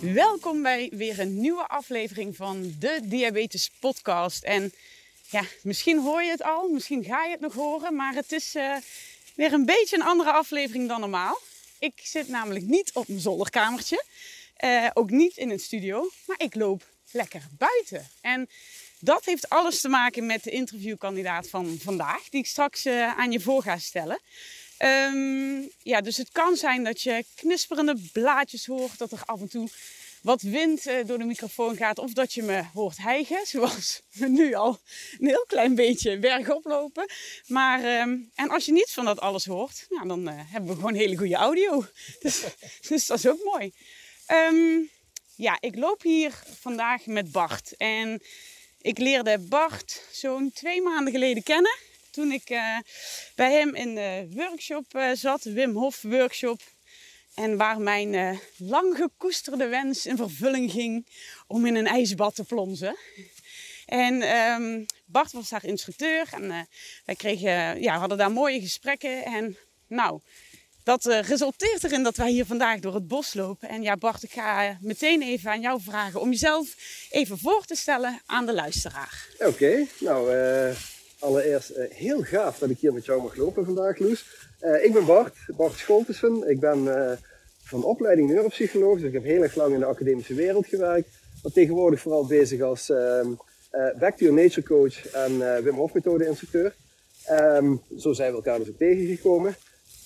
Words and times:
Welkom 0.00 0.62
bij 0.62 0.90
weer 0.92 1.20
een 1.20 1.40
nieuwe 1.40 1.66
aflevering 1.66 2.36
van 2.36 2.74
de 2.78 3.00
Diabetes 3.02 3.70
Podcast. 3.80 4.42
En 4.44 4.72
ja, 5.30 5.42
misschien 5.62 6.00
hoor 6.00 6.22
je 6.22 6.30
het 6.30 6.42
al, 6.42 6.68
misschien 6.68 7.04
ga 7.04 7.24
je 7.24 7.30
het 7.30 7.40
nog 7.40 7.54
horen, 7.54 7.94
maar 7.94 8.14
het 8.14 8.32
is 8.32 8.54
eh, 8.54 8.76
weer 9.34 9.52
een 9.52 9.64
beetje 9.64 9.96
een 9.96 10.02
andere 10.02 10.32
aflevering 10.32 10.88
dan 10.88 11.00
normaal. 11.00 11.40
Ik 11.78 12.00
zit 12.02 12.28
namelijk 12.28 12.64
niet 12.64 12.90
op 12.94 13.08
mijn 13.08 13.20
zolderkamertje, 13.20 14.04
eh, 14.56 14.86
ook 14.94 15.10
niet 15.10 15.36
in 15.36 15.50
een 15.50 15.60
studio, 15.60 16.10
maar 16.26 16.40
ik 16.40 16.54
loop 16.54 16.86
lekker 17.10 17.42
buiten. 17.58 18.10
En 18.20 18.48
dat 18.98 19.24
heeft 19.24 19.48
alles 19.48 19.80
te 19.80 19.88
maken 19.88 20.26
met 20.26 20.42
de 20.42 20.50
interviewkandidaat 20.50 21.48
van 21.48 21.78
vandaag, 21.82 22.28
die 22.28 22.40
ik 22.40 22.46
straks 22.46 22.84
eh, 22.84 23.18
aan 23.18 23.32
je 23.32 23.40
voor 23.40 23.62
ga 23.62 23.78
stellen. 23.78 24.20
Ehm, 24.78 25.62
ja, 25.82 26.00
dus 26.00 26.16
het 26.16 26.30
kan 26.32 26.56
zijn 26.56 26.84
dat 26.84 27.02
je 27.02 27.24
knisperende 27.34 27.96
blaadjes 28.12 28.66
hoort, 28.66 28.98
dat 28.98 29.12
er 29.12 29.22
af 29.24 29.40
en 29.40 29.48
toe 29.48 29.68
wat 30.22 30.42
wind 30.42 30.86
uh, 30.86 31.06
door 31.06 31.18
de 31.18 31.24
microfoon 31.24 31.76
gaat, 31.76 31.98
of 31.98 32.12
dat 32.12 32.32
je 32.32 32.42
me 32.42 32.64
hoort 32.74 32.96
hijgen, 32.96 33.46
zoals 33.52 34.00
we 34.12 34.28
nu 34.28 34.54
al 34.54 34.78
een 35.18 35.26
heel 35.26 35.44
klein 35.46 35.74
beetje 35.74 36.18
bergop 36.18 36.64
lopen. 36.64 37.10
Maar, 37.46 38.00
um, 38.00 38.30
en 38.34 38.48
als 38.48 38.64
je 38.64 38.72
niets 38.72 38.92
van 38.92 39.04
dat 39.04 39.20
alles 39.20 39.46
hoort, 39.46 39.86
nou, 39.88 40.08
dan 40.08 40.28
uh, 40.28 40.34
hebben 40.34 40.70
we 40.70 40.76
gewoon 40.76 40.94
hele 40.94 41.16
goede 41.16 41.34
audio. 41.34 41.84
Dus, 42.20 42.42
dus 42.88 43.06
dat 43.06 43.18
is 43.18 43.26
ook 43.26 43.44
mooi. 43.44 43.72
Um, 44.32 44.90
ja, 45.34 45.56
ik 45.60 45.76
loop 45.76 46.02
hier 46.02 46.42
vandaag 46.60 47.06
met 47.06 47.32
Bart. 47.32 47.76
En 47.76 48.22
ik 48.80 48.98
leerde 48.98 49.38
Bart 49.38 50.02
zo'n 50.10 50.50
twee 50.54 50.82
maanden 50.82 51.12
geleden 51.12 51.42
kennen 51.42 51.76
toen 52.18 52.32
ik 52.32 52.50
uh, 52.50 52.78
bij 53.34 53.52
hem 53.52 53.74
in 53.74 53.94
de 53.94 54.28
workshop 54.30 54.84
uh, 54.94 55.10
zat, 55.14 55.42
Wim 55.42 55.76
Hof 55.76 56.02
workshop. 56.02 56.60
En 57.34 57.56
waar 57.56 57.80
mijn 57.80 58.12
uh, 58.12 58.38
lang 58.56 58.96
gekoesterde 58.96 59.66
wens 59.66 60.06
in 60.06 60.16
vervulling 60.16 60.70
ging 60.70 61.06
om 61.46 61.66
in 61.66 61.74
een 61.74 61.86
ijsbad 61.86 62.34
te 62.34 62.44
plonzen. 62.44 62.96
En 63.86 64.36
um, 64.36 64.86
Bart 65.06 65.32
was 65.32 65.48
daar 65.48 65.64
instructeur 65.64 66.28
en 66.32 66.68
wij 67.04 67.14
kregen, 67.14 67.82
ja, 67.82 67.98
hadden 67.98 68.18
daar 68.18 68.32
mooie 68.32 68.60
gesprekken. 68.60 69.24
En 69.24 69.56
nou, 69.86 70.20
dat 70.84 71.04
resulteert 71.04 71.84
erin 71.84 72.02
dat 72.02 72.16
wij 72.16 72.30
hier 72.30 72.46
vandaag 72.46 72.80
door 72.80 72.94
het 72.94 73.08
bos 73.08 73.34
lopen. 73.34 73.68
En 73.68 73.82
ja, 73.82 73.96
Bart, 73.96 74.22
ik 74.22 74.32
ga 74.32 74.78
meteen 74.80 75.22
even 75.22 75.50
aan 75.50 75.60
jou 75.60 75.80
vragen 75.82 76.20
om 76.20 76.30
jezelf 76.30 76.74
even 77.10 77.38
voor 77.38 77.64
te 77.64 77.76
stellen 77.76 78.20
aan 78.26 78.46
de 78.46 78.54
luisteraar. 78.54 79.26
Oké, 79.38 79.86
nou 79.98 80.30
Allereerst 81.18 81.70
uh, 81.70 81.84
heel 81.90 82.22
gaaf 82.22 82.58
dat 82.58 82.70
ik 82.70 82.78
hier 82.78 82.92
met 82.92 83.04
jou 83.04 83.22
mag 83.22 83.36
lopen 83.36 83.64
vandaag, 83.64 83.98
Loes. 83.98 84.24
Uh, 84.60 84.84
ik 84.84 84.92
ben 84.92 85.06
Bart, 85.06 85.36
Bart 85.56 85.72
Scholtussen. 85.72 86.50
Ik 86.50 86.60
ben 86.60 86.84
uh, 86.84 87.10
van 87.62 87.84
opleiding 87.84 88.28
neuropsycholoog, 88.28 88.98
dus 88.98 89.06
ik 89.06 89.12
heb 89.12 89.24
heel 89.24 89.42
erg 89.42 89.54
lang 89.54 89.74
in 89.74 89.80
de 89.80 89.86
academische 89.86 90.34
wereld 90.34 90.66
gewerkt. 90.66 91.08
Maar 91.42 91.52
tegenwoordig 91.52 92.00
vooral 92.00 92.26
bezig 92.26 92.60
als 92.60 92.90
ehm, 92.90 93.28
Back 93.98 94.16
to 94.16 94.24
Your 94.24 94.42
Nature 94.42 94.66
coach 94.66 95.12
en 95.12 95.62
Wim 95.64 95.74
Hof 95.74 95.92
methode 95.92 96.26
instructeur. 96.26 96.74
Um, 97.30 97.82
zo 97.98 98.12
zijn 98.12 98.30
we 98.30 98.36
elkaar 98.36 98.58
dus 98.58 98.68
ook 98.68 98.76
tegengekomen. 98.76 99.56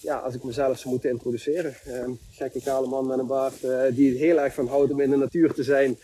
Ja, 0.01 0.17
als 0.17 0.35
ik 0.35 0.45
mezelf 0.45 0.79
zou 0.79 0.91
moeten 0.91 1.11
introduceren. 1.11 1.75
Um, 1.89 2.19
gekke 2.31 2.63
kale 2.63 2.87
man 2.87 3.07
met 3.07 3.19
een 3.19 3.27
baard 3.27 3.61
die 3.95 4.17
heel 4.17 4.41
erg 4.41 4.55
van 4.55 4.67
houdt 4.67 4.93
om 4.93 5.01
in 5.01 5.11
de 5.11 5.17
natuur 5.17 5.53
te 5.53 5.63
zijn. 5.63 5.99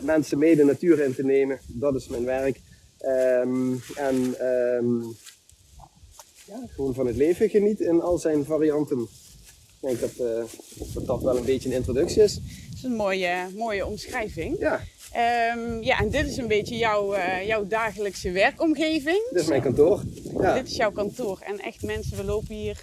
mensen 0.00 0.38
mee 0.38 0.56
de 0.56 0.64
natuur 0.64 1.00
in 1.00 1.14
te 1.14 1.24
nemen, 1.24 1.60
dat 1.66 1.94
is 1.94 2.08
mijn 2.08 2.24
werk. 2.24 2.58
Um, 3.04 3.82
en 3.94 4.46
um, 4.46 5.16
ja, 6.46 6.66
gewoon 6.74 6.94
van 6.94 7.06
het 7.06 7.16
leven 7.16 7.48
geniet 7.48 7.80
in 7.80 8.00
al 8.00 8.18
zijn 8.18 8.44
varianten. 8.44 9.00
Ik 9.00 9.08
denk 9.80 10.00
dat, 10.00 10.10
uh, 10.10 10.44
dat, 10.94 11.06
dat 11.06 11.22
wel 11.22 11.36
een 11.36 11.44
beetje 11.44 11.68
een 11.68 11.74
introductie 11.74 12.22
is. 12.22 12.34
Dat 12.34 12.76
is 12.76 12.82
een 12.82 12.94
mooie, 12.94 13.46
mooie 13.56 13.86
omschrijving. 13.86 14.58
Ja. 14.58 14.80
Um, 15.56 15.82
ja, 15.82 15.98
en 15.98 16.10
dit 16.10 16.26
is 16.26 16.36
een 16.36 16.48
beetje 16.48 16.76
jouw, 16.76 17.14
uh, 17.14 17.46
jouw 17.46 17.66
dagelijkse 17.66 18.30
werkomgeving. 18.30 19.28
Dit 19.30 19.42
is 19.42 19.48
mijn 19.48 19.62
kantoor. 19.62 20.02
Ja. 20.40 20.54
Dit 20.54 20.68
is 20.68 20.76
jouw 20.76 20.92
kantoor. 20.92 21.38
En 21.40 21.60
echt 21.60 21.82
mensen, 21.82 22.16
we 22.16 22.24
lopen 22.24 22.54
hier 22.54 22.82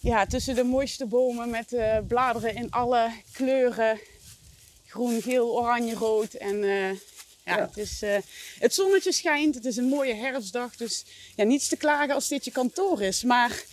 ja, 0.00 0.26
tussen 0.26 0.54
de 0.54 0.64
mooiste 0.64 1.06
bomen 1.06 1.50
met 1.50 1.72
uh, 1.72 1.98
bladeren 2.08 2.54
in 2.54 2.70
alle 2.70 3.10
kleuren. 3.32 3.98
Groen, 4.86 5.22
geel, 5.22 5.58
oranje, 5.58 5.94
rood. 5.94 6.34
En 6.34 6.64
ja, 7.44 7.60
Het, 7.60 7.76
is, 7.76 8.02
uh, 8.02 8.16
het 8.58 8.74
zonnetje 8.74 9.12
schijnt, 9.12 9.54
het 9.54 9.64
is 9.64 9.76
een 9.76 9.88
mooie 9.88 10.14
herfstdag. 10.14 10.76
Dus 10.76 11.04
ja, 11.36 11.44
niets 11.44 11.68
te 11.68 11.76
klagen 11.76 12.14
als 12.14 12.28
dit 12.28 12.44
je 12.44 12.50
kantoor 12.50 13.02
is. 13.02 13.22
Maar 13.22 13.64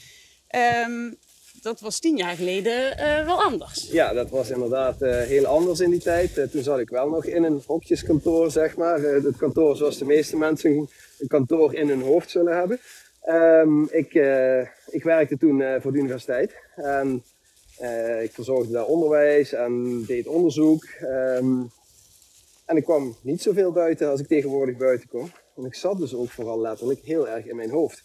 um, 0.86 1.18
dat 1.62 1.80
was 1.80 2.00
tien 2.00 2.18
jaar 2.18 2.36
geleden 2.36 2.98
uh, 3.00 3.26
wel 3.26 3.44
anders. 3.44 3.88
Ja, 3.92 4.14
dat 4.14 4.30
was 4.30 4.50
inderdaad 4.50 5.02
uh, 5.02 5.22
heel 5.22 5.46
anders 5.46 5.80
in 5.80 5.90
die 5.90 6.00
tijd. 6.00 6.52
toen 6.52 6.64
zat 6.64 6.80
ik 6.80 6.90
wel 6.90 7.10
nog 7.10 7.26
in 7.26 7.44
een 7.44 7.64
hokjeskantoor, 7.66 8.52
zeg 8.52 8.78
maar. 8.78 9.00
het 9.00 9.38
kantoor 9.38 9.76
zoals 9.76 9.98
de 9.98 10.06
meeste 10.06 10.38
mensen 10.38 10.90
een 11.20 11.28
kantoor 11.28 11.74
in 11.74 11.90
hun 11.90 12.02
hoofd 12.02 12.30
zullen 12.30 12.58
hebben. 12.58 12.80
Um, 13.28 13.88
ik, 13.92 14.14
ik 14.86 15.04
werkte 15.04 15.38
toen 15.38 15.64
voor 15.82 15.92
de 15.92 15.98
universiteit. 15.98 16.56
En 16.76 17.24
ik 18.22 18.32
verzorgde 18.32 18.72
daar 18.72 18.86
onderwijs 18.86 19.54
en 19.54 20.04
deed 20.08 20.28
onderzoek. 20.28 20.88
Um, 21.02 21.72
en 22.72 22.78
ik 22.78 22.84
kwam 22.84 23.16
niet 23.22 23.42
zoveel 23.42 23.72
buiten 23.72 24.10
als 24.10 24.20
ik 24.20 24.28
tegenwoordig 24.28 24.78
buiten 24.78 25.10
kom. 25.10 25.32
En 25.56 25.66
ik 25.66 25.76
zat 25.76 25.98
dus 25.98 26.14
ook 26.14 26.30
vooral 26.30 26.62
letterlijk 26.62 27.00
heel 27.00 27.30
erg 27.30 27.46
in 27.46 27.56
mijn 27.56 27.70
hoofd. 27.70 28.04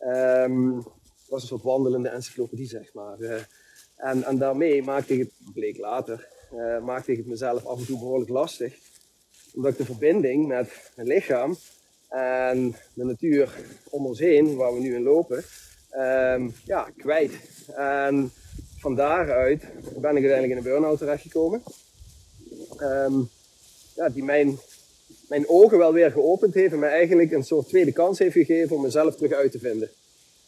Um, 0.00 0.76
het 0.76 1.28
was 1.28 1.42
een 1.42 1.48
soort 1.48 1.62
wandelende 1.62 2.08
encyclopedie, 2.08 2.66
zeg 2.66 2.94
maar. 2.94 3.18
Uh, 3.18 3.34
en, 3.96 4.24
en 4.24 4.38
daarmee 4.38 4.82
maakte 4.82 5.12
ik 5.12 5.18
het, 5.18 5.52
bleek 5.54 5.78
later, 5.78 6.28
uh, 6.54 6.84
maakte 6.84 7.12
ik 7.12 7.16
het 7.18 7.26
mezelf 7.26 7.66
af 7.66 7.78
en 7.78 7.86
toe 7.86 7.98
behoorlijk 7.98 8.30
lastig. 8.30 8.78
Omdat 9.54 9.72
ik 9.72 9.78
de 9.78 9.84
verbinding 9.84 10.46
met 10.46 10.92
mijn 10.96 11.08
lichaam 11.08 11.56
en 12.08 12.76
de 12.94 13.04
natuur 13.04 13.54
om 13.90 14.06
ons 14.06 14.18
heen, 14.18 14.56
waar 14.56 14.74
we 14.74 14.80
nu 14.80 14.94
in 14.94 15.02
lopen, 15.02 15.44
um, 15.92 16.54
ja, 16.64 16.90
kwijt. 16.96 17.32
En 17.74 18.32
van 18.78 18.94
daaruit 18.94 19.60
ben 20.00 20.16
ik 20.16 20.24
uiteindelijk 20.24 20.50
in 20.50 20.56
een 20.56 20.62
burn-out 20.62 20.98
terechtgekomen. 20.98 21.62
Um, 22.80 23.30
ja, 23.94 24.08
die 24.08 24.24
mijn, 24.24 24.58
mijn 25.28 25.48
ogen 25.48 25.78
wel 25.78 25.92
weer 25.92 26.10
geopend 26.10 26.54
heeft 26.54 26.72
en 26.72 26.78
mij 26.78 26.90
eigenlijk 26.90 27.32
een 27.32 27.44
soort 27.44 27.68
tweede 27.68 27.92
kans 27.92 28.18
heeft 28.18 28.32
gegeven 28.32 28.76
om 28.76 28.82
mezelf 28.82 29.16
terug 29.16 29.32
uit 29.32 29.52
te 29.52 29.58
vinden. 29.58 29.90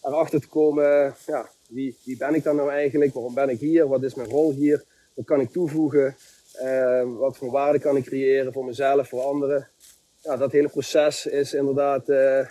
Erachter 0.02 0.40
te 0.40 0.48
komen, 0.48 1.14
ja, 1.26 1.48
wie, 1.68 1.96
wie 2.04 2.16
ben 2.16 2.34
ik 2.34 2.42
dan 2.42 2.56
nou 2.56 2.70
eigenlijk? 2.70 3.14
Waarom 3.14 3.34
ben 3.34 3.48
ik 3.48 3.60
hier? 3.60 3.88
Wat 3.88 4.02
is 4.02 4.14
mijn 4.14 4.28
rol 4.28 4.52
hier? 4.52 4.84
Wat 5.14 5.24
kan 5.24 5.40
ik 5.40 5.50
toevoegen? 5.50 6.16
Uh, 6.62 7.16
wat 7.18 7.36
voor 7.36 7.50
waarde 7.50 7.78
kan 7.78 7.96
ik 7.96 8.04
creëren 8.04 8.52
voor 8.52 8.64
mezelf, 8.64 9.08
voor 9.08 9.22
anderen? 9.22 9.68
Ja, 10.22 10.36
dat 10.36 10.52
hele 10.52 10.68
proces 10.68 11.26
is 11.26 11.54
inderdaad 11.54 12.08
uh, 12.08 12.46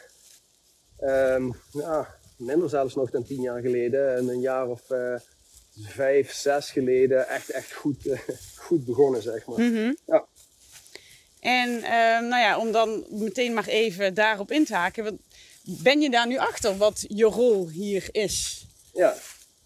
um, 1.01 1.53
ja, 1.71 2.07
minder 2.37 2.69
zelfs 2.69 2.95
nog 2.95 3.09
dan 3.09 3.23
tien 3.23 3.41
jaar 3.41 3.61
geleden. 3.61 4.15
En 4.15 4.27
een 4.27 4.39
jaar 4.39 4.67
of 4.67 4.89
uh, 4.89 5.15
vijf, 5.81 6.31
zes 6.31 6.71
geleden 6.71 7.27
echt, 7.27 7.49
echt 7.49 7.73
goed, 7.73 7.97
goed 8.65 8.85
begonnen, 8.85 9.21
zeg 9.21 9.45
maar. 9.45 9.59
Mm 9.59 9.75
-hmm. 9.75 9.97
ja. 10.05 10.25
En 11.43 11.69
uh, 11.69 11.83
nou 12.29 12.37
ja, 12.37 12.57
om 12.57 12.71
dan 12.71 13.05
meteen 13.09 13.53
maar 13.53 13.67
even 13.67 14.13
daarop 14.13 14.51
in 14.51 14.65
te 14.65 14.75
haken. 14.75 15.19
Ben 15.63 16.01
je 16.01 16.09
daar 16.09 16.27
nu 16.27 16.37
achter 16.37 16.77
wat 16.77 17.05
je 17.07 17.25
rol 17.25 17.69
hier 17.69 18.07
is? 18.11 18.65
Ja, 18.93 19.15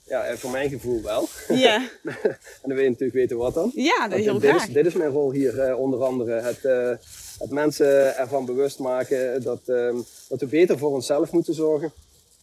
ja 0.03 0.37
voor 0.37 0.51
mijn 0.51 0.69
gevoel 0.69 1.01
wel. 1.01 1.27
Ja. 1.47 1.75
en 2.03 2.39
dan 2.61 2.73
wil 2.73 2.83
je 2.83 2.89
natuurlijk 2.89 3.13
weten 3.13 3.37
wat 3.37 3.53
dan. 3.53 3.71
Ja, 3.75 4.07
dat 4.07 4.19
heel 4.19 4.39
dit 4.39 4.49
graag. 4.49 4.67
Is, 4.67 4.73
dit 4.73 4.85
is 4.85 4.93
mijn 4.93 5.09
rol 5.09 5.31
hier 5.31 5.69
uh, 5.69 5.79
onder 5.79 6.03
andere. 6.03 6.31
Het, 6.31 6.63
uh, 6.63 6.89
het, 7.39 7.49
mensen 7.49 8.17
ervan 8.17 8.45
bewust 8.45 8.79
maken 8.79 9.43
dat, 9.43 9.61
uh, 9.65 9.95
dat 10.27 10.39
we 10.39 10.45
beter 10.45 10.77
voor 10.77 10.93
onszelf 10.93 11.31
moeten 11.31 11.53
zorgen. 11.53 11.93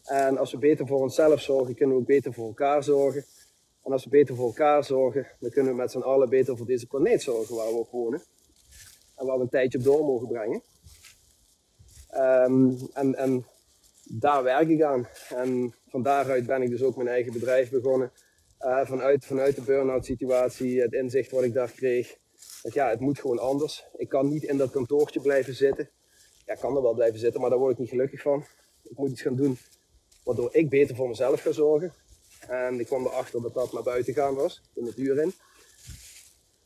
En 0.05 0.39
als 0.39 0.51
we 0.51 0.59
beter 0.59 0.87
voor 0.87 1.01
onszelf 1.01 1.41
zorgen, 1.41 1.75
kunnen 1.75 1.95
we 1.97 2.01
ook 2.01 2.09
beter 2.09 2.33
voor 2.33 2.47
elkaar 2.47 2.83
zorgen. 2.83 3.25
En 3.85 3.93
als 3.93 4.05
we 4.05 4.11
beter 4.11 4.35
voor 4.35 4.47
elkaar 4.47 4.85
zorgen, 4.85 5.27
dan 5.41 5.51
kunnen 5.51 5.73
we 5.73 5.79
met 5.79 5.91
z'n 5.91 5.99
allen 5.99 6.29
beter 6.29 6.57
voor 6.57 6.67
deze 6.67 6.87
planeet 6.87 7.23
zorgen 7.23 7.55
waar 7.55 7.69
we 7.69 7.75
op 7.75 7.91
wonen 7.91 8.23
en 9.17 9.27
waar 9.27 9.41
een 9.41 9.49
tijdje 9.49 9.79
op 9.79 9.85
door 9.85 10.05
mogen 10.05 10.29
brengen. 10.29 10.63
Um, 12.17 12.79
en, 12.93 13.47
daar 14.05 14.43
werk 14.43 14.69
ik 14.69 14.83
aan. 14.83 15.09
En 15.29 15.75
van 15.89 16.03
daaruit 16.03 16.47
ben 16.47 16.63
ik 16.63 16.71
dus 16.71 16.83
ook 16.83 16.97
mijn 16.97 17.09
eigen 17.09 17.33
bedrijf 17.33 17.71
begonnen. 17.71 18.13
Uh, 18.61 18.87
vanuit, 18.87 19.25
vanuit 19.25 19.55
de 19.55 19.63
burn-out 19.63 20.05
situatie, 20.05 20.81
het 20.81 20.93
inzicht 20.93 21.31
wat 21.31 21.43
ik 21.43 21.53
daar 21.53 21.71
kreeg. 21.71 22.17
Want 22.63 22.75
ja, 22.75 22.89
het 22.89 23.01
moet 23.01 23.21
gewoon 23.21 23.39
anders. 23.39 23.85
Ik 23.97 24.09
kan 24.09 24.29
niet 24.29 24.43
in 24.43 24.57
dat 24.57 24.71
kantoortje 24.71 25.21
blijven 25.21 25.55
zitten. 25.55 25.91
Ja, 26.47 26.53
ik 26.53 26.59
kan 26.59 26.77
er 26.77 26.83
wel 26.83 26.95
blijven 26.95 27.19
zitten, 27.19 27.41
maar 27.41 27.51
daar 27.51 27.59
word 27.59 27.73
ik 27.73 27.79
niet 27.79 27.89
gelukkig 27.89 28.21
van. 28.23 28.45
Ik 28.83 28.97
moet 28.99 29.11
iets 29.11 29.23
gaan 29.23 29.37
doen 29.37 29.59
waardoor 30.25 30.49
ik 30.53 30.69
beter 30.69 30.97
voor 30.97 31.09
mezelf 31.09 31.41
ga 31.41 31.53
zorgen. 31.53 31.93
En 32.49 32.81
ik 32.81 32.87
kwam 32.87 33.07
erachter 33.07 33.43
dat 33.43 33.55
dat 33.55 33.73
naar 33.73 33.83
buiten 33.83 34.15
gaan 34.15 34.35
was, 34.35 34.63
de 34.75 34.83
natuur 34.83 35.21
in. 35.21 35.33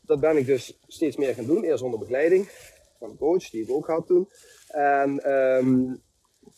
Dat 0.09 0.19
ben 0.19 0.37
ik 0.37 0.45
dus 0.45 0.79
steeds 0.87 1.17
meer 1.17 1.33
gaan 1.33 1.45
doen. 1.45 1.63
Eerst 1.63 1.83
onder 1.83 1.99
begeleiding 1.99 2.49
van 2.99 3.09
een 3.09 3.17
coach, 3.17 3.49
die 3.49 3.63
ik 3.63 3.71
ook 3.71 3.87
had 3.87 4.07
toen. 4.07 4.29
En 4.67 5.23
ehm, 5.23 5.95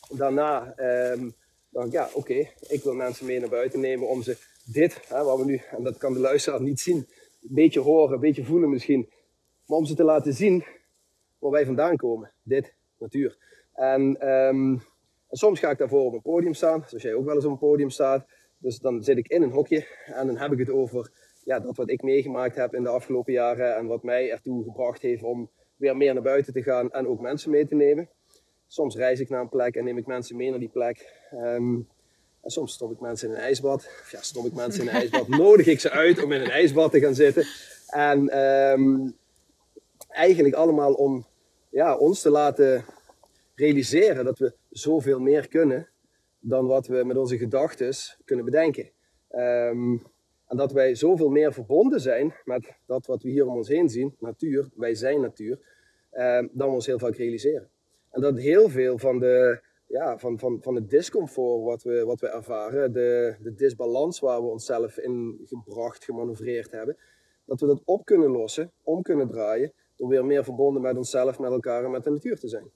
daarna 0.09 0.74
um, 1.12 1.33
dacht 1.69 1.88
ik, 1.88 1.94
ja 1.94 2.09
oké, 2.13 2.48
ik 2.68 2.83
wil 2.83 2.94
mensen 2.94 3.25
mee 3.25 3.39
naar 3.39 3.50
buiten 3.50 3.80
nemen 3.80 4.07
om 4.07 4.21
ze 4.21 4.38
dit, 4.65 5.00
hè, 5.07 5.24
wat 5.24 5.38
we 5.38 5.45
nu, 5.45 5.62
en 5.71 5.83
dat 5.83 5.98
kan 5.98 6.13
de 6.13 6.19
luisteraar 6.19 6.62
niet 6.62 6.80
zien, 6.80 6.98
een 6.98 7.07
beetje 7.42 7.80
horen, 7.80 8.13
een 8.13 8.19
beetje 8.19 8.44
voelen 8.44 8.69
misschien. 8.69 9.09
Maar 9.65 9.77
om 9.77 9.86
ze 9.86 9.95
te 9.95 10.03
laten 10.03 10.33
zien 10.33 10.65
waar 11.39 11.51
wij 11.51 11.65
vandaan 11.65 11.95
komen. 11.95 12.31
Dit, 12.44 12.74
natuur. 12.98 13.38
En, 13.74 14.30
um, 14.30 14.74
en 15.27 15.38
soms 15.38 15.59
ga 15.59 15.69
ik 15.69 15.77
daarvoor 15.77 16.06
op 16.06 16.13
een 16.13 16.21
podium 16.21 16.53
staan, 16.53 16.83
zoals 16.88 17.03
jij 17.03 17.13
ook 17.13 17.25
wel 17.25 17.36
eens 17.36 17.45
op 17.45 17.51
een 17.51 17.57
podium 17.57 17.89
staat. 17.89 18.25
Dus 18.57 18.80
dan 18.80 19.03
zit 19.03 19.18
ik 19.18 19.27
in 19.27 19.42
een 19.42 19.51
hokje 19.51 19.88
en 20.06 20.27
dan 20.27 20.38
heb 20.38 20.51
ik 20.51 20.59
het 20.59 20.69
over 20.69 21.20
ja, 21.43 21.59
dat 21.59 21.77
wat 21.77 21.89
ik 21.89 22.01
meegemaakt 22.01 22.55
heb 22.55 22.73
in 22.73 22.83
de 22.83 22.89
afgelopen 22.89 23.33
jaren 23.33 23.75
en 23.75 23.85
wat 23.85 24.03
mij 24.03 24.31
ertoe 24.31 24.63
gebracht 24.63 25.01
heeft 25.01 25.23
om 25.23 25.49
weer 25.75 25.97
meer 25.97 26.13
naar 26.13 26.23
buiten 26.23 26.53
te 26.53 26.63
gaan 26.63 26.91
en 26.91 27.07
ook 27.07 27.19
mensen 27.19 27.51
mee 27.51 27.67
te 27.67 27.75
nemen. 27.75 28.09
Soms 28.67 28.95
reis 28.95 29.19
ik 29.19 29.29
naar 29.29 29.41
een 29.41 29.49
plek 29.49 29.75
en 29.75 29.83
neem 29.83 29.97
ik 29.97 30.05
mensen 30.05 30.35
mee 30.35 30.49
naar 30.49 30.59
die 30.59 30.69
plek. 30.69 31.27
Um, 31.33 31.88
en 32.41 32.49
soms 32.49 32.73
stop 32.73 32.91
ik 32.91 32.99
mensen 32.99 33.29
in 33.29 33.35
een 33.35 33.41
ijsbad. 33.41 33.75
Of 33.75 34.11
ja, 34.11 34.21
stop 34.21 34.45
ik 34.45 34.53
mensen 34.53 34.81
in 34.81 34.88
een 34.88 34.93
ijsbad. 34.93 35.27
Nodig 35.43 35.65
ik 35.65 35.79
ze 35.79 35.89
uit 35.89 36.23
om 36.23 36.31
in 36.31 36.41
een 36.41 36.49
ijsbad 36.49 36.91
te 36.91 36.99
gaan 36.99 37.15
zitten. 37.15 37.45
En 37.88 38.39
um, 38.39 39.13
eigenlijk 40.09 40.55
allemaal 40.55 40.93
om 40.93 41.25
ja, 41.69 41.95
ons 41.95 42.21
te 42.21 42.29
laten 42.29 42.85
realiseren 43.55 44.25
dat 44.25 44.39
we 44.39 44.53
zoveel 44.69 45.19
meer 45.19 45.47
kunnen 45.47 45.88
dan 46.39 46.67
wat 46.67 46.88
we 46.88 47.03
met 47.03 47.17
onze 47.17 47.38
gedachten 47.38 47.93
kunnen 48.25 48.45
bedenken. 48.45 48.89
Um, 49.31 50.03
en 50.51 50.57
dat 50.57 50.71
wij 50.71 50.95
zoveel 50.95 51.30
meer 51.30 51.53
verbonden 51.53 52.01
zijn 52.01 52.33
met 52.45 52.74
dat 52.86 53.06
wat 53.06 53.24
we 53.24 53.30
hier 53.30 53.48
om 53.48 53.56
ons 53.56 53.68
heen 53.68 53.89
zien, 53.89 54.15
natuur, 54.19 54.69
wij 54.75 54.95
zijn 54.95 55.21
natuur, 55.21 55.59
um, 56.13 56.50
dan 56.53 56.68
we 56.68 56.74
ons 56.74 56.86
heel 56.86 57.00
vaak 57.00 57.15
realiseren. 57.15 57.69
En 58.09 58.21
dat 58.21 58.38
heel 58.38 58.69
veel 58.69 58.98
van, 58.98 59.19
de, 59.19 59.62
ja, 59.88 60.18
van, 60.18 60.39
van, 60.39 60.57
van 60.62 60.75
het 60.75 60.89
discomfort 60.89 61.63
wat 61.63 61.83
we, 61.83 62.03
wat 62.06 62.19
we 62.19 62.27
ervaren, 62.27 62.94
de, 62.94 63.36
de 63.42 63.53
disbalans 63.53 64.19
waar 64.19 64.42
we 64.42 64.48
onszelf 64.48 64.98
in 64.98 65.42
gebracht, 65.45 66.03
gemanoeuvreerd 66.03 66.71
hebben, 66.71 66.98
dat 67.45 67.59
we 67.59 67.68
dat 67.68 67.81
op 67.86 68.06
kunnen 68.06 68.30
lossen, 68.30 68.71
om 68.83 69.01
kunnen 69.01 69.27
draaien, 69.27 69.74
door 69.95 70.09
weer 70.09 70.25
meer 70.25 70.44
verbonden 70.44 70.81
met 70.81 70.98
onszelf, 70.98 71.39
met 71.39 71.51
elkaar 71.51 71.83
en 71.83 71.92
met 71.92 72.03
de 72.03 72.09
natuur 72.09 72.39
te 72.39 72.48
zijn. 72.48 72.71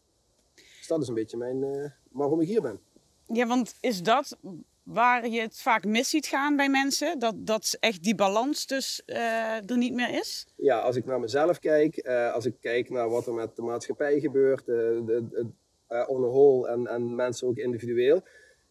Dus 0.56 0.88
dat 0.88 1.02
is 1.02 1.08
een 1.08 1.14
beetje 1.14 1.38
mijn, 1.38 1.64
uh, 1.64 1.90
waarom 2.12 2.42
ik 2.42 2.48
hier 2.48 2.62
ben. 2.62 2.80
Ja, 3.28 3.48
want 3.48 3.78
is 3.82 4.04
dat 4.04 4.38
waar 4.86 5.28
je 5.28 5.42
het 5.42 5.62
vaak 5.62 5.86
mis 5.86 6.10
ziet 6.10 6.28
gaan 6.28 6.56
bij 6.56 6.70
mensen? 6.70 7.20
Dat, 7.20 7.36
dat 7.38 7.78
echt 7.80 8.04
die 8.04 8.16
balans 8.16 8.68
dus 8.68 9.04
uh, 9.06 9.70
er 9.70 9.78
niet 9.78 9.94
meer 9.94 10.10
is? 10.10 10.48
Ja, 10.56 10.80
als 10.80 10.96
ik 10.96 11.06
naar 11.06 11.20
mezelf 11.20 11.60
kijk, 11.60 12.08
uh, 12.08 12.34
als 12.34 12.46
ik 12.46 12.56
kijk 12.60 12.90
naar 12.90 13.10
wat 13.10 13.28
er 13.28 13.34
met 13.34 13.56
de 13.56 13.62
maatschappij 13.62 14.20
gebeurt, 14.20 14.66
de, 14.66 15.04
de, 15.06 15.28
de, 15.30 15.48
uh, 15.90 16.10
on 16.10 16.22
the 16.22 16.28
whole 16.28 16.68
en, 16.68 16.88
en 16.88 17.16
mensen 17.16 17.48
ook 17.48 17.58
individueel. 17.58 18.22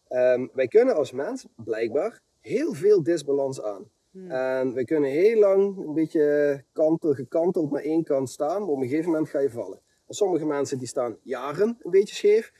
Um, 0.09 0.49
wij 0.53 0.67
kunnen 0.67 0.95
als 0.95 1.11
mens 1.11 1.45
blijkbaar 1.55 2.21
heel 2.41 2.73
veel 2.73 3.03
disbalans 3.03 3.61
aan. 3.61 3.89
Hmm. 4.11 4.31
En 4.31 4.73
we 4.73 4.85
kunnen 4.85 5.09
heel 5.09 5.39
lang 5.39 5.77
een 5.77 5.93
beetje 5.93 6.63
kantel, 6.73 7.13
gekanteld 7.13 7.71
naar 7.71 7.81
één 7.81 8.03
kant 8.03 8.29
staan, 8.29 8.61
maar 8.61 8.69
op 8.69 8.81
een 8.81 8.87
gegeven 8.87 9.11
moment 9.11 9.29
ga 9.29 9.39
je 9.39 9.49
vallen. 9.49 9.79
En 10.07 10.13
sommige 10.13 10.45
mensen 10.45 10.77
die 10.77 10.87
staan 10.87 11.17
jaren 11.23 11.77
een 11.81 11.91
beetje 11.91 12.15
scheef, 12.15 12.51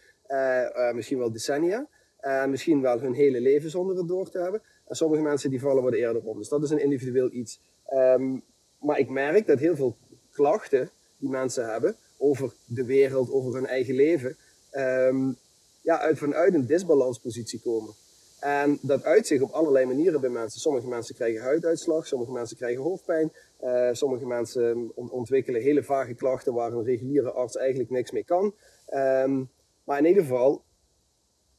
misschien 0.94 1.18
wel 1.18 1.32
decennia. 1.32 1.88
En 2.26 2.50
misschien 2.50 2.82
wel 2.82 3.00
hun 3.00 3.14
hele 3.14 3.42
leven 3.42 3.70
zonder 3.70 3.98
het 3.98 4.08
door 4.08 4.30
te 4.30 4.40
hebben. 4.40 4.62
En 4.88 4.96
sommige 4.96 5.22
mensen 5.22 5.50
die 5.50 5.60
vallen 5.60 5.84
wat 5.84 5.94
eerder 5.94 6.24
om. 6.24 6.38
Dus 6.38 6.50
dat 6.50 6.64
is 6.64 6.70
een 6.70 6.82
individueel 6.82 7.32
iets. 7.32 7.60
Um, 7.94 8.44
maar 8.80 9.00
ik 9.00 9.10
merk 9.10 9.48
dat 9.48 9.60
heel 9.60 9.76
veel 9.76 9.96
klachten 10.32 10.90
die 11.18 11.30
mensen 11.30 11.72
hebben 11.72 11.96
over 12.18 12.54
de 12.66 12.86
wereld, 12.86 13.32
over 13.32 13.54
hun 13.54 13.66
eigen 13.66 13.96
leven, 13.96 14.38
um, 14.72 15.38
ja, 15.82 16.00
uit, 16.00 16.18
vanuit 16.18 16.54
een 16.54 16.66
disbalanspositie 16.66 17.62
komen. 17.62 17.94
En 18.40 18.78
dat 18.82 19.04
uit 19.04 19.28
zich 19.28 19.42
op 19.42 19.52
allerlei 19.52 19.86
manieren 19.86 20.22
bij 20.22 20.30
mensen. 20.30 20.60
Sommige 20.60 20.88
mensen 20.88 21.16
krijgen 21.16 21.42
huiduitslag, 21.42 22.08
sommige 22.08 22.32
mensen 22.32 22.58
krijgen 22.58 22.84
hoofdpijn, 22.84 23.32
uh, 23.64 23.90
sommige 23.92 24.26
mensen 24.26 24.92
ontwikkelen 24.96 25.62
hele 25.62 25.84
vage 25.84 26.14
klachten 26.14 26.54
waar 26.54 26.72
een 26.72 26.84
reguliere 26.84 27.32
arts 27.32 27.58
eigenlijk 27.58 27.90
niks 27.90 28.12
mee 28.12 28.24
kan. 28.24 28.54
Um, 28.94 29.50
maar 29.84 29.98
in 30.00 30.06
ieder 30.06 30.24
geval, 30.24 30.64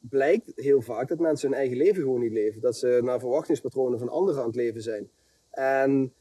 blijkt 0.00 0.52
heel 0.54 0.80
vaak 0.80 1.08
dat 1.08 1.18
mensen 1.18 1.48
hun 1.48 1.58
eigen 1.58 1.76
leven 1.76 2.02
gewoon 2.02 2.20
niet 2.20 2.32
leven. 2.32 2.60
Dat 2.60 2.76
ze 2.76 3.00
naar 3.02 3.20
verwachtingspatronen 3.20 3.98
van 3.98 4.08
anderen 4.08 4.40
aan 4.40 4.46
het 4.46 4.56
leven 4.56 4.82
zijn. 4.82 5.10
En 5.50 6.12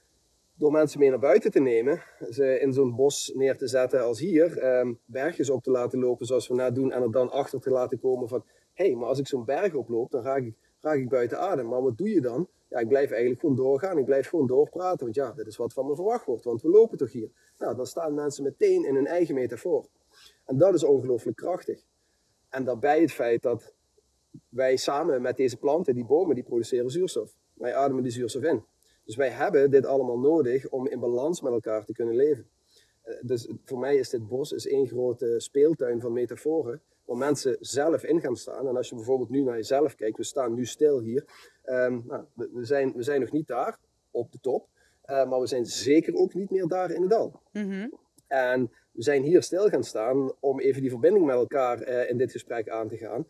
door 0.57 0.71
mensen 0.71 0.99
mee 0.99 1.09
naar 1.09 1.19
buiten 1.19 1.51
te 1.51 1.59
nemen, 1.59 2.01
ze 2.29 2.59
in 2.59 2.73
zo'n 2.73 2.95
bos 2.95 3.31
neer 3.35 3.57
te 3.57 3.67
zetten 3.67 4.03
als 4.03 4.19
hier, 4.19 4.57
eh, 4.57 4.89
bergjes 5.05 5.49
op 5.49 5.63
te 5.63 5.71
laten 5.71 5.99
lopen 5.99 6.25
zoals 6.25 6.47
we 6.47 6.55
net 6.55 6.75
doen 6.75 6.91
en 6.91 7.01
er 7.01 7.11
dan 7.11 7.31
achter 7.31 7.59
te 7.59 7.69
laten 7.69 7.99
komen 7.99 8.27
van 8.27 8.43
hé, 8.73 8.85
hey, 8.85 8.95
maar 8.95 9.07
als 9.07 9.19
ik 9.19 9.27
zo'n 9.27 9.45
berg 9.45 9.73
oploop, 9.73 10.11
dan 10.11 10.23
raak 10.23 10.43
ik, 10.43 10.55
raak 10.81 10.97
ik 10.97 11.09
buiten 11.09 11.39
adem. 11.39 11.67
Maar 11.67 11.81
wat 11.81 11.97
doe 11.97 12.09
je 12.09 12.21
dan? 12.21 12.47
Ja, 12.69 12.79
ik 12.79 12.87
blijf 12.87 13.11
eigenlijk 13.11 13.39
gewoon 13.39 13.55
doorgaan, 13.55 13.97
ik 13.97 14.05
blijf 14.05 14.27
gewoon 14.27 14.47
doorpraten, 14.47 15.03
want 15.03 15.15
ja, 15.15 15.31
dit 15.31 15.47
is 15.47 15.57
wat 15.57 15.73
van 15.73 15.85
me 15.85 15.95
verwacht 15.95 16.25
wordt, 16.25 16.43
want 16.43 16.61
we 16.61 16.69
lopen 16.69 16.97
toch 16.97 17.11
hier. 17.11 17.29
Nou, 17.57 17.75
dan 17.75 17.85
staan 17.85 18.13
mensen 18.13 18.43
meteen 18.43 18.85
in 18.85 18.95
hun 18.95 19.07
eigen 19.07 19.35
metafoor. 19.35 19.85
En 20.45 20.57
dat 20.57 20.73
is 20.73 20.83
ongelooflijk 20.83 21.37
krachtig. 21.37 21.85
En 22.55 22.63
daarbij 22.63 23.01
het 23.01 23.11
feit 23.11 23.41
dat 23.41 23.73
wij 24.49 24.75
samen 24.75 25.21
met 25.21 25.37
deze 25.37 25.57
planten, 25.57 25.95
die 25.95 26.05
bomen, 26.05 26.35
die 26.35 26.43
produceren 26.43 26.89
zuurstof. 26.89 27.35
Wij 27.53 27.75
ademen 27.75 28.03
die 28.03 28.11
zuurstof 28.11 28.43
in. 28.43 28.63
Dus 29.05 29.15
wij 29.15 29.29
hebben 29.29 29.71
dit 29.71 29.85
allemaal 29.85 30.19
nodig 30.19 30.69
om 30.69 30.87
in 30.87 30.99
balans 30.99 31.41
met 31.41 31.51
elkaar 31.51 31.85
te 31.85 31.93
kunnen 31.93 32.15
leven. 32.15 32.47
Eh, 33.01 33.15
dus 33.21 33.49
voor 33.63 33.79
mij 33.79 33.95
is 33.95 34.09
dit 34.09 34.27
bos 34.27 34.51
is 34.51 34.67
één 34.67 34.87
grote 34.87 35.35
speeltuin 35.37 36.01
van 36.01 36.13
metaforen, 36.13 36.81
waar 37.05 37.17
mensen 37.17 37.57
zelf 37.59 38.03
in 38.03 38.21
gaan 38.21 38.35
staan. 38.35 38.67
En 38.67 38.77
als 38.77 38.89
je 38.89 38.95
bijvoorbeeld 38.95 39.29
nu 39.29 39.41
naar 39.41 39.55
jezelf 39.55 39.95
kijkt, 39.95 40.17
we 40.17 40.23
staan 40.23 40.53
nu 40.53 40.65
stil 40.65 40.99
hier. 40.99 41.25
Um, 41.65 42.03
nou, 42.07 42.25
we, 42.33 42.65
zijn, 42.65 42.93
we 42.93 43.03
zijn 43.03 43.19
nog 43.19 43.31
niet 43.31 43.47
daar, 43.47 43.79
op 44.11 44.31
de 44.31 44.39
top. 44.39 44.67
Uh, 45.05 45.29
maar 45.29 45.39
we 45.39 45.47
zijn 45.47 45.65
zeker 45.65 46.15
ook 46.15 46.33
niet 46.33 46.49
meer 46.49 46.67
daar 46.67 46.91
in 46.91 47.01
het 47.01 47.09
dal. 47.09 47.41
Mm. 47.51 47.91
En 48.27 48.71
we 48.91 49.01
zijn 49.03 49.23
hier 49.23 49.41
stil 49.41 49.69
gaan 49.69 49.83
staan 49.83 50.33
om 50.39 50.59
even 50.59 50.81
die 50.81 50.89
verbinding 50.89 51.25
met 51.25 51.35
elkaar 51.35 51.87
uh, 51.87 52.09
in 52.09 52.17
dit 52.17 52.31
gesprek 52.31 52.69
aan 52.69 52.87
te 52.87 52.97
gaan. 52.97 53.27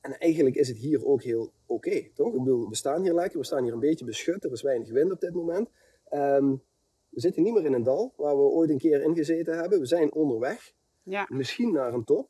En 0.00 0.18
eigenlijk 0.18 0.56
is 0.56 0.68
het 0.68 0.76
hier 0.76 1.06
ook 1.06 1.22
heel 1.22 1.52
oké, 1.66 1.88
okay, 1.88 2.10
toch? 2.14 2.34
Ik 2.34 2.38
bedoel, 2.38 2.68
we 2.68 2.76
staan 2.76 3.02
hier 3.02 3.14
lekker, 3.14 3.38
we 3.38 3.44
staan 3.44 3.62
hier 3.62 3.72
een 3.72 3.80
beetje 3.80 4.04
beschut, 4.04 4.44
er 4.44 4.52
is 4.52 4.62
weinig 4.62 4.90
wind 4.90 5.12
op 5.12 5.20
dit 5.20 5.34
moment. 5.34 5.68
Um, 6.10 6.62
we 7.08 7.20
zitten 7.20 7.42
niet 7.42 7.54
meer 7.54 7.64
in 7.64 7.72
een 7.72 7.82
dal 7.82 8.12
waar 8.16 8.36
we 8.36 8.42
ooit 8.42 8.70
een 8.70 8.78
keer 8.78 9.02
in 9.02 9.16
gezeten 9.16 9.58
hebben. 9.58 9.80
We 9.80 9.86
zijn 9.86 10.12
onderweg, 10.12 10.72
ja. 11.02 11.26
misschien 11.28 11.72
naar 11.72 11.94
een 11.94 12.04
top. 12.04 12.28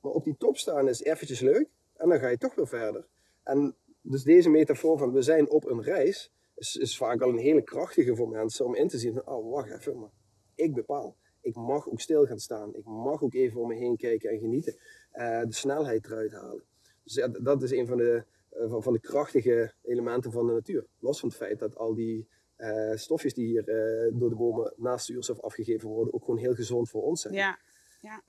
Maar 0.00 0.12
op 0.12 0.24
die 0.24 0.36
top 0.36 0.56
staan 0.56 0.88
is 0.88 1.02
eventjes 1.02 1.40
leuk 1.40 1.68
en 1.96 2.08
dan 2.08 2.18
ga 2.18 2.28
je 2.28 2.38
toch 2.38 2.54
weer 2.54 2.68
verder. 2.68 3.06
En 3.42 3.76
dus 4.00 4.22
deze 4.22 4.48
metafoor 4.48 4.98
van 4.98 5.12
we 5.12 5.22
zijn 5.22 5.50
op 5.50 5.64
een 5.64 5.82
reis 5.82 6.32
is, 6.54 6.76
is 6.76 6.96
vaak 6.96 7.22
al 7.22 7.28
een 7.28 7.38
hele 7.38 7.62
krachtige 7.62 8.16
voor 8.16 8.28
mensen 8.28 8.64
om 8.64 8.74
in 8.74 8.88
te 8.88 8.98
zien 8.98 9.14
van, 9.14 9.26
oh 9.26 9.52
wacht 9.52 9.70
even, 9.70 9.98
maar 9.98 10.10
ik 10.56 10.74
bepaal. 10.74 11.16
Ik 11.40 11.54
mag 11.54 11.88
ook 11.88 12.00
stil 12.00 12.26
gaan 12.26 12.38
staan. 12.38 12.74
Ik 12.74 12.84
mag 12.84 13.22
ook 13.22 13.34
even 13.34 13.60
om 13.60 13.68
me 13.68 13.74
heen 13.74 13.96
kijken 13.96 14.30
en 14.30 14.38
genieten. 14.38 14.76
Uh, 15.14 15.40
de 15.40 15.54
snelheid 15.54 16.06
eruit 16.06 16.32
halen. 16.32 16.62
Dus 17.02 17.14
ja, 17.14 17.28
dat 17.28 17.62
is 17.62 17.70
een 17.70 17.86
van 17.86 17.96
de, 17.96 18.24
uh, 18.52 18.70
van, 18.70 18.82
van, 18.82 18.92
de 18.92 19.00
krachtige 19.00 19.72
elementen 19.82 20.32
van 20.32 20.46
de 20.46 20.52
natuur. 20.52 20.86
Los 20.98 21.20
van 21.20 21.28
het 21.28 21.38
feit 21.38 21.58
dat 21.58 21.76
al 21.76 21.94
die 21.94 22.28
uh, 22.58 22.96
stofjes 22.96 23.34
die 23.34 23.46
hier 23.46 23.64
door 24.12 24.28
de 24.28 24.36
bomen 24.36 24.72
naast 24.76 25.06
zuurstof 25.06 25.40
afgegeven 25.40 25.88
worden, 25.88 26.14
ook 26.14 26.24
gewoon 26.24 26.40
heel 26.40 26.54
gezond 26.54 26.90
voor 26.90 27.02
ons 27.02 27.20
zijn. 27.20 27.34
Ja, 27.34 27.58
ja. 28.00 28.22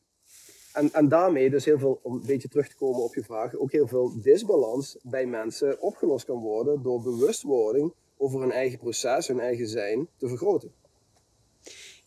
En, 0.74 0.94
en 0.94 1.10
daarmee 1.10 1.50
dus 1.50 1.66
heel 1.66 1.80
veel, 1.80 2.00
om 2.04 2.14
een 2.14 2.26
beetje 2.26 2.48
terug 2.48 2.68
te 2.68 2.76
komen 2.76 3.02
op 3.04 3.16
je 3.16 3.24
vraag, 3.24 3.56
ook 3.56 3.72
heel 3.72 3.88
veel 3.88 4.22
disbalans 4.22 4.98
bij 5.04 5.26
mensen 5.26 5.82
opgelost 5.82 6.26
kan 6.26 6.40
worden 6.40 6.82
door 6.82 7.02
bewustwording 7.02 7.94
over 8.18 8.40
hun 8.40 8.52
eigen 8.52 8.80
proces, 8.80 9.28
hun 9.28 9.40
eigen 9.40 9.68
zijn 9.68 10.08
te 10.18 10.28
vergroten. 10.28 10.74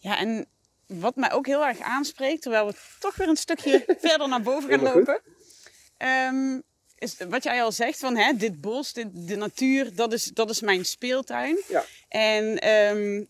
Ja, 0.01 0.19
en 0.19 0.47
wat 0.87 1.17
mij 1.17 1.33
ook 1.33 1.47
heel 1.47 1.67
erg 1.67 1.81
aanspreekt, 1.81 2.43
terwijl 2.43 2.67
we 2.67 2.75
toch 2.99 3.17
weer 3.17 3.29
een 3.29 3.37
stukje 3.37 3.85
verder 4.01 4.29
naar 4.29 4.43
boven 4.43 4.71
gaan 4.71 4.83
lopen. 4.83 5.21
Um, 5.99 6.63
is 6.99 7.17
wat 7.29 7.43
jij 7.43 7.63
al 7.63 7.73
zegt, 7.73 7.99
van 7.99 8.17
hè, 8.17 8.33
dit 8.33 8.61
bos, 8.61 8.93
dit, 8.93 9.09
de 9.13 9.37
natuur, 9.37 9.95
dat 9.95 10.13
is, 10.13 10.25
dat 10.25 10.51
is 10.51 10.61
mijn 10.61 10.85
speeltuin. 10.85 11.63
Ja. 11.69 11.85
En 12.09 12.69
um, 12.69 13.29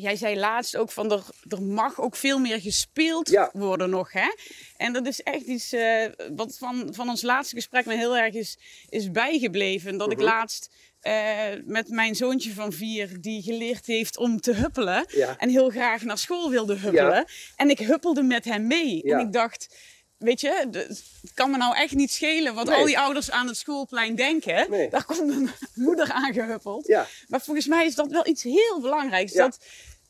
Jij 0.00 0.16
zei 0.16 0.36
laatst 0.38 0.76
ook 0.76 0.90
van 0.90 1.12
er, 1.12 1.24
er 1.48 1.62
mag 1.62 2.00
ook 2.00 2.16
veel 2.16 2.38
meer 2.38 2.60
gespeeld 2.60 3.28
Ja. 3.28 3.50
worden 3.52 3.90
nog. 3.90 4.12
Hè? 4.12 4.28
En 4.76 4.92
dat 4.92 5.06
is 5.06 5.22
echt 5.22 5.44
iets 5.44 5.72
eh, 5.72 6.04
wat 6.36 6.56
van, 6.58 6.88
van 6.94 7.08
ons 7.08 7.22
laatste 7.22 7.54
gesprek 7.54 7.86
me 7.86 7.96
heel 7.96 8.16
erg 8.16 8.34
is, 8.34 8.58
is 8.88 9.10
bijgebleven. 9.10 9.96
Dat 9.98 10.10
ik 10.10 10.16
Mhm. 10.16 10.26
laatst 10.26 10.70
eh, 11.00 11.36
met 11.64 11.88
mijn 11.88 12.14
zoontje 12.14 12.52
van 12.52 12.72
vier, 12.72 13.20
die 13.20 13.42
geleerd 13.42 13.86
heeft 13.86 14.16
om 14.16 14.40
te 14.40 14.52
huppelen. 14.54 15.04
Ja. 15.08 15.36
En 15.38 15.48
heel 15.48 15.70
graag 15.70 16.02
naar 16.02 16.18
school 16.18 16.50
wilde 16.50 16.74
huppelen. 16.74 17.24
En 17.56 17.70
ik 17.70 17.78
huppelde 17.78 18.22
met 18.22 18.44
hem 18.44 18.66
mee. 18.66 19.02
En 19.02 19.18
ik 19.18 19.32
dacht, 19.32 19.76
weet 20.18 20.40
je, 20.40 20.66
het 20.70 21.02
kan 21.34 21.50
me 21.50 21.56
nou 21.56 21.76
echt 21.76 21.94
niet 21.94 22.10
schelen 22.10 22.54
wat 22.54 22.66
Nee. 22.66 22.76
al 22.76 22.84
die 22.84 22.98
ouders 22.98 23.30
aan 23.30 23.46
het 23.46 23.56
schoolplein 23.56 24.14
denken. 24.14 24.70
Nee. 24.70 24.90
Daar 24.90 25.04
komt 25.04 25.26
mijn 25.26 25.50
moeder 25.86 26.10
aangehuppeld. 26.12 26.86
Ja. 26.86 27.06
Maar 27.28 27.40
volgens 27.40 27.66
mij 27.66 27.86
is 27.86 27.94
dat 27.94 28.10
wel 28.10 28.26
iets 28.26 28.42
heel 28.42 28.78
belangrijks. 28.80 29.32
Ja. 29.32 29.44
Dat, 29.44 29.58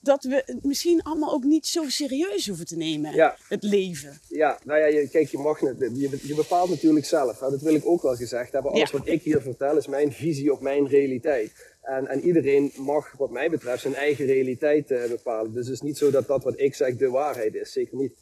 dat 0.00 0.24
we 0.24 0.42
het 0.46 0.64
misschien 0.64 1.02
allemaal 1.02 1.32
ook 1.32 1.44
niet 1.44 1.66
zo 1.66 1.84
serieus 1.88 2.46
hoeven 2.46 2.66
te 2.66 2.76
nemen. 2.76 3.14
Ja. 3.14 3.36
Het 3.48 3.62
leven. 3.62 4.20
Ja, 4.28 4.58
nou 4.64 4.80
ja, 4.80 4.86
je, 4.86 5.08
kijk, 5.08 5.28
je, 5.30 5.38
mag, 5.38 5.60
net- 5.60 5.78
je, 5.94 6.18
je 6.22 6.34
bepaalt 6.34 6.70
natuurlijk 6.70 7.06
zelf. 7.06 7.40
Hè? 7.40 7.50
Dat 7.50 7.62
wil 7.62 7.74
ik 7.74 7.86
ook 7.86 8.02
wel 8.02 8.16
gezegd 8.16 8.52
hebben. 8.52 8.72
Alles 8.72 8.90
wat 8.90 9.06
ik 9.08 9.22
hier 9.22 9.40
vertel 9.40 9.76
is 9.76 9.86
mijn 9.86 10.12
visie 10.12 10.52
op 10.52 10.60
mijn 10.60 10.88
realiteit. 10.88 11.52
En, 11.82 12.06
en 12.06 12.20
iedereen 12.22 12.72
mag, 12.76 13.12
wat 13.16 13.30
mij 13.30 13.50
betreft, 13.50 13.82
zijn 13.82 13.94
eigen 13.94 14.26
realiteit 14.26 14.90
eh, 14.90 15.08
bepalen. 15.08 15.52
Dus 15.52 15.64
het 15.66 15.74
is 15.74 15.80
niet 15.80 15.98
zo 15.98 16.10
dat 16.10 16.26
dat 16.26 16.44
wat 16.44 16.60
ik 16.60 16.74
zeg 16.74 16.96
de 16.96 17.08
waarheid 17.10 17.54
is. 17.54 17.72
Zeker 17.72 17.96
niet. 17.96 18.12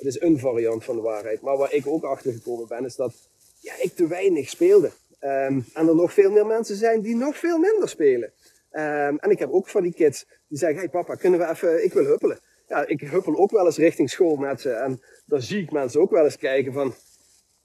Het 0.00 0.14
is 0.14 0.20
een 0.20 0.38
variant 0.38 0.84
van 0.84 0.96
de 0.96 1.02
waarheid. 1.02 1.40
Maar 1.40 1.56
waar 1.56 1.72
ik 1.72 1.86
ook 1.86 2.04
achter 2.04 2.32
gekomen 2.32 2.68
ben, 2.68 2.84
is 2.84 2.96
dat 2.96 3.12
ja, 3.60 3.72
ik 3.80 3.94
te 3.94 4.06
weinig 4.06 4.48
speelde. 4.48 4.90
Ehm, 5.18 5.60
en 5.74 5.88
er 5.88 5.94
nog 5.94 6.12
veel 6.12 6.30
meer 6.30 6.46
mensen 6.46 6.76
zijn 6.76 7.00
die 7.00 7.16
nog 7.16 7.36
veel 7.36 7.58
minder 7.58 7.88
spelen. 7.88 8.32
Ehm, 8.70 9.16
en 9.16 9.30
ik 9.30 9.38
heb 9.38 9.50
ook 9.50 9.68
van 9.68 9.82
die 9.82 9.94
kids 9.94 10.26
die 10.48 10.58
zeggen: 10.58 10.78
Hey 10.78 10.88
papa, 10.88 11.14
kunnen 11.14 11.40
we 11.40 11.48
even, 11.48 11.84
ik 11.84 11.92
wil 11.92 12.04
huppelen. 12.04 12.38
Ja, 12.68 12.86
ik 12.86 13.00
huppel 13.00 13.36
ook 13.36 13.50
wel 13.50 13.66
eens 13.66 13.76
richting 13.76 14.10
school 14.10 14.36
met 14.36 14.60
ze. 14.60 14.70
En 14.70 15.02
dan 15.26 15.42
zie 15.42 15.62
ik 15.62 15.72
mensen 15.72 16.00
ook 16.00 16.10
wel 16.10 16.24
eens 16.24 16.36
kijken 16.36 16.72
van, 16.72 16.86
wat 16.88 16.96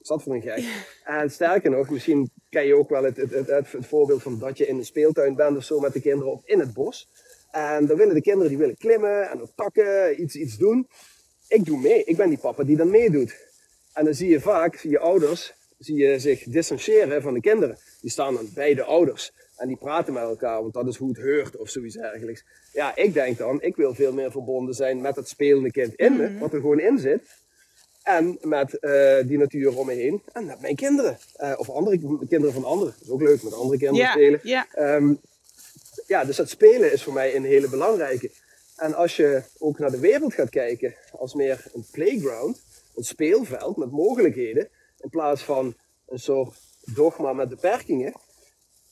is 0.00 0.08
dat 0.08 0.22
voor 0.22 0.34
een 0.34 0.42
gek? 0.42 0.64
En 1.04 1.30
sterker 1.30 1.70
nog, 1.70 1.90
misschien 1.90 2.30
ken 2.48 2.66
je 2.66 2.76
ook 2.76 2.88
wel 2.88 3.04
het, 3.04 3.16
het, 3.16 3.46
het, 3.46 3.66
voorbeeld 3.80 4.22
van 4.22 4.38
dat 4.38 4.58
je 4.58 4.66
in 4.66 4.76
een 4.76 4.84
speeltuin 4.84 5.34
bent 5.34 5.56
of 5.56 5.64
zo 5.64 5.80
met 5.80 5.92
de 5.92 6.00
kinderen 6.00 6.32
of 6.32 6.42
in 6.44 6.60
het 6.60 6.72
bos. 6.72 7.08
En 7.50 7.86
dan 7.86 7.96
willen 7.96 8.14
de 8.14 8.20
kinderen 8.20 8.48
die 8.48 8.58
willen 8.58 8.76
klimmen 8.76 9.30
en 9.30 9.42
op 9.42 9.50
takken 9.54 10.22
iets, 10.22 10.34
iets 10.34 10.56
doen. 10.56 10.88
Ik 11.48 11.64
doe 11.64 11.78
mee. 11.78 12.04
Ik 12.04 12.16
ben 12.16 12.28
die 12.28 12.38
papa 12.38 12.64
die 12.64 12.76
dan 12.76 12.90
meedoet. 12.90 13.36
En 13.92 14.04
dan 14.04 14.14
zie 14.14 14.28
je 14.28 14.40
vaak, 14.40 14.76
zie 14.76 14.90
je 14.90 14.98
ouders, 14.98 15.54
zie 15.78 15.96
je 15.96 16.18
zich 16.18 16.42
distancieren 16.44 17.22
van 17.22 17.34
de 17.34 17.40
kinderen. 17.40 17.78
Die 18.00 18.10
staan 18.10 18.34
dan 18.34 18.48
bij 18.54 18.74
de 18.74 18.82
ouders. 18.82 19.32
En 19.56 19.68
die 19.68 19.76
praten 19.76 20.12
met 20.12 20.22
elkaar, 20.22 20.62
want 20.62 20.74
dat 20.74 20.86
is 20.86 20.96
hoe 20.96 21.08
het 21.08 21.18
heurt 21.18 21.56
of 21.56 21.68
zoiets 21.68 21.94
dergelijks. 21.94 22.44
Ja, 22.72 22.96
ik 22.96 23.12
denk 23.12 23.38
dan, 23.38 23.62
ik 23.62 23.76
wil 23.76 23.94
veel 23.94 24.12
meer 24.12 24.30
verbonden 24.30 24.74
zijn 24.74 25.00
met 25.00 25.16
het 25.16 25.28
spelende 25.28 25.70
kind 25.70 25.94
in 25.94 26.16
me, 26.16 26.38
wat 26.38 26.52
er 26.52 26.60
gewoon 26.60 26.80
in 26.80 26.98
zit. 26.98 27.22
En 28.02 28.38
met 28.40 28.78
eh, 28.78 29.16
die 29.26 29.38
natuur 29.38 29.78
om 29.78 29.86
me 29.86 29.92
heen. 29.92 30.22
En 30.32 30.44
met 30.44 30.60
mijn 30.60 30.76
kinderen. 30.76 31.18
Eh, 31.36 31.52
of 31.56 31.70
andere 31.70 31.98
kinderen 32.28 32.52
van 32.52 32.64
anderen. 32.64 32.94
Dat 32.98 33.02
is 33.06 33.10
ook 33.10 33.22
leuk, 33.22 33.42
met 33.42 33.52
andere 33.52 33.78
kinderen 33.78 34.10
spelen. 34.10 34.40
ja. 34.42 34.66
Ehm, 34.72 35.14
ja, 36.06 36.24
dus 36.24 36.36
het 36.36 36.50
spelen 36.50 36.92
is 36.92 37.02
voor 37.02 37.12
mij 37.12 37.36
een 37.36 37.44
hele 37.44 37.68
belangrijke. 37.68 38.30
En 38.76 38.94
als 38.94 39.16
je 39.16 39.42
ook 39.58 39.78
naar 39.78 39.90
de 39.90 39.98
wereld 39.98 40.34
gaat 40.34 40.50
kijken 40.50 40.94
als 41.10 41.34
meer 41.34 41.64
een 41.72 41.86
playground, 41.90 42.62
een 42.94 43.04
speelveld 43.04 43.76
met 43.76 43.90
mogelijkheden, 43.90 44.68
in 44.98 45.08
plaats 45.10 45.42
van 45.42 45.74
een 46.08 46.18
soort 46.18 46.58
dogma 46.94 47.32
met 47.32 47.48
beperkingen, 47.48 48.14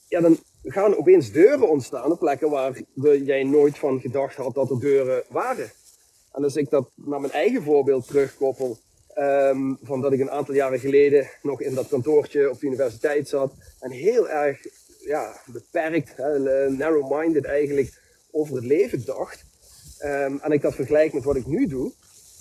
ja, 0.08 0.20
dan 0.20 0.38
gaan 0.62 0.96
opeens 0.96 1.32
deuren 1.32 1.68
ontstaan 1.68 2.12
op 2.12 2.18
plekken 2.18 2.50
waar 2.50 2.82
jij 3.16 3.44
nooit 3.44 3.78
van 3.78 4.00
gedacht 4.00 4.36
had 4.36 4.54
dat 4.54 4.70
er 4.70 4.80
deuren 4.80 5.24
waren. 5.28 5.72
En 6.32 6.44
als 6.44 6.56
ik 6.56 6.70
dat 6.70 6.90
naar 6.94 7.20
mijn 7.20 7.32
eigen 7.32 7.62
voorbeeld 7.62 8.06
terugkoppel, 8.06 8.78
ehm, 9.14 9.74
van 9.82 10.00
dat 10.00 10.12
ik 10.12 10.20
een 10.20 10.30
aantal 10.30 10.54
jaren 10.54 10.78
geleden 10.78 11.28
nog 11.42 11.60
in 11.60 11.74
dat 11.74 11.88
kantoortje 11.88 12.50
op 12.50 12.60
de 12.60 12.66
universiteit 12.66 13.28
zat 13.28 13.52
en 13.80 13.90
heel 13.90 14.28
erg 14.28 14.66
ja, 14.98 15.40
beperkt, 15.46 16.16
narrow-minded 16.68 17.44
eigenlijk 17.44 18.00
over 18.30 18.54
het 18.54 18.64
leven 18.64 19.04
dacht. 19.04 19.44
Ehm, 20.04 20.36
en 20.40 20.52
ik 20.52 20.62
dat 20.62 20.74
vergelijk 20.74 21.12
met 21.12 21.24
wat 21.24 21.36
ik 21.36 21.46
nu 21.46 21.66
doe, 21.66 21.92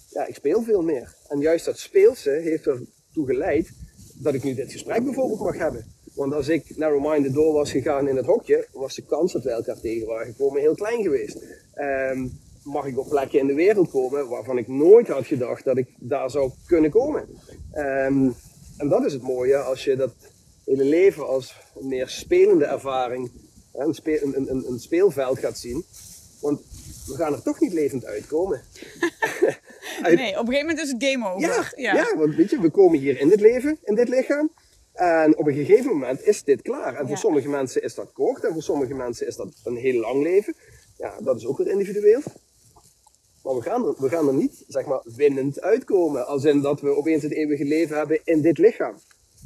ja, 0.09 0.25
ik 0.25 0.35
speel 0.35 0.63
veel 0.63 0.81
meer. 0.81 1.15
En 1.27 1.39
juist 1.39 1.65
dat 1.65 1.79
speelse 1.79 2.29
heeft 2.29 2.67
ertoe 2.67 3.25
geleid 3.25 3.71
dat 4.15 4.33
ik 4.33 4.43
nu 4.43 4.53
dit 4.53 4.71
gesprek 4.71 5.03
bijvoorbeeld 5.03 5.39
mag 5.39 5.57
hebben. 5.57 5.85
Want 6.15 6.33
als 6.33 6.47
ik 6.47 6.77
narrow-minded 6.77 7.33
door 7.33 7.53
was 7.53 7.71
gegaan 7.71 8.07
in 8.07 8.15
het 8.15 8.25
hokje, 8.25 8.67
was 8.71 8.95
de 8.95 9.05
kans 9.05 9.33
dat 9.33 9.43
we 9.43 9.49
elkaar 9.49 9.79
tegen 9.79 10.07
waren 10.07 10.25
gekomen 10.25 10.61
heel 10.61 10.75
klein 10.75 11.01
geweest. 11.01 11.43
Ehm, 11.73 12.27
mag 12.63 12.85
ik 12.85 12.97
op 12.99 13.09
plekken 13.09 13.39
in 13.39 13.47
de 13.47 13.53
wereld 13.53 13.89
komen 13.89 14.27
waarvan 14.27 14.57
ik 14.57 14.67
nooit 14.67 15.07
had 15.07 15.25
gedacht 15.25 15.63
dat 15.63 15.77
ik 15.77 15.87
daar 15.99 16.29
zou 16.29 16.51
kunnen 16.65 16.91
komen. 16.91 17.27
Ehm, 17.71 18.29
en 18.77 18.89
dat 18.89 19.05
is 19.05 19.13
het 19.13 19.21
mooie 19.21 19.57
als 19.57 19.83
je 19.83 19.95
dat 19.95 20.13
hele 20.65 20.83
leven 20.85 21.27
als 21.27 21.55
meer 21.79 22.07
spelende 22.07 22.65
ervaring, 22.65 23.31
een, 23.73 23.95
een, 24.03 24.51
een, 24.51 24.65
een 24.67 24.79
speelveld 24.79 25.39
gaat 25.39 25.57
zien. 25.57 25.83
Want 26.41 26.61
we 27.05 27.15
gaan 27.15 27.33
er 27.33 27.41
toch 27.41 27.59
niet 27.59 27.73
levend 27.73 28.05
uitkomen. 28.05 28.61
Uit- 30.01 30.15
Nee, 30.19 30.31
op 30.39 30.47
een 30.47 30.53
gegeven 30.53 30.67
moment 30.67 30.79
is 30.79 30.91
het 30.91 31.03
game 31.03 31.29
over. 31.29 31.73
ja, 31.75 31.95
ja. 31.95 32.17
want 32.17 32.35
weet 32.35 32.49
je, 32.49 32.61
we 32.61 32.69
komen 32.69 32.99
hier 32.99 33.19
in 33.19 33.29
dit 33.29 33.39
leven, 33.41 33.77
in 33.83 33.95
dit 33.95 34.09
lichaam. 34.09 34.51
En 34.93 35.37
op 35.37 35.47
een 35.47 35.53
gegeven 35.53 35.85
moment 35.85 36.21
is 36.25 36.43
dit 36.43 36.61
klaar. 36.61 36.95
En 36.95 37.07
voor 37.07 37.17
sommige 37.17 37.49
mensen 37.49 37.83
is 37.83 37.95
dat 37.95 38.11
kort 38.13 38.43
en 38.43 38.53
voor 38.53 38.61
sommige 38.63 38.93
mensen 38.93 39.27
is 39.27 39.35
dat 39.35 39.53
een 39.63 39.75
heel 39.75 39.99
lang 39.99 40.23
leven. 40.23 40.55
Ja, 40.97 41.19
dat 41.21 41.37
is 41.37 41.45
ook 41.45 41.57
weer 41.57 41.67
individueel. 41.67 42.21
Maar 43.43 43.55
we 43.55 43.61
gaan 43.61 43.87
er, 43.87 43.93
we 43.97 44.09
gaan 44.09 44.27
er 44.27 44.33
niet, 44.33 44.63
zeg 44.67 44.85
maar, 44.85 45.01
winnend 45.03 45.61
uitkomen. 45.61 46.27
Als 46.27 46.43
in 46.43 46.61
dat 46.61 46.81
we 46.81 46.95
opeens 46.95 47.23
het 47.23 47.31
eeuwige 47.31 47.65
leven 47.65 47.97
hebben 47.97 48.19
in 48.23 48.41
dit 48.41 48.57
lichaam. 48.57 48.95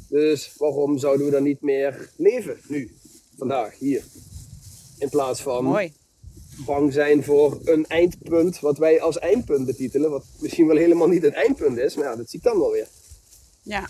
Dus 0.08 0.52
waarom 0.56 0.98
zouden 0.98 1.26
we 1.26 1.32
dan 1.32 1.42
niet 1.42 1.62
meer 1.62 2.10
leven 2.16 2.58
nu, 2.68 2.90
vandaag, 3.36 3.78
hier? 3.78 4.02
In 4.98 5.08
plaats 5.08 5.42
van 5.42 5.64
Mooi. 5.64 5.92
Bang 6.64 6.92
zijn 6.92 7.24
voor 7.24 7.58
een 7.64 7.86
eindpunt, 7.86 8.60
wat 8.60 8.78
wij 8.78 9.00
als 9.00 9.18
eindpunt 9.18 9.66
betitelen, 9.66 10.10
wat 10.10 10.24
misschien 10.40 10.66
wel 10.66 10.76
helemaal 10.76 11.08
niet 11.08 11.22
het 11.22 11.34
eindpunt 11.34 11.78
is, 11.78 11.94
maar 11.94 12.04
ja, 12.04 12.16
dat 12.16 12.30
zie 12.30 12.38
ik 12.38 12.44
dan 12.44 12.58
wel 12.58 12.70
weer. 12.70 12.88
Ja, 13.62 13.88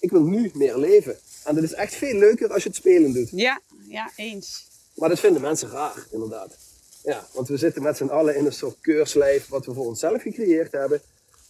Ik 0.00 0.10
wil 0.10 0.22
nu 0.22 0.50
meer 0.54 0.76
leven. 0.78 1.16
En 1.44 1.54
dat 1.54 1.64
is 1.64 1.72
echt 1.72 1.94
veel 1.94 2.18
leuker 2.18 2.52
als 2.52 2.62
je 2.62 2.68
het 2.68 2.78
spelen 2.78 3.12
doet. 3.12 3.28
ja, 3.30 3.60
ja, 3.88 4.10
eens. 4.16 4.66
Maar 4.94 5.08
dat 5.08 5.20
vinden 5.20 5.42
mensen 5.42 5.70
raar, 5.70 6.06
inderdaad. 6.10 6.56
Ja, 7.02 7.26
want 7.32 7.48
we 7.48 7.56
zitten 7.56 7.82
met 7.82 7.96
z'n 7.96 8.04
allen 8.06 8.36
in 8.36 8.46
een 8.46 8.52
soort 8.52 8.76
keurslijf 8.80 9.48
wat 9.48 9.66
we 9.66 9.74
voor 9.74 9.86
onszelf 9.86 10.22
gecreëerd 10.22 10.72
hebben. 10.72 11.00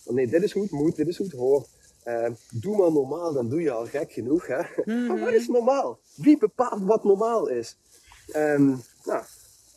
Want 0.03 0.17
nee, 0.17 0.29
dit 0.29 0.43
is 0.43 0.53
hoe 0.53 0.63
het 0.63 0.71
moet, 0.71 0.97
dit 0.97 1.09
is 1.09 1.17
hoe 1.17 1.27
het 1.27 1.37
hoort. 1.37 1.67
Eh, 2.03 2.27
doe 2.51 2.77
maar 2.77 2.93
normaal, 2.93 3.33
dan 3.33 3.49
doe 3.49 3.61
je 3.63 3.71
al 3.71 3.87
gek 3.87 4.13
genoeg. 4.13 4.47
Hè? 4.47 4.63
Maar 5.09 5.21
wat 5.21 5.33
is 5.33 5.49
normaal? 5.49 5.99
Wie 6.15 6.39
bepaalt 6.39 6.83
wat 6.83 7.05
normaal 7.05 7.49
is? 7.49 7.77
Ehm, 8.27 8.67
nou, 9.05 9.23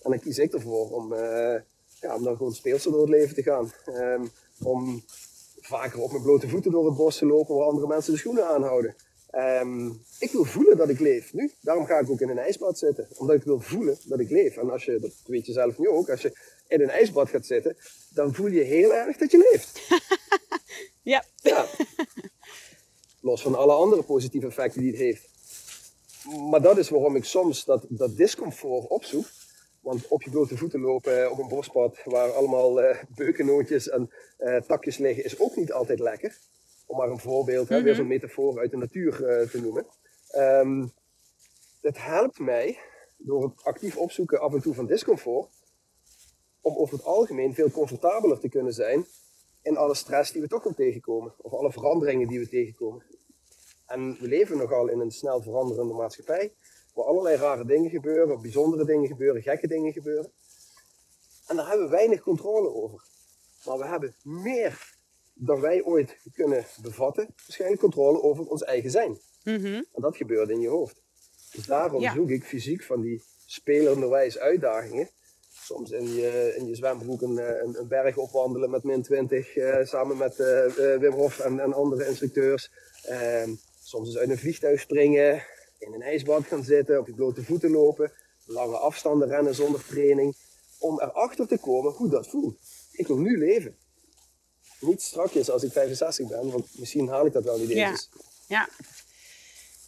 en 0.01 0.11
dan 0.11 0.19
kies 0.19 0.37
ik 0.37 0.53
ervoor 0.53 0.91
om, 0.91 1.13
eh, 1.13 1.55
ja, 2.01 2.15
om 2.15 2.23
dan 2.23 2.37
gewoon 2.37 2.53
speelser 2.53 2.91
door 2.91 3.01
het 3.01 3.09
leven 3.09 3.35
te 3.35 3.43
gaan. 3.43 3.71
Ehm, 3.85 4.25
om 4.63 5.03
vaker 5.61 6.01
op 6.01 6.11
mijn 6.11 6.23
blote 6.23 6.49
voeten 6.49 6.71
door 6.71 6.85
het 6.85 6.95
bos 6.95 7.17
te 7.17 7.25
lopen 7.25 7.55
waar 7.55 7.67
andere 7.67 7.87
mensen 7.87 8.13
de 8.13 8.19
schoenen 8.19 8.47
aanhouden. 8.47 8.95
Ehm, 9.29 9.87
ik 10.19 10.31
wil 10.31 10.43
voelen 10.43 10.77
dat 10.77 10.89
ik 10.89 10.99
leef 10.99 11.33
nu. 11.33 11.51
Daarom 11.61 11.85
ga 11.85 11.99
ik 11.99 12.09
ook 12.09 12.21
in 12.21 12.29
een 12.29 12.37
ijsbad 12.37 12.77
zitten. 12.77 13.07
Omdat 13.17 13.35
ik 13.35 13.43
wil 13.43 13.59
voelen 13.59 13.97
dat 14.03 14.19
ik 14.19 14.29
leef. 14.29 14.57
En 14.57 14.69
als 14.69 14.85
je, 14.85 14.99
dat 14.99 15.11
weet 15.25 15.45
je 15.45 15.51
zelf 15.51 15.77
nu 15.77 15.89
ook, 15.89 16.09
als 16.09 16.21
je 16.21 16.37
in 16.67 16.81
een 16.81 16.89
ijsbad 16.89 17.29
gaat 17.29 17.45
zitten, 17.45 17.77
dan 18.09 18.33
voel 18.33 18.47
je 18.47 18.61
heel 18.61 18.93
erg 18.93 19.17
dat 19.17 19.31
je 19.31 19.49
leeft. 19.51 19.79
Ja, 21.01 21.23
Ja. 21.41 21.65
Los 23.21 23.41
van 23.41 23.55
alle 23.55 23.73
andere 23.73 24.03
positieve 24.03 24.47
effecten 24.47 24.81
die 24.81 24.91
het 24.91 24.99
heeft. 24.99 25.29
Maar 26.49 26.61
dat 26.61 26.77
is 26.77 26.89
waarom 26.89 27.15
ik 27.15 27.23
soms 27.23 27.65
dat, 27.65 27.85
dat 27.89 28.17
discomfort 28.17 28.87
opzoek. 28.87 29.25
Want 29.87 30.07
op 30.07 30.23
je 30.23 30.29
blote 30.29 30.57
voeten 30.57 30.79
lopen 30.79 31.31
op 31.31 31.37
een 31.37 31.47
bospad 31.47 31.97
waar 32.03 32.31
allemaal 32.31 32.81
eh 32.81 33.03
beukennootjes 33.15 33.89
en 33.89 34.11
eh, 34.37 34.61
takjes 34.61 34.97
liggen, 34.97 35.23
is 35.23 35.39
ook 35.39 35.55
niet 35.55 35.71
altijd 35.71 35.99
lekker. 35.99 36.37
Om 36.85 36.97
maar 36.97 37.09
een 37.09 37.19
voorbeeld, 37.19 37.69
hè, 37.69 37.81
weer 37.81 37.95
zo'n 37.95 38.07
metafoor 38.07 38.59
uit 38.59 38.71
de 38.71 38.77
natuur 38.77 39.25
eh, 39.25 39.49
te 39.49 39.61
noemen. 39.61 39.85
Ehm, 40.29 40.87
het 41.81 41.97
helpt 41.97 42.39
mij, 42.39 42.77
door 43.17 43.43
het 43.43 43.63
actief 43.63 43.97
opzoeken 43.97 44.39
af 44.39 44.53
en 44.53 44.61
toe 44.61 44.73
van 44.73 44.85
discomfort, 44.85 45.49
om 46.61 46.75
over 46.75 46.97
het 46.97 47.05
algemeen 47.05 47.53
veel 47.53 47.71
comfortabeler 47.71 48.39
te 48.39 48.49
kunnen 48.49 48.73
zijn 48.73 49.05
in 49.61 49.77
alle 49.77 49.95
stress 49.95 50.31
die 50.31 50.41
we 50.41 50.47
toch 50.47 50.63
wel 50.63 50.73
tegenkomen. 50.73 51.33
Of 51.37 51.53
alle 51.53 51.71
veranderingen 51.71 52.27
die 52.27 52.39
we 52.39 52.49
tegenkomen. 52.49 53.03
En 53.85 54.17
we 54.19 54.27
leven 54.27 54.57
nogal 54.57 54.87
in 54.87 54.99
een 54.99 55.11
snel 55.11 55.41
veranderende 55.41 55.93
maatschappij. 55.93 56.53
Waar 56.97 57.05
allerlei 57.05 57.35
rare 57.35 57.65
dingen 57.65 57.89
gebeuren, 57.89 58.41
bijzondere 58.41 58.85
dingen 58.85 59.07
gebeuren, 59.07 59.41
gekke 59.41 59.67
dingen 59.67 59.93
gebeuren. 59.93 60.31
En 61.47 61.55
daar 61.55 61.67
hebben 61.67 61.85
we 61.85 61.91
weinig 61.91 62.21
controle 62.21 62.73
over. 62.73 63.03
Maar 63.65 63.77
we 63.77 63.85
hebben 63.85 64.15
meer 64.23 64.95
dan 65.33 65.59
wij 65.59 65.83
ooit 65.83 66.17
kunnen 66.33 66.65
bevatten, 66.81 67.27
waarschijnlijk 67.45 67.81
controle 67.81 68.21
over 68.21 68.45
ons 68.47 68.63
eigen 68.63 68.91
zijn. 68.91 69.17
Mhm. 69.43 69.65
En 69.65 70.01
dat 70.01 70.17
gebeurt 70.17 70.49
in 70.49 70.59
je 70.59 70.67
hoofd. 70.67 71.01
Dus 71.51 71.65
daarom 71.65 72.01
Ja. 72.01 72.13
zoek 72.13 72.29
ik 72.29 72.43
fysiek 72.43 72.83
van 72.83 73.01
die 73.01 73.23
spelenderwijs 73.45 74.37
uitdagingen. 74.37 75.09
soms 75.49 75.91
in 75.91 76.13
je, 76.13 76.53
in 76.57 76.67
je 76.67 76.75
zwembroek 76.75 77.21
een, 77.21 77.37
eh, 77.39 77.61
een, 77.63 77.79
een 77.79 77.87
berg 77.87 78.17
opwandelen 78.17 78.69
met 78.69 78.83
min 78.83 79.01
20 79.01 79.55
uh, 79.55 79.83
samen 79.83 80.17
met 80.17 80.39
uh, 80.39 80.95
Wim 80.97 81.11
Hof 81.11 81.39
en, 81.39 81.59
en 81.59 81.73
andere 81.73 82.07
instructeurs. 82.07 82.71
Ehm, 83.03 83.53
soms 83.83 84.07
eens 84.07 84.17
uit 84.17 84.29
een 84.29 84.37
vliegtuig 84.37 84.79
springen, 84.79 85.43
in 85.77 85.93
een 85.93 86.01
ijsbad 86.01 86.45
gaan 86.45 86.63
zitten, 86.63 86.99
op 86.99 87.07
je 87.07 87.13
blote 87.13 87.43
voeten 87.43 87.71
lopen, 87.71 88.11
lange 88.45 88.77
afstanden 88.77 89.27
rennen 89.27 89.55
zonder 89.55 89.85
training. 89.85 90.35
Om 90.79 91.01
erachter 91.01 91.47
te 91.47 91.57
komen 91.57 91.91
hoe 91.91 92.09
dat 92.09 92.27
voelt. 92.27 92.57
Ik 92.91 93.07
wil 93.07 93.17
nu 93.17 93.37
leven. 93.37 93.75
Niet 94.79 95.01
strakjes 95.01 95.49
als 95.49 95.63
ik 95.63 95.71
65 95.71 96.27
ben, 96.27 96.51
want 96.51 96.67
misschien 96.79 97.07
haal 97.07 97.25
ik 97.25 97.33
dat 97.33 97.43
wel 97.43 97.57
niet 97.57 97.69
eens. 97.69 98.09
Ja. 98.11 98.19
ja. 98.47 98.69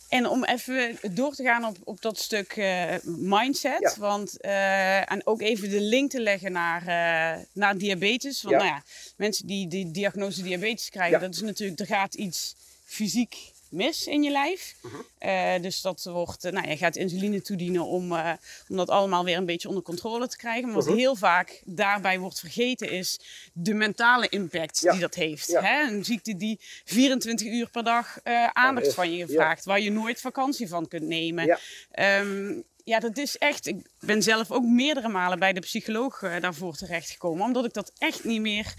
En 0.10 0.28
om 0.28 0.44
even 0.44 0.98
door 1.12 1.34
te 1.34 1.44
gaan 1.44 1.66
op, 1.66 1.78
op 1.84 2.02
dat 2.02 2.18
stuk 2.18 2.56
uh, 2.56 2.94
mindset. 3.04 3.96
Want, 3.96 4.36
uh, 4.46 5.12
en 5.12 5.22
ook 5.28 5.42
even 5.42 5.70
de 5.70 5.82
link 5.82 6.12
te 6.12 6.22
leggen 6.22 6.52
naar, 6.52 6.82
uh, 6.82 7.44
naar 7.54 7.78
diabetes. 7.78 8.42
Want 8.42 8.56
ja. 8.56 8.62
nou 8.62 8.76
ja, 8.76 8.84
mensen 9.18 9.48
die 9.48 9.68
die 9.68 9.92
diagnose 9.92 10.42
diabetes 10.44 10.90
krijgen, 10.90 11.20
dat 11.20 11.34
is 11.34 11.42
natuurlijk, 11.42 11.80
er 11.80 11.86
gaat 11.86 12.14
iets 12.14 12.56
fysiek 12.86 13.52
mis 13.70 14.08
in 14.08 14.24
je 14.24 14.32
lijf. 14.32 14.76
Uh, 15.20 15.62
dus 15.62 15.82
dat 15.82 16.04
wordt, 16.04 16.46
uh, 16.46 16.52
nou, 16.52 16.70
je 16.70 16.78
gaat 16.78 16.96
insuline 16.96 17.42
toedienen 17.42 17.86
om, 17.86 18.12
uh, 18.12 18.32
om 18.68 18.78
dat 18.78 18.90
allemaal 18.90 19.24
weer 19.24 19.38
een 19.38 19.46
beetje 19.46 19.68
onder 19.68 19.84
controle 19.84 20.28
te 20.28 20.38
krijgen. 20.38 20.66
Maar 20.66 20.84
wat 20.84 20.96
heel 20.96 21.16
vaak 21.16 21.62
daarbij 21.66 22.20
wordt 22.20 22.40
vergeten 22.40 22.92
is 22.92 23.20
de 23.54 23.74
mentale 23.74 24.30
impact 24.30 24.80
ja. 24.80 24.92
die 24.92 25.02
dat 25.02 25.16
heeft. 25.16 25.48
Ja. 25.48 25.62
Hè? 25.62 25.92
Een 25.92 26.06
ziekte 26.06 26.36
die 26.36 26.60
24 26.86 27.48
uur 27.48 27.70
per 27.70 27.84
dag 27.84 28.20
aandacht 28.54 28.94
van 28.94 29.14
je 29.14 29.28
vraagt, 29.28 29.66
waar 29.66 29.80
je 29.80 29.92
nooit 29.92 30.22
vakantie 30.22 30.68
van 30.68 30.88
kunt 30.88 31.08
nemen. 31.08 31.60
Um, 32.00 32.64
ja, 32.84 33.00
dat 33.00 33.18
is 33.18 33.38
echt. 33.38 33.68
Ik 33.68 33.88
ben 34.00 34.24
zelf 34.24 34.52
ook 34.52 34.64
meerdere 34.64 35.10
malen 35.10 35.40
bij 35.40 35.54
de 35.54 35.60
psycholoog 35.60 36.20
daarvoor 36.40 36.76
terechtgekomen, 36.76 37.46
omdat 37.46 37.66
ik 37.66 37.74
dat 37.74 37.92
echt 37.98 38.24
niet 38.24 38.42
meer 38.42 38.74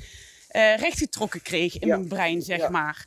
rechtgetrokken 0.76 1.42
kreeg 1.42 1.78
in 1.78 1.88
mijn 1.88 2.08
brein, 2.08 2.42
zeg 2.42 2.68
maar. 2.68 3.04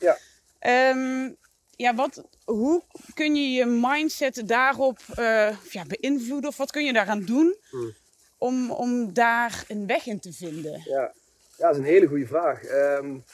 Um, 0.60 1.36
ja, 1.76 1.94
wat, 1.94 2.24
hoe 2.44 2.82
kun 3.14 3.34
je 3.34 3.50
je 3.50 3.64
mindset 3.64 4.42
daarop 4.46 4.98
uh, 5.18 5.56
ja, 5.70 5.84
beïnvloeden? 5.86 6.50
Of 6.50 6.56
wat 6.56 6.70
kun 6.70 6.84
je 6.84 6.92
daaraan 6.92 7.24
doen 7.24 7.56
hmm. 7.70 7.94
om, 8.38 8.70
om 8.70 9.12
daar 9.12 9.64
een 9.68 9.86
weg 9.86 10.06
in 10.06 10.20
te 10.20 10.32
vinden? 10.32 10.82
Ja, 10.84 11.12
ja 11.56 11.66
dat 11.66 11.72
is 11.72 11.78
een 11.78 11.84
hele 11.84 12.06
goede 12.06 12.26
vraag. 12.26 12.62
Um, 12.70 13.24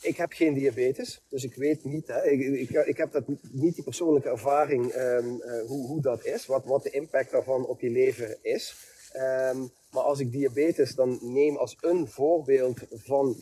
ik 0.00 0.16
heb 0.16 0.32
geen 0.32 0.54
diabetes, 0.54 1.20
dus 1.28 1.44
ik 1.44 1.54
weet 1.54 1.84
niet, 1.84 2.06
hè, 2.06 2.24
ik, 2.24 2.40
ik, 2.40 2.70
ik 2.86 2.96
heb 2.96 3.12
dat 3.12 3.24
niet 3.50 3.74
die 3.74 3.84
persoonlijke 3.84 4.28
ervaring 4.28 4.94
um, 4.94 5.42
uh, 5.44 5.66
hoe, 5.66 5.86
hoe 5.86 6.00
dat 6.00 6.24
is, 6.24 6.46
wat, 6.46 6.64
wat 6.64 6.82
de 6.82 6.90
impact 6.90 7.30
daarvan 7.30 7.66
op 7.66 7.80
je 7.80 7.90
leven 7.90 8.38
is. 8.42 8.74
Um, 9.16 9.70
maar 9.90 10.02
als 10.02 10.20
ik 10.20 10.32
diabetes 10.32 10.94
dan 10.94 11.18
neem 11.22 11.56
als 11.56 11.76
een 11.80 12.08
voorbeeld 12.08 12.80
van 12.90 13.36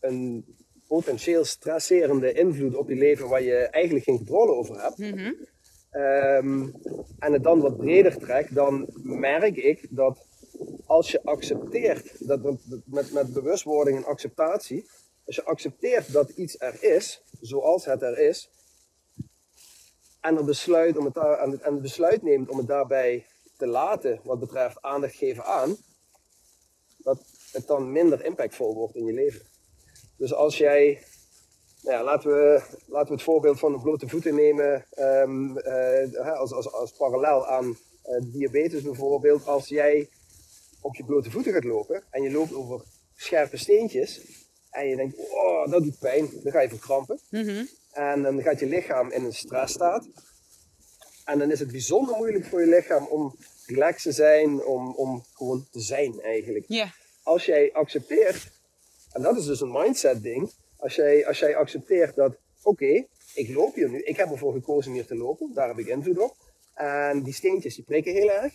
een 0.00 0.44
potentieel 0.88 1.44
stresserende 1.44 2.32
invloed 2.32 2.76
op 2.76 2.88
je 2.88 2.94
leven 2.94 3.28
waar 3.28 3.42
je 3.42 3.56
eigenlijk 3.56 4.04
geen 4.04 4.16
controle 4.16 4.52
over 4.52 4.82
hebt. 4.82 4.98
Mm 4.98 5.12
-hmm. 5.12 5.34
um, 6.02 6.74
en 7.18 7.32
het 7.32 7.42
dan 7.42 7.60
wat 7.60 7.76
breder 7.76 8.18
trekt, 8.18 8.54
dan 8.54 8.88
merk 9.02 9.56
ik 9.56 9.86
dat 9.90 10.26
als 10.86 11.10
je 11.10 11.22
accepteert, 11.24 12.28
dat, 12.28 12.40
met, 12.84 13.12
met 13.12 13.32
bewustwording 13.32 13.96
en 13.96 14.04
acceptatie, 14.04 14.88
als 15.26 15.36
je 15.36 15.44
accepteert 15.44 16.12
dat 16.12 16.30
iets 16.30 16.60
er 16.60 16.82
is, 16.82 17.22
zoals 17.40 17.84
het 17.84 18.02
er 18.02 18.18
is, 18.18 18.50
en, 20.20 20.36
er 20.36 20.44
besluit 20.44 20.96
om 20.96 21.04
het 21.04 21.14
daar, 21.14 21.38
en, 21.38 21.50
het, 21.50 21.82
besluit 21.82 22.22
neemt 22.22 22.48
om 22.48 22.58
het 22.58 22.66
daarbij 22.66 23.26
te 23.56 23.66
laten, 23.66 24.20
wat 24.24 24.40
betreft 24.40 24.82
aandacht 24.82 25.14
geven 25.14 25.44
aan, 25.44 25.76
dat 26.96 27.18
het 27.52 27.66
dan 27.66 27.92
minder 27.92 28.24
impactvol 28.24 28.74
wordt 28.74 28.94
in 28.96 29.04
je 29.04 29.12
leven. 29.12 29.40
Dus 30.16 30.34
als 30.34 30.58
jij, 30.58 31.02
nou 31.82 31.96
ja, 31.96 32.04
laten, 32.04 32.30
we, 32.30 32.62
laten 32.86 33.08
we 33.08 33.14
het 33.14 33.22
voorbeeld 33.22 33.58
van 33.58 33.72
de 33.72 33.80
blote 33.80 34.08
voeten 34.08 34.34
nemen 34.34 34.86
um, 34.98 35.58
uh, 35.58 36.38
als, 36.38 36.52
als, 36.52 36.72
als 36.72 36.92
parallel 36.92 37.46
aan 37.46 37.66
uh, 37.66 38.32
diabetes 38.32 38.82
bijvoorbeeld. 38.82 39.46
Als 39.46 39.68
jij 39.68 40.08
op 40.80 40.96
je 40.96 41.04
blote 41.04 41.30
voeten 41.30 41.52
gaat 41.52 41.64
lopen 41.64 42.02
en 42.10 42.22
je 42.22 42.30
loopt 42.30 42.54
over 42.54 42.82
scherpe 43.16 43.56
steentjes 43.56 44.20
en 44.70 44.88
je 44.88 44.96
denkt, 44.96 45.18
oh, 45.18 45.70
dat 45.70 45.82
doet 45.82 45.98
pijn, 45.98 46.28
dan 46.42 46.52
ga 46.52 46.60
je 46.60 46.68
verkrampen. 46.68 47.20
Mm 47.30 47.68
En 47.92 48.22
dan 48.22 48.42
gaat 48.42 48.60
je 48.60 48.66
lichaam 48.66 49.10
in 49.10 49.24
een 49.24 49.34
stressstaat. 49.34 50.08
En 51.24 51.38
dan 51.38 51.50
is 51.50 51.58
het 51.58 51.70
bijzonder 51.70 52.16
moeilijk 52.16 52.44
voor 52.44 52.60
je 52.60 52.66
lichaam 52.66 53.06
om 53.06 53.36
relaxed 53.66 54.02
te 54.02 54.12
zijn, 54.12 54.64
om, 54.64 54.94
om 54.94 55.24
gewoon 55.32 55.66
te 55.70 55.80
zijn 55.80 56.20
eigenlijk. 56.20 56.64
Yeah. 56.68 56.90
Als 57.22 57.44
jij 57.44 57.72
accepteert 57.72 58.50
en 59.16 59.22
dat 59.22 59.36
is 59.36 59.46
dus 59.46 59.60
een 59.60 59.72
mindset 59.72 60.22
ding. 60.22 60.50
Als 60.76 60.94
jij, 60.94 61.26
als 61.26 61.38
jij 61.38 61.56
accepteert 61.56 62.14
dat, 62.14 62.36
oké, 62.62 63.06
ik 63.34 63.54
loop 63.54 63.74
hier 63.74 63.90
nu. 63.90 64.02
Ik 64.02 64.16
heb 64.16 64.30
ervoor 64.30 64.52
gekozen 64.52 64.92
hier 64.92 65.06
te 65.06 65.16
lopen. 65.16 65.50
Daar 65.54 65.68
heb 65.68 65.78
ik 65.78 65.86
invloed 65.86 66.18
op. 66.18 66.34
En 66.74 67.22
die 67.22 67.32
steentjes 67.32 67.74
die 67.74 67.84
prikken 67.84 68.12
heel 68.12 68.30
erg. 68.30 68.54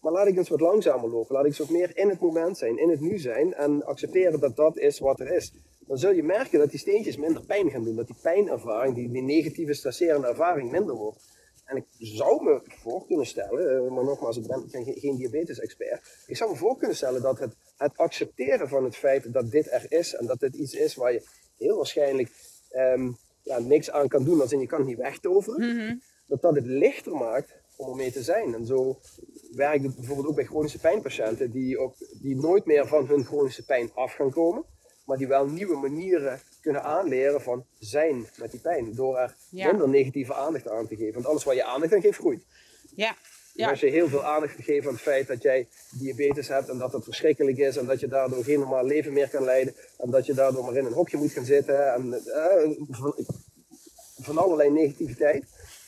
Maar 0.00 0.12
laat 0.12 0.26
ik 0.26 0.36
eens 0.36 0.48
wat 0.48 0.60
langzamer 0.60 1.10
lopen. 1.10 1.34
Laat 1.34 1.44
ik 1.44 1.48
eens 1.48 1.58
wat 1.58 1.68
meer 1.68 1.96
in 1.96 2.08
het 2.08 2.20
moment 2.20 2.58
zijn, 2.58 2.78
in 2.78 2.90
het 2.90 3.00
nu 3.00 3.18
zijn. 3.18 3.54
En 3.54 3.84
accepteren 3.84 4.40
dat 4.40 4.56
dat 4.56 4.78
is 4.78 4.98
wat 4.98 5.20
er 5.20 5.32
is. 5.32 5.52
Dan 5.86 5.98
zul 5.98 6.12
je 6.12 6.22
merken 6.22 6.58
dat 6.58 6.70
die 6.70 6.78
steentjes 6.78 7.16
minder 7.16 7.44
pijn 7.44 7.70
gaan 7.70 7.84
doen. 7.84 7.96
Dat 7.96 8.06
die 8.06 8.16
pijnervaring, 8.22 8.94
die, 8.94 9.10
die 9.10 9.22
negatieve, 9.22 9.74
stresserende 9.74 10.26
ervaring 10.26 10.70
minder 10.70 10.94
wordt. 10.94 11.32
En 11.64 11.76
ik 11.76 11.86
zou 11.98 12.44
me 12.44 12.60
voor 12.64 13.06
kunnen 13.06 13.26
stellen, 13.26 13.86
eh, 13.86 13.92
maar 13.92 14.04
nogmaals, 14.04 14.36
ik 14.36 14.46
ben 14.46 14.64
geen, 14.70 14.84
geen 14.84 15.16
diabetes-expert. 15.16 16.24
Ik 16.26 16.36
zou 16.36 16.50
me 16.50 16.56
voor 16.56 16.76
kunnen 16.76 16.96
stellen 16.96 17.22
dat 17.22 17.38
het, 17.38 17.56
het 17.84 17.96
accepteren 17.96 18.68
van 18.68 18.84
het 18.84 18.96
feit 18.96 19.32
dat 19.32 19.50
dit 19.50 19.70
er 19.70 19.86
is 19.88 20.14
en 20.14 20.26
dat 20.26 20.40
dit 20.40 20.54
iets 20.54 20.74
is 20.74 20.94
waar 20.94 21.12
je 21.12 21.22
heel 21.58 21.76
waarschijnlijk 21.76 22.30
um, 22.72 23.16
ja, 23.42 23.58
niks 23.58 23.90
aan 23.90 24.08
kan 24.08 24.24
doen, 24.24 24.40
als 24.40 24.52
in 24.52 24.60
je 24.60 24.66
kan 24.66 24.78
het 24.78 24.88
niet 24.88 24.98
wegtoveren, 24.98 25.76
mm 25.76 26.00
dat 26.26 26.42
dat 26.42 26.54
het 26.54 26.66
lichter 26.66 27.12
maakt 27.12 27.52
om 27.76 27.88
ermee 27.88 28.12
te 28.12 28.22
zijn. 28.22 28.54
En 28.54 28.66
zo 28.66 28.98
werkt 29.52 29.84
het 29.84 29.96
bijvoorbeeld 29.96 30.28
ook 30.28 30.34
bij 30.34 30.44
chronische 30.44 30.78
pijnpatiënten 30.78 31.50
die, 31.50 31.78
ook, 31.78 31.94
die 32.22 32.36
nooit 32.36 32.64
meer 32.64 32.86
van 32.86 33.06
hun 33.06 33.24
chronische 33.24 33.64
pijn 33.64 33.90
af 33.94 34.14
gaan 34.14 34.30
komen, 34.30 34.64
maar 35.06 35.16
die 35.16 35.26
wel 35.26 35.46
nieuwe 35.46 35.76
manieren 35.76 36.40
kunnen 36.60 36.82
aanleren 36.82 37.42
van 37.42 37.66
zijn 37.78 38.26
met 38.36 38.50
die 38.50 38.60
pijn. 38.60 38.94
Door 38.94 39.18
er 39.18 39.36
minder 39.50 39.88
negatieve 39.88 40.34
aandacht 40.34 40.68
aan 40.68 40.86
te 40.86 40.96
geven. 40.96 41.14
Want 41.14 41.26
alles 41.26 41.44
waar 41.44 41.54
je 41.54 41.64
aandacht 41.64 41.92
aan 41.92 42.00
geeft, 42.00 42.18
groeit. 42.18 42.44
Ja. 42.94 43.16
Ja. 43.54 43.70
als 43.70 43.80
je 43.80 43.90
heel 43.90 44.08
veel 44.08 44.24
aandacht 44.24 44.54
geeft 44.58 44.86
aan 44.86 44.92
het 44.92 45.02
feit 45.02 45.26
dat 45.26 45.42
jij 45.42 45.68
diabetes 45.90 46.48
hebt 46.48 46.68
en 46.68 46.78
dat 46.78 46.92
het 46.92 47.04
verschrikkelijk 47.04 47.58
is 47.58 47.76
en 47.76 47.86
dat 47.86 48.00
je 48.00 48.08
daardoor 48.08 48.44
geen 48.44 48.58
normaal 48.58 48.84
leven 48.84 49.12
meer 49.12 49.28
kan 49.28 49.44
leiden 49.44 49.74
en 49.98 50.10
dat 50.10 50.26
je 50.26 50.34
daardoor 50.34 50.64
maar 50.64 50.76
in 50.76 50.84
een 50.84 50.92
hokje 50.92 51.16
moet 51.16 51.32
gaan 51.32 51.44
zitten 51.44 51.92
en 51.92 52.22
uh, 52.26 52.76
van, 52.90 53.14
van, 54.16 54.38
allerlei 54.38 54.70
negativiteit, 54.70 55.44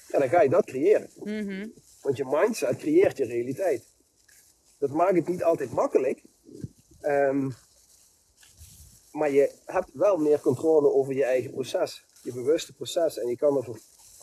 ja, 0.09 0.19
dan 0.19 0.29
ga 0.29 0.43
je 0.43 0.49
dat 0.49 0.65
creëren. 0.65 1.11
Mm 1.25 1.73
Want 2.03 2.17
je 2.17 2.25
mindset 2.25 2.77
creëert 2.77 3.17
je 3.17 3.25
realiteit. 3.25 3.85
Dat 4.79 4.91
maakt 4.91 5.17
het 5.17 5.29
niet 5.29 5.43
altijd 5.43 5.73
makkelijk, 5.73 6.23
um, 7.03 7.55
maar 9.13 9.31
je 9.31 9.53
hebt 9.65 9.91
wel 9.93 10.17
meer 10.17 10.41
controle 10.41 10.93
over 10.93 11.15
je 11.15 11.25
eigen 11.25 11.51
proces, 11.51 12.05
je 12.23 12.33
bewuste 12.33 12.73
proces. 12.73 13.19
En 13.19 13.29
je 13.29 13.37
kan 13.37 13.57
ervoor 13.57 13.79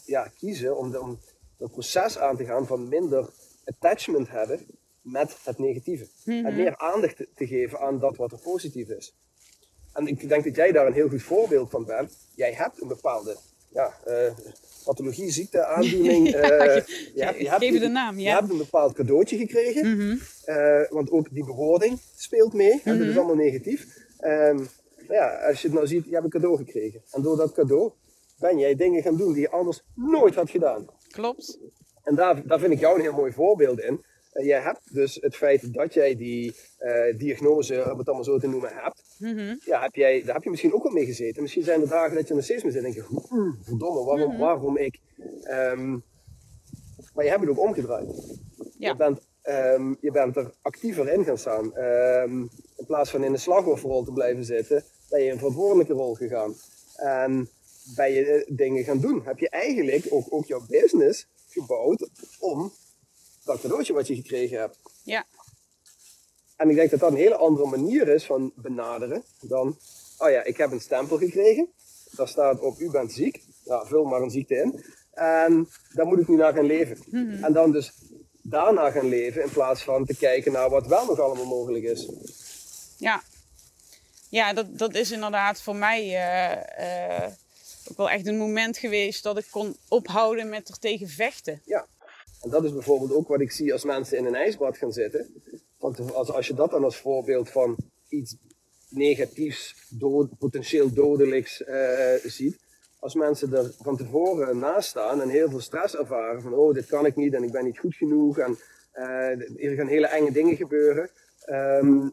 ja, 0.06 0.32
kiezen 0.38 0.78
om, 0.78 0.92
de, 0.92 1.02
om 1.02 1.20
dat 1.64 1.72
proces 1.72 2.18
aan 2.18 2.38
te 2.38 2.46
gaan 2.46 2.68
van 2.68 2.88
minder 2.88 3.30
attachment 3.66 4.30
hebben 4.30 4.60
met 5.02 5.38
het 5.44 5.60
negatieve. 5.60 6.08
En 6.26 6.42
mhm. 6.42 6.56
meer 6.56 6.78
aandacht 6.78 7.18
te, 7.36 7.48
geven 7.48 7.80
aan 7.80 8.00
dat 8.00 8.18
wat 8.18 8.32
er 8.32 8.38
positief 8.38 8.90
is. 8.90 9.16
En 9.94 10.08
ik 10.08 10.30
denk 10.30 10.44
dat 10.44 10.56
jij 10.56 10.72
daar 10.72 10.88
een 10.88 10.94
heel 10.94 11.10
goed 11.10 11.22
voorbeeld 11.22 11.70
van 11.70 11.86
bent. 11.86 12.18
Jij 12.36 12.54
hebt 12.54 12.82
een 12.82 12.88
bepaalde 12.88 13.38
ja, 13.74 13.94
uh, 14.08 14.32
pathologie, 14.84 15.32
ziekte, 15.32 15.66
aandoening. 15.76 16.30
ja, 16.30 16.36
uh, 16.36 16.86
je, 17.16 17.24
hebt, 17.24 17.40
je, 17.40 17.50
hebt, 17.50 17.80
de 17.80 17.88
naam, 17.88 18.20
ja. 18.20 18.30
je 18.30 18.40
hebt 18.40 18.52
een 18.52 18.58
bepaald 18.58 18.94
cadeautje 18.94 19.38
gekregen. 19.38 19.88
Mm 19.88 20.20
uh, 20.46 20.90
want 20.90 21.12
ook 21.12 21.34
die 21.34 21.46
bewoording 21.46 22.00
speelt 22.16 22.54
mee. 22.54 22.82
En 22.84 22.98
dat 22.98 23.08
is 23.08 23.14
mhm. 23.14 23.18
allemaal 23.18 23.46
negatief. 23.46 23.88
Um, 24.22 24.68
ja, 25.10 25.48
als 25.48 25.62
je 25.62 25.68
het 25.68 25.76
nou 25.76 25.88
ziet, 25.88 26.06
je 26.06 26.12
hebt 26.12 26.24
een 26.24 26.30
cadeau 26.30 26.58
gekregen. 26.58 27.02
En 27.12 27.22
door 27.22 27.38
dat 27.38 27.54
cadeau 27.54 27.92
ben 28.40 28.60
jij 28.60 28.76
dingen 28.76 29.02
gaan 29.02 29.18
doen 29.18 29.34
die 29.34 29.42
je 29.42 29.50
anders 29.50 29.84
nooit 29.96 30.36
had 30.36 30.50
gedaan. 30.50 30.88
Klopt. 31.14 31.60
En 32.04 32.16
daar, 32.16 32.48
daar 32.48 32.60
vind 32.60 32.74
ik 32.74 32.80
jou 32.80 32.96
een 32.96 33.02
heel 33.02 33.14
mooi 33.14 33.32
voorbeeld 33.32 33.80
in. 33.80 34.04
Uh, 34.34 34.46
jij 34.46 34.60
hebt 34.60 34.94
dus 34.94 35.18
het 35.22 35.36
feit 35.36 35.74
dat 35.74 35.94
jij 35.94 36.16
die 36.16 36.56
uh, 36.80 37.18
diagnose, 37.18 37.92
om 37.92 37.98
het 37.98 38.08
allemaal 38.08 38.24
zo 38.24 38.40
te 38.40 38.48
noemen, 38.48 38.72
hebt. 38.74 39.04
Mm 39.18 39.60
ja, 39.66 39.82
heb 39.82 39.96
jij, 39.96 40.24
daar 40.24 40.34
heb 40.34 40.44
je 40.44 40.50
misschien 40.50 40.74
ook 40.74 40.84
wel 40.84 40.92
mee 40.92 41.06
gezeten. 41.06 41.42
Misschien 41.42 41.64
zijn 41.64 41.82
er 41.82 41.88
dagen 41.88 42.16
dat 42.16 42.28
je 42.28 42.34
nog 42.34 42.44
steeds 42.44 42.64
mee 42.64 42.72
zit 42.72 42.84
en 42.84 42.92
denk 42.92 43.08
je, 43.08 43.56
verdomme, 43.64 44.04
waarom, 44.04 44.26
mm 44.26 44.30
-hmm. 44.30 44.40
waarom 44.40 44.78
ik? 44.78 45.00
Um, 45.44 46.04
maar 47.14 47.24
je 47.24 47.30
hebt 47.30 47.42
het 47.42 47.50
ook 47.50 47.60
omgedraaid. 47.60 48.40
Ja. 48.78 48.90
Je, 48.90 48.96
bent, 48.96 49.20
um, 49.44 49.98
je 50.02 50.12
bent 50.12 50.36
er 50.36 50.54
actiever 50.62 51.10
in 51.10 51.24
gaan 51.24 51.38
staan. 51.38 51.78
Um, 51.78 52.50
in 52.78 52.86
plaats 52.86 53.10
van 53.10 53.24
in 53.24 53.32
de 53.32 53.38
slachtofferrol 53.38 54.04
te 54.04 54.12
blijven 54.12 54.46
zitten, 54.46 54.84
ben 55.10 55.20
je 55.20 55.26
in 55.26 55.32
een 55.32 55.38
verantwoordelijke 55.38 55.94
rol 55.94 56.14
gegaan. 56.14 56.56
En 56.96 57.50
ben 57.96 58.12
je 58.12 58.46
dingen 58.50 58.84
gaan 58.84 59.00
doen. 59.00 59.24
Heb 59.24 59.40
je 59.40 59.50
eigenlijk 59.50 60.06
ook, 60.10 60.26
ook 60.30 60.46
jouw 60.46 60.66
business 60.68 61.28
gebouwd 61.50 62.10
om 62.40 62.74
dat 63.44 63.62
cadeautje 63.62 63.94
wat 63.94 64.08
je 64.08 64.16
gekregen 64.16 64.60
hebt. 64.60 64.78
Ja. 65.04 65.26
En 66.58 66.70
ik 66.70 66.76
denk 66.76 66.90
dat 66.90 67.00
dat 67.00 67.12
een 67.12 67.18
hele 67.18 67.36
andere 67.36 67.68
manier 67.68 68.08
is 68.08 68.26
van 68.26 68.52
benaderen 68.56 69.24
dan, 69.42 69.78
oh 70.18 70.30
ja, 70.30 70.44
ik 70.44 70.58
heb 70.58 70.72
een 70.72 70.82
stempel 70.82 71.18
gekregen. 71.18 71.70
Daar 72.12 72.28
staat 72.28 72.60
op, 72.60 72.80
u 72.80 72.90
bent 72.92 73.12
ziek. 73.12 73.44
Ja, 73.64 73.86
vul 73.86 74.04
maar 74.04 74.22
een 74.22 74.30
ziekte 74.30 74.56
in. 74.56 74.84
En 75.14 75.70
daar 75.94 76.06
moet 76.06 76.20
ik 76.20 76.28
nu 76.28 76.36
naar 76.36 76.54
gaan 76.54 76.66
leven. 76.66 76.98
Mhm. 77.10 77.44
En 77.44 77.54
dan 77.54 77.72
dus 77.72 77.94
daarna 78.42 78.92
gaan 78.92 79.08
leven 79.08 79.44
in 79.44 79.50
plaats 79.50 79.84
van 79.84 80.06
te 80.06 80.16
kijken 80.16 80.52
naar 80.52 80.70
wat 80.70 80.88
wel 80.88 81.06
nog 81.06 81.20
allemaal 81.20 81.46
mogelijk 81.46 81.84
is. 81.84 82.10
Ja, 82.98 83.24
ja 84.30 84.54
dat, 84.54 84.78
dat 84.78 84.96
is 84.96 85.12
inderdaad 85.12 85.62
voor 85.62 85.76
mij 85.76 86.02
eh, 86.02 87.24
eh, 87.26 87.32
ook 87.90 87.98
wel 87.98 88.10
echt 88.10 88.28
een 88.28 88.38
moment 88.38 88.78
geweest 88.78 89.24
dat 89.24 89.38
ik 89.38 89.48
kon 89.50 89.76
ophouden 89.88 90.50
met 90.50 90.70
er 90.70 90.80
tegen 90.80 91.08
vechten. 91.08 91.62
Ja. 91.66 91.88
En 92.42 92.50
dat 92.50 92.64
is 92.64 92.74
bijvoorbeeld 92.74 93.14
ook 93.14 93.28
wat 93.28 93.42
ik 93.42 93.52
zie 93.52 93.74
als 93.74 93.84
mensen 93.84 94.18
in 94.18 94.26
een 94.26 94.36
ijsbad 94.36 94.78
gaan 94.78 94.92
zitten. 94.92 95.42
Want 95.78 96.14
als, 96.14 96.32
als 96.32 96.48
je 96.48 96.54
dat 96.54 96.72
dan 96.72 96.84
als 96.84 96.98
voorbeeld 96.98 97.50
van 97.50 97.78
iets 98.10 98.36
negatiefs, 98.90 99.76
potentieel 100.40 100.94
dodelijks 100.94 101.64
eh, 101.64 102.14
ziet. 102.24 102.62
Als 103.00 103.16
mensen 103.16 103.54
er 103.54 103.72
van 103.80 103.98
tevoren 103.98 104.58
naast 104.58 104.90
staan 104.90 105.22
en 105.22 105.30
heel 105.30 105.50
veel 105.50 105.60
stress 105.60 105.96
ervaren 105.96 106.42
van 106.42 106.54
oh 106.54 106.74
dit 106.74 106.86
kan 106.86 107.06
ik 107.06 107.16
niet 107.16 107.34
en 107.34 107.44
ik 107.44 107.52
ben 107.52 107.64
niet 107.64 107.80
goed 107.80 107.96
genoeg 107.96 108.38
en 108.38 108.58
eh, 108.92 109.66
er 109.70 109.76
gaan 109.76 109.88
hele 109.88 110.08
enge 110.08 110.32
dingen 110.32 110.56
gebeuren. 110.56 111.10
ehm, 111.46 112.10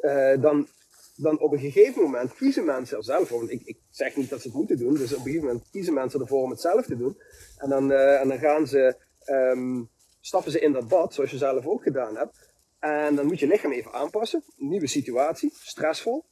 eh, 0.00 0.40
dan, 0.40 0.68
dan 1.16 1.40
op 1.40 1.52
een 1.52 1.58
gegeven 1.58 2.02
moment 2.02 2.34
kiezen 2.34 2.64
mensen 2.64 2.96
er 2.96 3.04
zelf 3.04 3.28
voor. 3.28 3.50
Ik, 3.50 3.62
ik 3.64 3.78
zeg 3.90 4.16
niet 4.16 4.30
dat 4.30 4.40
ze 4.40 4.48
het 4.48 4.56
moeten 4.56 4.78
doen, 4.78 4.94
dus 4.94 5.12
op 5.12 5.18
een 5.18 5.24
gegeven 5.24 5.46
moment 5.46 5.70
kiezen 5.70 5.94
mensen 5.94 6.20
ervoor 6.20 6.42
om 6.42 6.50
het 6.50 6.60
zelf 6.60 6.86
te 6.86 6.96
doen. 6.96 7.16
En 7.56 7.68
dan, 7.68 7.92
eh, 7.92 8.20
en 8.20 8.28
dan 8.28 8.38
gaan 8.38 8.66
ze, 8.66 8.96
ehm, 9.18 9.82
stappen 10.20 10.52
ze 10.52 10.60
in 10.60 10.72
dat 10.72 10.88
bad, 10.88 11.14
zoals 11.14 11.30
je 11.30 11.36
zelf 11.36 11.66
ook 11.66 11.82
gedaan 11.82 12.16
hebt. 12.16 12.50
En 12.78 13.14
dan 13.14 13.26
moet 13.26 13.38
je 13.38 13.46
lichaam 13.46 13.72
even 13.72 13.92
aanpassen. 13.92 14.42
Nieuwe 14.56 14.86
situatie, 14.86 15.52
stressvol. 15.54 16.24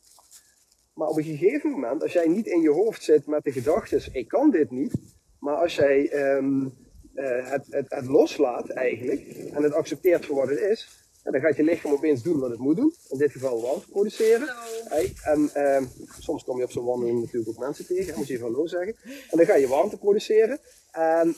Maar 0.95 1.09
op 1.09 1.17
een 1.17 1.25
gegeven 1.25 1.71
moment, 1.71 2.03
als 2.03 2.13
jij 2.13 2.29
niet 2.29 2.47
in 2.47 2.61
je 2.61 2.71
hoofd 2.71 3.03
zit 3.03 3.27
met 3.27 3.45
de 3.45 3.53
gedachten, 3.53 4.03
ik 4.13 4.29
kan 4.29 4.51
dit 4.51 4.71
niet. 4.71 4.93
Maar 5.39 5.57
als 5.57 5.75
jij 5.75 6.09
ehm, 6.09 6.67
eh, 7.15 7.51
het, 7.51 7.67
het, 7.71 7.87
het 7.89 8.07
loslaat 8.07 8.69
eigenlijk 8.69 9.21
en 9.53 9.63
het 9.63 9.73
accepteert 9.73 10.27
voor 10.27 10.37
wat 10.37 10.49
het 10.49 10.61
is, 10.61 11.04
ja, 11.25 11.31
dan 11.31 11.41
gaat 11.41 11.57
je 11.57 11.63
lichaam 11.63 11.93
opeens 11.93 12.23
doen 12.23 12.39
wat 12.39 12.51
het 12.51 12.59
moet 12.59 12.77
doen. 12.77 12.95
In 13.09 13.19
dit 13.19 13.33
geval 13.33 13.63
warmte 13.63 13.89
produceren. 13.89 14.49
Hey, 14.85 15.13
en 15.23 15.51
ehm, 15.55 15.85
soms 16.19 16.45
kom 16.45 16.59
je 16.59 16.65
op 16.65 16.71
zo'n 16.71 16.85
wandeling 16.85 17.21
natuurlijk 17.21 17.49
ook 17.49 17.59
mensen 17.59 17.87
tegen, 17.87 18.07
dan 18.07 18.17
moet 18.17 18.27
je 18.27 18.35
even 18.35 18.47
hallo 18.47 18.67
zeggen. 18.67 18.97
En 19.05 19.37
dan 19.37 19.47
ga 19.47 19.55
je 19.55 19.69
warmte 19.69 19.99
produceren. 19.99 20.59
En 20.91 21.35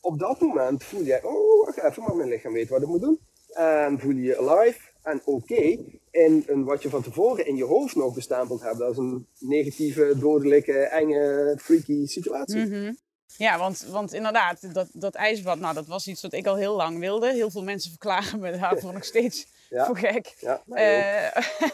op 0.00 0.18
dat 0.18 0.40
moment 0.40 0.84
voel 0.84 1.02
jij, 1.02 1.22
oh 1.22 1.64
wacht 1.64 1.82
even, 1.82 2.02
maar 2.02 2.16
mijn 2.16 2.28
lichaam 2.28 2.52
weet 2.52 2.68
wat 2.68 2.80
het 2.80 2.88
moet 2.88 3.00
doen. 3.00 3.18
En 3.52 4.00
voel 4.00 4.14
je 4.14 4.22
je 4.22 4.38
alive 4.38 4.80
en 5.02 5.20
oké 5.24 5.78
in 6.10 6.44
een, 6.46 6.64
wat 6.64 6.82
je 6.82 6.88
van 6.88 7.02
tevoren 7.02 7.46
in 7.46 7.56
je 7.56 7.64
hoofd 7.64 7.96
nog 7.96 8.14
bestempeld 8.14 8.62
hebt 8.62 8.80
als 8.80 8.96
een 8.96 9.26
negatieve, 9.38 10.14
dodelijke, 10.18 10.78
enge, 10.78 11.54
freaky 11.60 12.06
situatie. 12.06 12.66
Mhm. 12.66 12.92
Ja, 13.36 13.58
want, 13.58 13.80
want 13.88 14.12
inderdaad, 14.12 14.74
dat, 14.74 14.86
dat 14.92 15.14
ijsbad, 15.14 15.58
nou, 15.58 15.74
dat 15.74 15.86
was 15.86 16.06
iets 16.06 16.22
wat 16.22 16.32
ik 16.32 16.46
al 16.46 16.56
heel 16.56 16.76
lang 16.76 16.98
wilde. 16.98 17.32
Heel 17.32 17.50
veel 17.50 17.62
mensen 17.62 17.90
verklaren 17.90 18.38
me 18.40 18.58
daarvoor 18.58 18.92
nog 18.92 19.04
steeds 19.04 19.46
Ja. 19.70 19.86
voor 19.86 19.96
gek. 19.98 20.34
Ja. 20.40 20.62
Eh, 20.68 21.42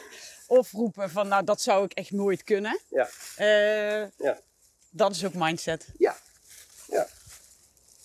of 0.47 0.73
roepen 0.73 1.11
van, 1.11 1.29
nou, 1.29 1.45
dat 1.45 1.61
zou 1.61 1.85
ik 1.85 1.93
echt 1.93 2.11
nooit 2.11 2.45
kunnen. 2.45 2.81
ja. 2.91 3.09
Eh, 3.37 4.09
Ja. 4.19 4.39
Dat 4.91 5.11
is 5.15 5.25
ook 5.25 5.35
mindset. 5.35 5.87
Ja. 5.99 6.17
Ja. 6.89 7.07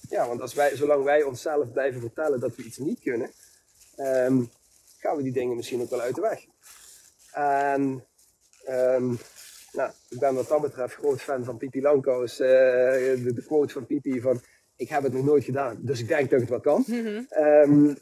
Ja, 0.10 0.28
want 0.28 0.42
als 0.42 0.54
wij, 0.54 0.76
zolang 0.76 1.04
wij 1.04 1.24
onszelf 1.24 1.72
blijven 1.72 2.00
vertellen 2.02 2.40
dat 2.40 2.56
we 2.56 2.64
iets 2.64 2.78
niet 2.78 3.00
kunnen, 3.00 3.32
ehm, 3.96 4.44
gaan 4.98 5.16
we 5.18 5.24
die 5.24 5.32
dingen 5.32 5.56
misschien 5.56 5.82
ook 5.82 5.90
wel 5.90 6.02
uit 6.02 6.16
de 6.16 6.22
weg. 6.22 6.46
En 7.32 8.06
ehm, 8.66 9.16
nou, 9.72 9.92
ik 10.10 10.20
ben 10.20 10.34
wat 10.36 10.48
dat 10.48 10.62
betreft 10.62 10.94
groot 10.96 11.22
fan 11.22 11.44
van 11.44 11.58
Pipi 11.58 11.82
Langkous. 11.82 12.40
eh, 12.40 12.48
de, 12.48 13.32
de 13.36 13.44
quote 13.46 13.74
van 13.74 13.86
Pipi 13.86 14.22
van 14.22 14.42
ik 14.76 14.90
heb 14.90 15.04
het 15.04 15.14
nog 15.14 15.26
nooit 15.26 15.44
gedaan, 15.44 15.78
dus 15.82 16.00
ik 16.00 16.08
denk 16.08 16.30
dat 16.30 16.42
ik 16.42 16.50
het 16.50 16.64
wel 16.64 16.76
kan. 16.76 16.86
Ehm, 17.30 17.94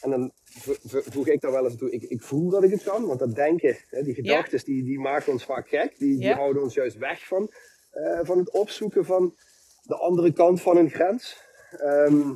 en 0.00 0.10
dan 0.10 0.32
vo- 0.44 0.76
vo- 0.84 1.02
voeg 1.10 1.28
ik 1.28 1.40
daar 1.40 1.52
wel 1.52 1.64
eens 1.64 1.76
toe, 1.76 1.90
ik, 1.90 2.02
ik 2.02 2.22
voel 2.22 2.48
dat 2.50 2.62
ik 2.64 2.70
het 2.70 2.82
kan, 2.82 3.06
want 3.06 3.18
dat 3.18 3.34
denken, 3.34 3.76
hè, 3.88 4.02
die 4.02 4.14
gedachten, 4.14 4.64
die, 4.64 4.84
die 4.84 4.98
maken 5.00 5.32
ons 5.32 5.44
vaak 5.44 5.68
gek. 5.68 5.98
Die, 5.98 6.18
die 6.18 6.28
Ja. 6.28 6.34
houden 6.36 6.62
ons 6.62 6.74
juist 6.74 6.96
weg 6.96 7.26
van, 7.26 7.50
eh, 7.90 8.20
van 8.22 8.38
het 8.38 8.50
opzoeken 8.50 9.04
van 9.04 9.34
de 9.82 9.96
andere 9.96 10.32
kant 10.32 10.60
van 10.62 10.76
een 10.76 10.90
grens. 10.90 11.36
Ehm, 11.70 12.30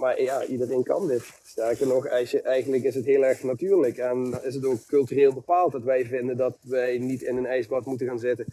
maar 0.00 0.22
ja, 0.22 0.44
iedereen 0.44 0.82
kan 0.82 1.06
dit. 1.06 1.22
Sterker 1.42 1.86
nog, 1.86 2.06
eigenlijk 2.06 2.82
is 2.82 2.94
het 2.94 3.04
heel 3.04 3.24
erg 3.24 3.42
natuurlijk 3.42 3.96
en 3.96 4.40
is 4.42 4.54
het 4.54 4.64
ook 4.64 4.86
cultureel 4.86 5.32
bepaald 5.32 5.72
dat 5.72 5.82
wij 5.82 6.04
vinden 6.04 6.36
dat 6.36 6.56
wij 6.62 6.98
niet 6.98 7.22
in 7.22 7.36
een 7.36 7.46
ijsbad 7.46 7.86
moeten 7.86 8.06
gaan 8.06 8.18
zitten. 8.18 8.46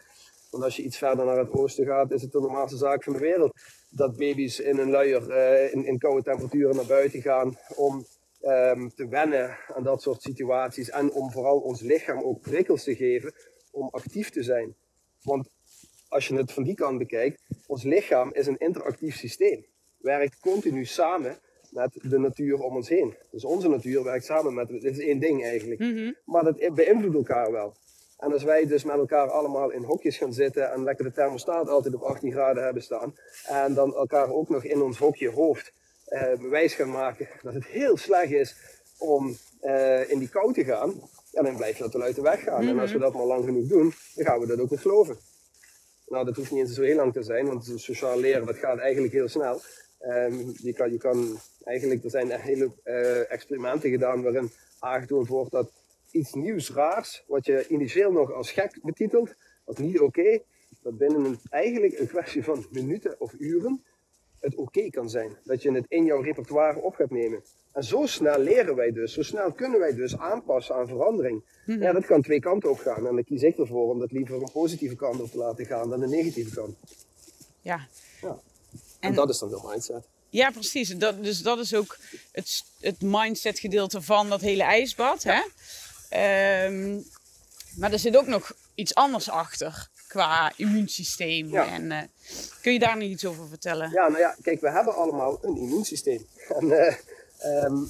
Want 0.52 0.64
als 0.64 0.76
je 0.76 0.84
iets 0.84 0.98
verder 0.98 1.26
naar 1.26 1.38
het 1.38 1.52
oosten 1.52 1.86
gaat, 1.86 2.12
is 2.12 2.22
het 2.22 2.32
de 2.32 2.40
normaalste 2.40 2.78
zaak 2.78 3.04
van 3.04 3.14
de 3.14 3.20
wereld. 3.20 3.52
Dat 3.90 4.18
baby's 4.18 4.60
in 4.60 4.78
een 4.78 4.90
luier 4.90 5.30
eh, 5.30 5.74
in, 5.74 5.86
in 5.86 5.98
koude 5.98 6.24
temperaturen 6.24 6.76
naar 6.76 6.86
buiten 6.86 7.22
gaan 7.22 7.58
om 7.76 8.06
ehm, 8.42 8.90
te 8.96 9.08
wennen 9.08 9.58
aan 9.76 9.84
dat 9.84 10.02
soort 10.02 10.22
situaties. 10.22 10.90
En 10.90 11.12
om 11.12 11.32
vooral 11.32 11.60
ons 11.60 11.82
lichaam 11.82 12.22
ook 12.24 12.42
prikkels 12.42 12.84
te 12.84 12.96
geven 12.96 13.34
om 13.72 13.88
actief 13.92 14.30
te 14.30 14.44
zijn. 14.44 14.76
Want 15.22 15.50
als 16.08 16.28
je 16.28 16.36
het 16.36 16.52
van 16.52 16.64
die 16.64 16.76
kant 16.76 16.98
bekijkt, 16.98 17.42
ons 17.68 17.84
lichaam 17.84 18.34
is 18.34 18.48
een 18.48 18.58
interactief 18.58 19.16
systeem. 19.16 19.66
Werkt 20.08 20.40
continu 20.40 20.86
samen 20.86 21.38
met 21.70 22.00
de 22.02 22.20
natuur 22.20 22.60
om 22.60 22.76
ons 22.76 22.90
heen. 22.90 23.16
Dus 23.32 23.46
onze 23.46 23.70
natuur 23.70 24.04
werkt 24.04 24.26
samen 24.26 24.54
met, 24.54 24.68
dit 24.68 24.84
is 24.84 25.00
één 25.00 25.20
ding 25.20 25.44
eigenlijk. 25.44 25.80
Mhm. 25.80 26.12
Maar 26.26 26.44
dat 26.44 26.74
beïnvloedt 26.74 27.16
elkaar 27.16 27.52
wel. 27.52 27.74
En 28.18 28.34
als 28.34 28.44
wij 28.44 28.68
dus 28.68 28.84
met 28.84 28.96
elkaar 28.96 29.30
allemaal 29.30 29.72
in 29.72 29.84
hokjes 29.84 30.18
gaan 30.18 30.34
zitten 30.34 30.72
en 30.72 30.84
lekker 30.84 31.06
de 31.06 31.12
thermostaat 31.12 31.70
altijd 31.70 31.96
op 31.96 32.02
18 32.02 32.32
graden 32.32 32.64
hebben 32.64 32.84
staan, 32.84 33.16
en 33.46 33.74
dan 33.74 33.96
elkaar 33.96 34.30
ook 34.32 34.50
nog 34.50 34.64
in 34.64 34.82
ons 34.82 34.98
hokje 34.98 35.30
hoofd 35.30 35.74
eh, 36.06 36.34
bewijs 36.40 36.74
gaan 36.74 36.92
maken 36.92 37.28
dat 37.42 37.54
het 37.54 37.66
heel 37.66 37.98
slecht 37.98 38.32
is 38.32 38.56
om 38.98 39.38
eh, 39.60 40.10
in 40.10 40.20
die 40.20 40.30
kou 40.30 40.54
te 40.54 40.64
gaan, 40.64 40.94
ja, 41.32 41.42
dan 41.42 41.56
blijf 41.56 41.78
je 41.78 41.84
dat 41.84 41.94
wel 41.94 42.02
uit 42.02 42.16
de 42.16 42.22
weg 42.22 42.44
gaan. 42.44 42.68
En 42.68 42.80
als 42.80 42.92
we 42.92 43.00
dat 43.00 43.14
maar 43.14 43.26
lang 43.26 43.46
genoeg 43.46 43.68
doen, 43.68 43.94
dan 44.16 44.26
gaan 44.26 44.40
we 44.40 44.48
dat 44.48 44.60
ook 44.60 44.70
nog 44.70 44.82
geloven. 44.82 45.18
Nou, 46.08 46.26
dat 46.26 46.36
hoeft 46.36 46.52
niet 46.52 46.60
eens 46.60 46.74
zo 46.74 46.82
heel 46.82 46.96
lang 46.96 47.14
te 47.14 47.24
zijn, 47.24 47.48
want 47.48 47.74
sociaal 47.76 48.20
leren 48.20 48.46
dat 48.46 48.58
gaat 48.58 48.78
eigenlijk 48.78 49.14
heel 49.14 49.28
snel. 49.28 49.62
Ehm, 50.00 50.52
je, 50.62 50.74
kan, 50.74 50.92
je 50.92 50.98
kan 50.98 51.40
eigenlijk, 51.64 52.04
er 52.04 52.10
zijn 52.10 52.32
hele 52.32 52.72
eh, 52.84 53.32
experimenten 53.32 53.90
gedaan 53.90 54.24
waarin 54.24 54.52
aangetoond 54.80 55.28
wordt 55.28 55.52
dat 55.52 55.72
iets 56.12 56.34
nieuws, 56.34 56.72
raars, 56.72 57.24
wat 57.28 57.46
je 57.46 57.68
initieel 57.68 58.12
nog 58.12 58.32
als 58.32 58.52
gek 58.52 58.80
betitelt, 58.84 59.34
als 59.64 59.78
niet 59.78 60.00
oké, 60.00 60.40
dat 60.82 60.98
binnen 60.98 61.26
een, 61.26 61.40
eigenlijk 61.50 62.00
een 62.00 62.08
kwestie 62.08 62.44
van 62.44 62.66
minuten 62.72 63.20
of 63.20 63.34
uren 63.38 63.84
het 64.40 64.56
oké 64.56 64.90
kan 64.90 65.10
zijn. 65.10 65.38
Dat 65.44 65.62
je 65.62 65.72
het 65.72 65.86
in 65.88 66.06
jouw 66.06 66.22
repertoire 66.22 66.80
op 66.80 66.96
gaat 66.96 67.12
nemen. 67.12 67.44
En 67.72 67.84
zo 67.84 68.06
snel 68.06 68.40
leren 68.40 68.76
wij 68.76 68.92
dus, 68.92 69.14
zo 69.14 69.22
snel 69.22 69.52
kunnen 69.52 69.80
wij 69.80 69.94
dus 69.94 70.18
aanpassen 70.18 70.76
aan 70.76 70.88
verandering. 70.88 71.44
Ja, 71.66 71.94
dat 71.94 72.06
kan 72.06 72.22
twee 72.22 72.40
kanten 72.40 72.70
op 72.70 72.78
gaan. 72.78 73.08
En 73.08 73.16
dan 73.16 73.24
kies 73.24 73.42
ik 73.42 73.58
ervoor 73.58 73.90
om 73.90 74.00
dat 74.00 74.12
liever 74.12 74.36
een 74.36 74.52
positieve 74.54 74.96
kant 74.96 75.22
op 75.22 75.30
te 75.32 75.38
laten 75.38 75.66
gaan 75.66 75.90
dan 75.90 76.02
een 76.02 76.10
negatieve 76.10 76.56
kant. 76.56 76.78
Ja. 77.62 77.88
Ja. 78.22 78.40
En, 79.00 79.10
En- 79.10 79.16
dat 79.16 79.30
is 79.30 79.40
dan 79.40 79.50
de 79.50 79.62
mindset. 79.66 80.08
Ja, 80.30 80.52
precies. 80.52 80.90
Dat, 80.98 81.24
dus 81.24 81.42
dat 81.42 81.60
is 81.60 81.74
ook 81.74 81.98
het, 82.32 82.64
het 82.80 83.02
mindset 83.02 83.60
gedeelte 83.60 84.02
van 84.02 84.30
dat 84.30 84.42
hele 84.42 84.64
ijsbad. 84.64 85.24
Hè? 85.24 85.42
Ehm, 86.10 87.00
maar 87.76 87.92
er 87.92 88.00
zit 88.00 88.18
ook 88.18 88.28
nog 88.28 88.52
iets 88.76 88.96
anders 88.96 89.30
achter 89.30 89.90
qua 90.08 90.52
immuunsysteem. 90.56 91.50
Ja. 91.52 91.68
En, 91.68 91.92
eh, 91.92 92.02
kun 92.62 92.74
je 92.74 92.80
daar 92.80 92.98
nog 92.98 93.08
iets 93.08 93.26
over 93.26 93.48
vertellen? 93.48 93.90
Ja, 93.92 94.08
nou 94.08 94.20
ja, 94.20 94.36
kijk, 94.42 94.62
we 94.62 94.72
hebben 94.72 94.96
allemaal 94.96 95.40
een 95.42 95.58
immuunsysteem. 95.58 96.26
En, 96.60 96.72
eh, 96.72 96.96
ehm, 97.38 97.84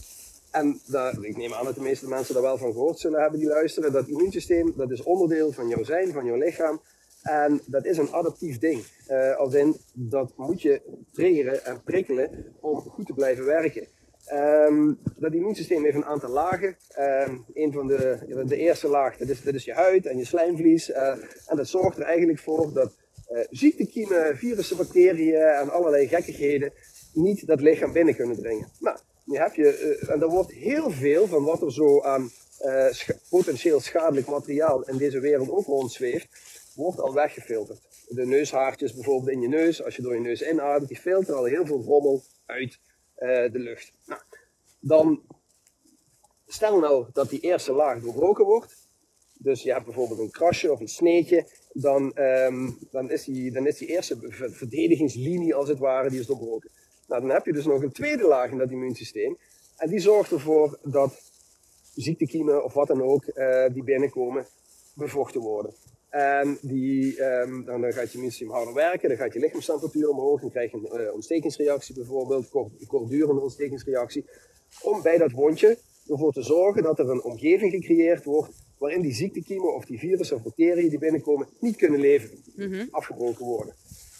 en 0.51 0.81
daar, 0.85 1.23
ik 1.23 1.37
neem 1.37 1.53
aan 1.53 1.65
dat 1.65 1.75
de 1.75 1.81
meeste 1.81 2.07
mensen 2.07 2.33
daar 2.33 2.43
wel 2.43 2.57
van 2.57 2.71
gehoord 2.71 2.99
zullen 2.99 3.21
hebben 3.21 3.39
die 3.39 3.49
luisteren. 3.49 3.91
Dat 3.91 4.07
immuunsysteem, 4.07 4.73
dat 4.75 4.91
is 4.91 5.03
onderdeel 5.03 5.51
van 5.51 5.67
jouw 5.67 5.83
zijn, 5.83 6.13
van 6.13 6.25
jouw 6.25 6.37
lichaam. 6.37 6.81
En 7.27 7.61
dat 7.65 7.85
is 7.85 7.97
een 7.97 8.11
adaptief 8.11 8.59
ding. 8.59 8.83
Eh, 9.07 9.35
als 9.35 9.53
in, 9.53 9.75
dat 9.93 10.31
moet 10.35 10.61
je 10.61 10.81
triggeren 11.11 11.65
en 11.65 11.81
prikkelen 11.83 12.53
om 12.59 12.79
goed 12.79 13.05
te 13.05 13.13
blijven 13.13 13.45
werken. 13.45 13.87
Ehm, 14.25 14.93
dat 15.15 15.33
immuunsysteem 15.33 15.83
heeft 15.83 15.95
een 15.95 16.05
aantal 16.05 16.29
lagen. 16.29 16.77
Ehm, 16.89 17.37
een 17.53 17.71
van 17.71 17.87
de, 17.87 18.19
de 18.45 18.57
eerste 18.57 18.87
laag, 18.87 19.17
dat 19.17 19.29
is, 19.29 19.43
dat 19.43 19.53
is 19.53 19.65
je 19.65 19.73
huid 19.73 20.05
en 20.05 20.17
je 20.17 20.25
slijmvlies. 20.25 20.91
Eh, 20.91 21.07
en 21.47 21.57
dat 21.57 21.67
zorgt 21.67 21.97
er 21.97 22.03
eigenlijk 22.03 22.39
voor 22.39 22.73
dat 22.73 22.95
eh 23.27 23.45
ziektekiemen, 23.49 24.37
virussen, 24.37 24.77
bacteriën 24.77 25.35
en 25.35 25.69
allerlei 25.69 26.07
gekkigheden 26.07 26.73
niet 27.13 27.47
dat 27.47 27.61
lichaam 27.61 27.93
binnen 27.93 28.15
kunnen 28.15 28.37
dringen. 28.37 28.67
Nou, 28.79 28.97
nu 29.25 29.37
heb 29.37 29.53
je, 29.53 29.97
en 30.09 30.21
er 30.21 30.29
wordt 30.29 30.51
heel 30.51 30.91
veel 30.91 31.27
van 31.27 31.43
wat 31.43 31.61
er 31.61 31.73
zo 31.73 32.01
aan 32.01 32.31
potentieel 33.29 33.79
schadelijk 33.79 34.27
materiaal 34.27 34.83
in 34.83 34.97
deze 34.97 35.19
wereld 35.19 35.49
ook 35.49 35.65
rondzweeft, 35.65 36.27
wordt 36.77 36.99
al 36.99 37.13
weggefilterd. 37.13 37.79
De 38.07 38.25
neushaartjes 38.25 38.93
bijvoorbeeld 38.93 39.31
in 39.31 39.41
je 39.41 39.47
neus, 39.47 39.83
als 39.83 39.95
je 39.95 40.01
door 40.01 40.13
je 40.13 40.19
neus 40.19 40.41
inademt, 40.41 40.87
die 40.87 40.99
filteren 40.99 41.37
al 41.37 41.45
heel 41.45 41.65
veel 41.65 41.81
rommel 41.81 42.23
uit 42.45 42.79
eh, 43.15 43.27
de 43.27 43.59
lucht. 43.59 43.91
Nou, 44.05 44.21
dan 44.79 45.21
stel 46.47 46.79
nou 46.79 47.05
dat 47.13 47.29
die 47.29 47.39
eerste 47.39 47.71
laag 47.71 48.01
doorbroken 48.01 48.45
wordt. 48.45 48.75
Dus 49.33 49.63
je 49.63 49.71
hebt 49.71 49.85
bijvoorbeeld 49.85 50.19
een 50.19 50.31
krasje 50.31 50.71
of 50.71 50.79
een 50.79 50.87
sneetje. 50.87 51.47
Dan, 51.71 52.13
ehm, 52.13 52.69
dan, 52.91 53.11
is 53.11 53.23
die, 53.23 53.51
dan 53.51 53.67
is 53.67 53.77
die 53.77 53.87
eerste 53.87 54.17
verdedigingslinie 54.51 55.55
als 55.55 55.69
het 55.69 55.79
ware, 55.79 56.09
die 56.09 56.19
is 56.19 56.25
doorbroken. 56.25 56.69
Nou, 57.07 57.21
dan 57.21 57.29
heb 57.29 57.45
je 57.45 57.53
dus 57.53 57.65
nog 57.65 57.81
een 57.81 57.91
tweede 57.91 58.27
laag 58.27 58.51
in 58.51 58.57
dat 58.57 58.71
immuunsysteem. 58.71 59.37
En 59.77 59.89
die 59.89 59.99
zorgt 59.99 60.31
ervoor 60.31 60.79
dat 60.83 61.21
ziektekiemen 61.95 62.63
of 62.63 62.73
wat 62.73 62.87
dan 62.87 63.01
ook 63.01 63.25
uh, 63.25 63.65
die 63.73 63.83
binnenkomen 63.83 64.45
bevochten 64.93 65.41
worden. 65.41 65.73
En 66.17 66.57
die, 66.61 67.23
um, 67.23 67.65
dan, 67.65 67.81
dan, 67.81 67.93
gaat 67.93 68.11
je 68.11 68.13
immuunsysteem 68.13 68.49
harder 68.49 68.73
werken, 68.73 69.09
dan 69.09 69.17
gaat 69.17 69.33
je 69.33 69.39
lichaamstemperatuur 69.39 70.09
omhoog, 70.09 70.41
dan 70.41 70.51
krijg 70.51 70.71
je 70.71 70.77
een 70.77 71.01
uh, 71.01 71.13
ontstekingsreactie 71.13 71.95
bijvoorbeeld, 71.95 72.49
kort, 72.49 72.71
kortdurende 72.87 73.41
ontstekingsreactie. 73.41 74.25
Om 74.81 75.01
bij 75.01 75.17
dat 75.17 75.31
wondje 75.31 75.77
ervoor 76.07 76.33
te 76.33 76.41
zorgen 76.41 76.83
dat 76.83 76.99
er 76.99 77.09
een 77.09 77.23
omgeving 77.23 77.71
gecreëerd 77.71 78.23
wordt 78.23 78.53
waarin 78.77 79.01
die 79.01 79.13
ziektekiemen 79.13 79.75
of 79.75 79.85
die 79.85 79.99
virussen 79.99 80.35
of 80.35 80.43
bacteriën 80.43 80.89
die 80.89 80.99
binnenkomen 80.99 81.47
niet 81.59 81.75
kunnen 81.75 81.99
leven, 81.99 82.29
mm 82.55 82.87
afgebroken 82.91 83.45
worden. 83.45 83.73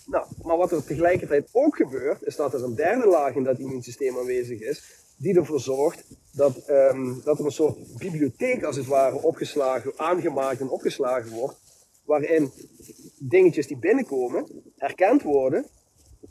Nou, 0.06 0.26
maar 0.44 0.58
wat 0.58 0.72
er 0.72 0.84
tegelijkertijd 0.84 1.50
ook 1.52 1.76
gebeurt, 1.76 2.24
is 2.24 2.36
dat 2.36 2.54
er 2.54 2.64
een 2.64 2.76
derde 2.76 3.08
laag 3.08 3.36
in 3.36 3.44
dat 3.44 3.60
immuunsysteem 3.60 4.18
aanwezig 4.18 4.60
is, 4.60 4.84
die 5.18 5.36
ervoor 5.36 5.60
zorgt 5.60 6.04
dat, 6.34 6.70
um, 6.70 7.22
dat 7.24 7.40
er 7.40 7.46
een 7.46 7.52
soort 7.52 7.98
bibliotheek 7.98 8.64
als 8.64 8.76
het 8.76 8.86
ware 8.86 9.22
opgeslagen, 9.22 9.92
aangemaakt 9.96 10.60
en 10.60 10.70
opgeslagen 10.70 11.32
wordt, 11.32 11.67
waarin 12.08 12.52
dingetjes 13.20 13.68
die 13.68 13.78
binnenkomen 13.78 14.46
herkend 14.76 15.22
worden 15.22 15.66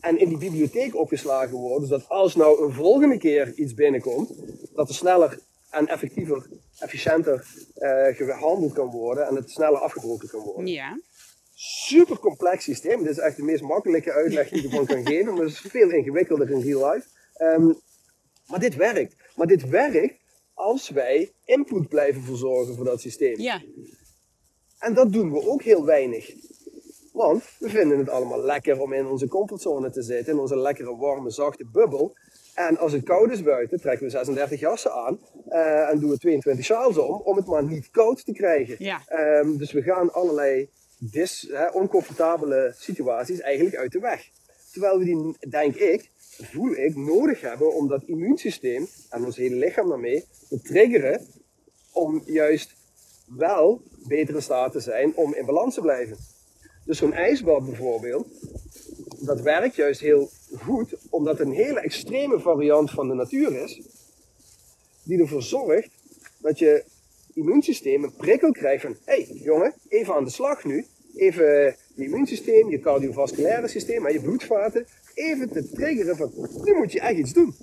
en 0.00 0.18
in 0.18 0.28
die 0.28 0.38
bibliotheek 0.38 0.96
opgeslagen 0.96 1.56
worden, 1.56 1.88
zodat 1.88 2.08
als 2.08 2.34
nou 2.34 2.64
een 2.64 2.72
volgende 2.72 3.18
keer 3.18 3.52
iets 3.54 3.74
binnenkomt, 3.74 4.32
dat 4.74 4.88
er 4.88 4.94
sneller 4.94 5.38
en 5.70 5.86
effectiever, 5.86 6.46
efficiënter 6.78 7.46
uh, 7.76 8.06
gehandeld 8.16 8.72
kan 8.72 8.90
worden 8.90 9.26
en 9.26 9.34
het 9.34 9.50
sneller 9.50 9.78
afgebroken 9.78 10.28
kan 10.28 10.40
worden. 10.40 10.66
Ja. 10.66 11.00
Super 11.54 12.18
complex 12.18 12.64
systeem. 12.64 13.02
Dit 13.02 13.10
is 13.10 13.18
echt 13.18 13.36
de 13.36 13.42
meest 13.42 13.62
makkelijke 13.62 14.12
uitleg 14.12 14.48
die 14.48 14.58
ik 14.58 14.64
ervan 14.64 14.86
kan 14.86 15.06
geven, 15.12 15.34
maar 15.34 15.42
het 15.42 15.52
is 15.52 15.60
veel 15.60 15.90
ingewikkelder 15.90 16.50
in 16.50 16.60
real 16.60 16.92
life. 16.92 17.08
Um, 17.38 17.80
maar 18.46 18.60
dit 18.60 18.76
werkt. 18.76 19.16
Maar 19.34 19.46
dit 19.46 19.68
werkt 19.68 20.14
als 20.54 20.88
wij 20.88 21.32
input 21.44 21.88
blijven 21.88 22.22
verzorgen 22.22 22.74
voor 22.74 22.84
dat 22.84 23.00
systeem. 23.00 23.40
Ja. 23.40 23.62
En 24.78 24.94
dat 24.94 25.12
doen 25.12 25.32
we 25.32 25.48
ook 25.48 25.62
heel 25.62 25.84
weinig. 25.84 26.34
Want 27.12 27.44
we 27.58 27.68
vinden 27.68 27.98
het 27.98 28.08
allemaal 28.08 28.42
lekker 28.42 28.80
om 28.80 28.92
in 28.92 29.06
onze 29.06 29.28
comfortzone 29.28 29.90
te 29.90 30.02
zitten, 30.02 30.32
in 30.32 30.38
onze 30.38 30.58
lekkere, 30.58 30.96
warme, 30.96 31.30
zachte 31.30 31.64
bubbel. 31.72 32.16
En 32.54 32.78
als 32.78 32.92
het 32.92 33.04
koud 33.04 33.30
is 33.30 33.42
buiten, 33.42 33.80
trekken 33.80 34.06
we 34.06 34.10
36 34.10 34.60
jassen 34.60 34.92
aan 34.92 35.18
uh, 35.48 35.90
en 35.90 35.98
doen 35.98 36.10
we 36.10 36.18
22 36.18 36.64
sjaals 36.64 36.98
om, 36.98 37.20
om 37.24 37.36
het 37.36 37.46
maar 37.46 37.64
niet 37.64 37.90
koud 37.90 38.24
te 38.24 38.32
krijgen. 38.32 38.76
Ja. 38.78 39.02
Um, 39.40 39.58
dus 39.58 39.72
we 39.72 39.82
gaan 39.82 40.12
allerlei 40.12 40.68
dis, 40.98 41.48
hè, 41.52 41.66
oncomfortabele 41.66 42.72
situaties 42.76 43.40
eigenlijk 43.40 43.76
uit 43.76 43.92
de 43.92 44.00
weg. 44.00 44.30
Terwijl 44.72 44.98
we 44.98 45.04
die, 45.04 45.50
denk 45.50 45.74
ik, 45.74 46.10
voel 46.42 46.76
ik, 46.76 46.96
nodig 46.96 47.40
hebben 47.40 47.74
om 47.74 47.88
dat 47.88 48.02
immuunsysteem 48.02 48.86
en 49.10 49.24
ons 49.24 49.36
hele 49.36 49.56
lichaam 49.56 49.88
daarmee 49.88 50.24
te 50.48 50.60
triggeren 50.60 51.26
om 51.92 52.22
juist 52.24 52.75
wel 53.26 53.82
beter 54.08 54.34
in 54.34 54.42
staat 54.42 54.72
te 54.72 54.80
zijn 54.80 55.14
om 55.14 55.34
in 55.34 55.46
balans 55.46 55.74
te 55.74 55.80
blijven. 55.80 56.16
Dus 56.84 56.98
zo'n 56.98 57.12
ijsbad 57.12 57.64
bijvoorbeeld, 57.64 58.26
dat 59.18 59.40
werkt 59.40 59.74
juist 59.74 60.00
heel 60.00 60.30
goed 60.58 60.94
omdat 61.10 61.38
het 61.38 61.46
een 61.46 61.54
hele 61.54 61.80
extreme 61.80 62.40
variant 62.40 62.90
van 62.90 63.08
de 63.08 63.14
natuur 63.14 63.62
is, 63.62 63.82
die 65.02 65.20
ervoor 65.20 65.42
zorgt 65.42 65.90
dat 66.38 66.58
je 66.58 66.84
immuunsysteem 67.34 68.04
een 68.04 68.16
prikkel 68.16 68.52
krijgt 68.52 68.82
van, 68.82 68.96
hé 69.04 69.24
hey, 69.24 69.40
jongen, 69.42 69.74
even 69.88 70.14
aan 70.14 70.24
de 70.24 70.30
slag 70.30 70.64
nu, 70.64 70.86
even 71.16 71.76
je 71.94 72.04
immuunsysteem, 72.04 72.70
je 72.70 72.80
cardiovasculaire 72.80 73.68
systeem 73.68 74.06
en 74.06 74.12
je 74.12 74.20
bloedvaten 74.20 74.86
even 75.14 75.50
te 75.50 75.70
triggeren 75.70 76.16
van, 76.16 76.32
nu 76.64 76.74
moet 76.74 76.92
je 76.92 77.00
echt 77.00 77.18
iets 77.18 77.32
doen. 77.32 77.54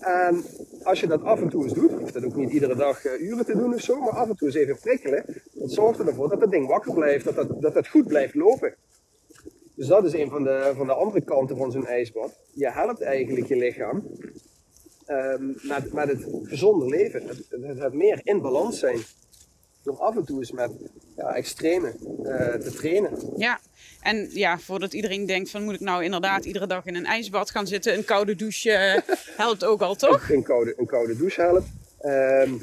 En 0.00 0.44
als 0.82 1.00
je 1.00 1.06
dat 1.06 1.22
af 1.22 1.40
en 1.40 1.48
toe 1.48 1.62
eens 1.62 1.72
doet, 1.72 1.92
hoeft 1.92 2.14
dat 2.14 2.24
ook 2.24 2.36
niet 2.36 2.50
iedere 2.50 2.76
dag 2.76 3.04
uh, 3.04 3.20
uren 3.20 3.44
te 3.44 3.56
doen 3.56 3.74
of 3.74 3.80
zo, 3.80 4.00
maar 4.00 4.12
af 4.12 4.28
en 4.28 4.36
toe 4.36 4.48
eens 4.48 4.56
even 4.56 4.78
prikkelen, 4.78 5.24
dat 5.52 5.72
zorgt 5.72 5.98
ervoor 5.98 6.28
dat 6.28 6.40
dat 6.40 6.50
ding 6.50 6.66
wakker 6.66 6.94
blijft, 6.94 7.24
dat 7.24 7.34
dat, 7.60 7.74
dat, 7.74 7.88
goed 7.88 8.06
blijft 8.06 8.34
lopen. 8.34 8.74
Dus 9.74 9.86
dat 9.86 10.04
is 10.04 10.12
een 10.12 10.30
van 10.30 10.42
de, 10.42 10.72
van 10.76 10.86
de 10.86 10.92
andere 10.92 11.24
kanten 11.24 11.56
van 11.56 11.72
zo'n 11.72 11.86
ijsbad. 11.86 12.38
Je 12.52 12.70
helpt 12.70 13.00
eigenlijk 13.00 13.46
je 13.46 13.56
lichaam 13.56 14.02
um, 15.06 15.56
met, 15.62 15.92
met 15.92 16.08
het 16.08 16.26
gezonde 16.42 16.86
leven, 16.86 17.26
het, 17.26 17.46
het, 17.50 17.78
het, 17.78 17.92
meer 17.92 18.20
in 18.22 18.40
balans 18.40 18.78
zijn. 18.78 18.98
Door 19.82 19.96
af 19.96 20.16
en 20.16 20.24
toe 20.24 20.38
eens 20.38 20.52
met 20.52 20.70
ja, 21.16 21.34
extreme 21.34 21.94
uh, 22.22 22.54
te 22.54 22.72
trainen. 22.72 23.18
Ja, 23.36 23.60
en 24.04 24.28
ja, 24.32 24.58
voordat 24.58 24.92
iedereen 24.92 25.26
denkt 25.26 25.50
van 25.50 25.62
moet 25.62 25.74
ik 25.74 25.80
nou 25.80 26.04
inderdaad 26.04 26.44
iedere 26.44 26.66
dag 26.66 26.84
in 26.86 26.94
een 26.94 27.06
ijsbad 27.06 27.50
gaan 27.50 27.66
zitten, 27.66 27.94
een 27.94 28.04
koude 28.04 28.36
douche 28.36 28.70
uh, 28.70 29.16
helpt 29.36 29.64
ook 29.64 29.80
al, 29.80 29.94
toch? 29.94 30.30
Een, 30.30 30.42
koude, 30.42 30.74
een 30.76 30.86
koude 30.86 31.16
douche 31.16 31.40
helpt. 31.40 31.66
Um, 32.04 32.62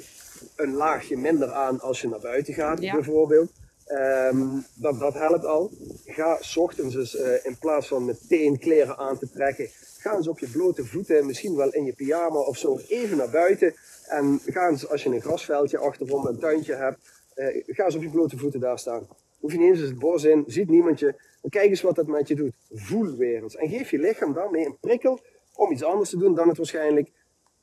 een 0.55 0.73
laagje 0.73 1.17
minder 1.17 1.51
aan 1.51 1.79
als 1.79 2.01
je 2.01 2.07
naar 2.07 2.19
buiten 2.19 2.53
gaat, 2.53 2.81
ja. 2.81 2.93
bijvoorbeeld. 2.93 3.51
Um, 3.87 4.65
dat, 4.73 4.99
dat 4.99 5.13
helpt 5.13 5.45
al. 5.45 5.71
Ga 6.05 6.37
s 6.39 6.57
ochtends 6.57 7.15
uh, 7.15 7.45
in 7.45 7.57
plaats 7.59 7.87
van 7.87 8.05
meteen 8.05 8.59
kleren 8.59 8.97
aan 8.97 9.17
te 9.17 9.29
trekken, 9.29 9.69
ga 9.97 10.15
eens 10.15 10.27
op 10.27 10.39
je 10.39 10.47
blote 10.47 10.85
voeten, 10.85 11.25
misschien 11.25 11.55
wel 11.55 11.69
in 11.73 11.85
je 11.85 11.93
pyjama 11.93 12.39
of 12.39 12.57
zo, 12.57 12.79
even 12.87 13.17
naar 13.17 13.29
buiten. 13.29 13.73
En 14.07 14.41
ga 14.45 14.67
eens, 14.67 14.89
als 14.89 15.03
je 15.03 15.09
een 15.09 15.21
grasveldje 15.21 15.77
achterom, 15.77 16.25
een 16.25 16.39
tuintje 16.39 16.75
hebt, 16.75 16.97
uh, 17.35 17.63
ga 17.67 17.85
eens 17.85 17.95
op 17.95 18.01
je 18.01 18.09
blote 18.09 18.37
voeten 18.37 18.59
daar 18.59 18.79
staan. 18.79 19.07
Hoef 19.41 19.51
je 19.51 19.57
niet 19.57 19.69
eens 19.69 19.79
het 19.79 19.99
bos 19.99 20.23
in, 20.23 20.43
ziet 20.47 20.69
niemand 20.69 20.99
je. 20.99 21.15
Kijk 21.49 21.69
eens 21.69 21.81
wat 21.81 21.95
dat 21.95 22.07
met 22.07 22.27
je 22.27 22.35
doet. 22.35 22.53
Voel 22.71 23.15
weer 23.15 23.43
eens. 23.43 23.55
En 23.55 23.69
geef 23.69 23.91
je 23.91 23.99
lichaam 23.99 24.33
daarmee 24.33 24.65
een 24.65 24.77
prikkel 24.79 25.19
om 25.53 25.71
iets 25.71 25.83
anders 25.83 26.09
te 26.09 26.17
doen 26.17 26.35
dan 26.35 26.47
het 26.47 26.57
waarschijnlijk 26.57 27.11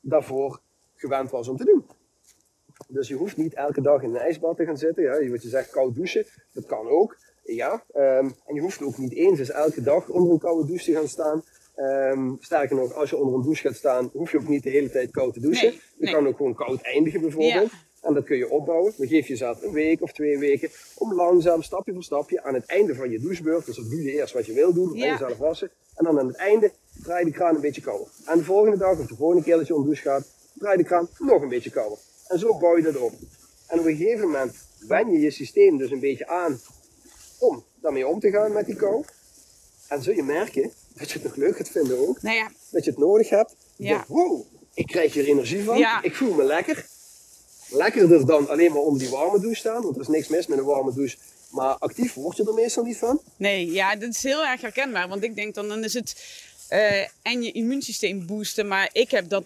daarvoor 0.01 0.61
gewend 0.95 1.31
was 1.31 1.47
om 1.47 1.57
te 1.57 1.65
doen. 1.65 1.85
Dus 2.87 3.07
je 3.07 3.15
hoeft 3.15 3.37
niet 3.37 3.53
elke 3.53 3.81
dag 3.81 4.01
in 4.03 4.09
een 4.09 4.21
ijsbad 4.21 4.57
te 4.57 4.65
gaan 4.65 4.77
zitten. 4.77 5.03
Ja, 5.03 5.29
wat 5.29 5.43
je 5.43 5.49
zegt, 5.49 5.69
koud 5.69 5.95
douchen, 5.95 6.25
dat 6.53 6.65
kan 6.65 6.87
ook. 6.87 7.17
Ja, 7.43 7.83
um, 7.95 8.33
en 8.45 8.55
je 8.55 8.61
hoeft 8.61 8.81
ook 8.81 8.97
niet 8.97 9.13
eens 9.13 9.39
eens 9.39 9.51
elke 9.51 9.81
dag 9.81 10.09
onder 10.09 10.31
een 10.31 10.39
koude 10.39 10.67
douche 10.67 10.85
te 10.85 10.97
gaan 10.97 11.07
staan. 11.07 11.43
Um, 11.75 12.37
sterker 12.39 12.75
nog, 12.75 12.93
als 12.93 13.09
je 13.09 13.17
onder 13.17 13.35
een 13.35 13.41
douche 13.41 13.67
gaat 13.67 13.75
staan, 13.75 14.09
hoef 14.13 14.31
je 14.31 14.37
ook 14.37 14.47
niet 14.47 14.63
de 14.63 14.69
hele 14.69 14.89
tijd 14.89 15.11
koud 15.11 15.33
te 15.33 15.39
douchen. 15.39 15.67
Nee, 15.67 15.81
je 15.97 16.05
nee. 16.05 16.13
kan 16.13 16.27
ook 16.27 16.37
gewoon 16.37 16.55
koud 16.55 16.81
eindigen 16.81 17.21
bijvoorbeeld. 17.21 17.71
Ja. 17.71 17.77
En 18.01 18.13
dat 18.13 18.23
kun 18.25 18.37
je 18.37 18.49
opbouwen. 18.49 18.93
Dan 18.97 19.07
geef 19.07 19.23
je 19.25 19.29
jezelf 19.33 19.61
een 19.63 19.71
week 19.71 20.01
of 20.01 20.11
twee 20.11 20.37
weken 20.37 20.69
om 20.95 21.13
langzaam, 21.13 21.61
stapje 21.63 21.93
voor 21.93 22.03
stapje, 22.03 22.43
aan 22.43 22.53
het 22.53 22.65
einde 22.65 22.95
van 22.95 23.09
je 23.09 23.19
douchebeurt, 23.19 23.65
dus 23.65 23.75
dat 23.75 23.89
doe 23.89 24.01
je 24.03 24.11
eerst 24.11 24.33
wat 24.33 24.45
je 24.45 24.53
wil 24.53 24.73
doen, 24.73 24.93
Ja. 24.93 25.05
en 25.05 25.11
jezelf 25.11 25.37
wassen. 25.37 25.71
En 25.95 26.05
dan 26.05 26.19
aan 26.19 26.27
het 26.27 26.35
einde 26.35 26.71
draai 27.03 27.25
je 27.25 27.31
de 27.31 27.37
kraan 27.37 27.55
een 27.55 27.61
beetje 27.61 27.81
kouder. 27.81 28.07
En 28.25 28.37
de 28.37 28.43
volgende 28.43 28.77
dag 28.77 28.99
of 28.99 29.07
de 29.07 29.15
volgende 29.15 29.43
keer 29.43 29.57
dat 29.57 29.67
je 29.67 29.73
de 29.73 29.83
douche 29.83 30.01
gaat, 30.01 30.27
draai 30.53 30.77
je 30.77 30.83
de 30.83 30.89
kraan 30.89 31.09
nog 31.17 31.41
een 31.41 31.49
beetje 31.49 31.69
kouder. 31.71 31.97
En 32.27 32.39
zo 32.39 32.57
bouw 32.57 32.77
je 32.77 32.83
dat 32.83 32.97
op. 32.97 33.13
En 33.67 33.79
op 33.79 33.85
een 33.85 33.95
gegeven 33.95 34.25
moment 34.27 34.53
wen 34.87 35.11
je 35.11 35.19
je 35.19 35.31
systeem 35.31 35.77
dus 35.77 35.91
een 35.91 35.99
beetje 35.99 36.27
aan 36.27 36.59
om 37.39 37.63
daarmee 37.81 38.07
om 38.07 38.19
te 38.19 38.29
gaan 38.29 38.51
met 38.53 38.65
die 38.65 38.75
kou. 38.75 39.03
En 39.87 40.03
zul 40.03 40.13
je 40.13 40.23
merken 40.23 40.71
dat 40.95 41.07
je 41.11 41.13
het 41.13 41.23
nog 41.23 41.35
leuk 41.35 41.57
gaat 41.57 41.69
vinden 41.69 42.07
ook. 42.07 42.21
Nou 42.21 42.35
ja, 42.35 42.51
Dat 42.71 42.83
je 42.83 42.89
het 42.89 42.99
nodig 42.99 43.29
hebt. 43.29 43.55
Ja. 43.75 44.05
wow, 44.07 44.45
ik 44.73 44.85
krijg 44.87 45.13
hier 45.13 45.25
energie 45.25 45.63
van. 45.63 45.77
Ja. 45.77 46.01
Ik 46.03 46.15
voel 46.15 46.33
me 46.33 46.43
lekker. 46.43 46.87
Lekkerder 47.71 48.25
dan 48.25 48.49
alleen 48.49 48.71
maar 48.71 48.81
onder 48.81 48.99
die 48.99 49.09
warme 49.09 49.39
douche 49.39 49.59
staan. 49.59 49.81
Want 49.83 49.95
er 49.95 50.01
is 50.01 50.07
niks 50.07 50.27
mis 50.27 50.47
met 50.47 50.57
een 50.57 50.63
warme 50.65 50.93
douche. 50.93 51.17
Maar 51.51 51.75
actief 51.77 52.13
word 52.13 52.37
je 52.37 52.45
er 52.45 52.53
meestal 52.53 52.83
niet 52.83 52.97
van. 52.97 53.21
nee, 53.37 53.71
ja, 53.71 53.95
dat 53.95 54.09
is 54.09 54.23
heel 54.23 54.45
erg 54.45 54.61
herkenbaar. 54.61 55.07
Want 55.07 55.23
ik 55.23 55.35
denk 55.35 55.55
dan, 55.55 55.67
dan 55.67 55.83
is 55.83 55.93
het 55.93 56.15
eh, 56.67 57.01
en 57.21 57.41
je 57.41 57.51
immuunsysteem 57.51 58.25
boosten. 58.25 58.67
Maar 58.67 58.89
ik 58.93 59.11
heb 59.11 59.29
dat, 59.29 59.43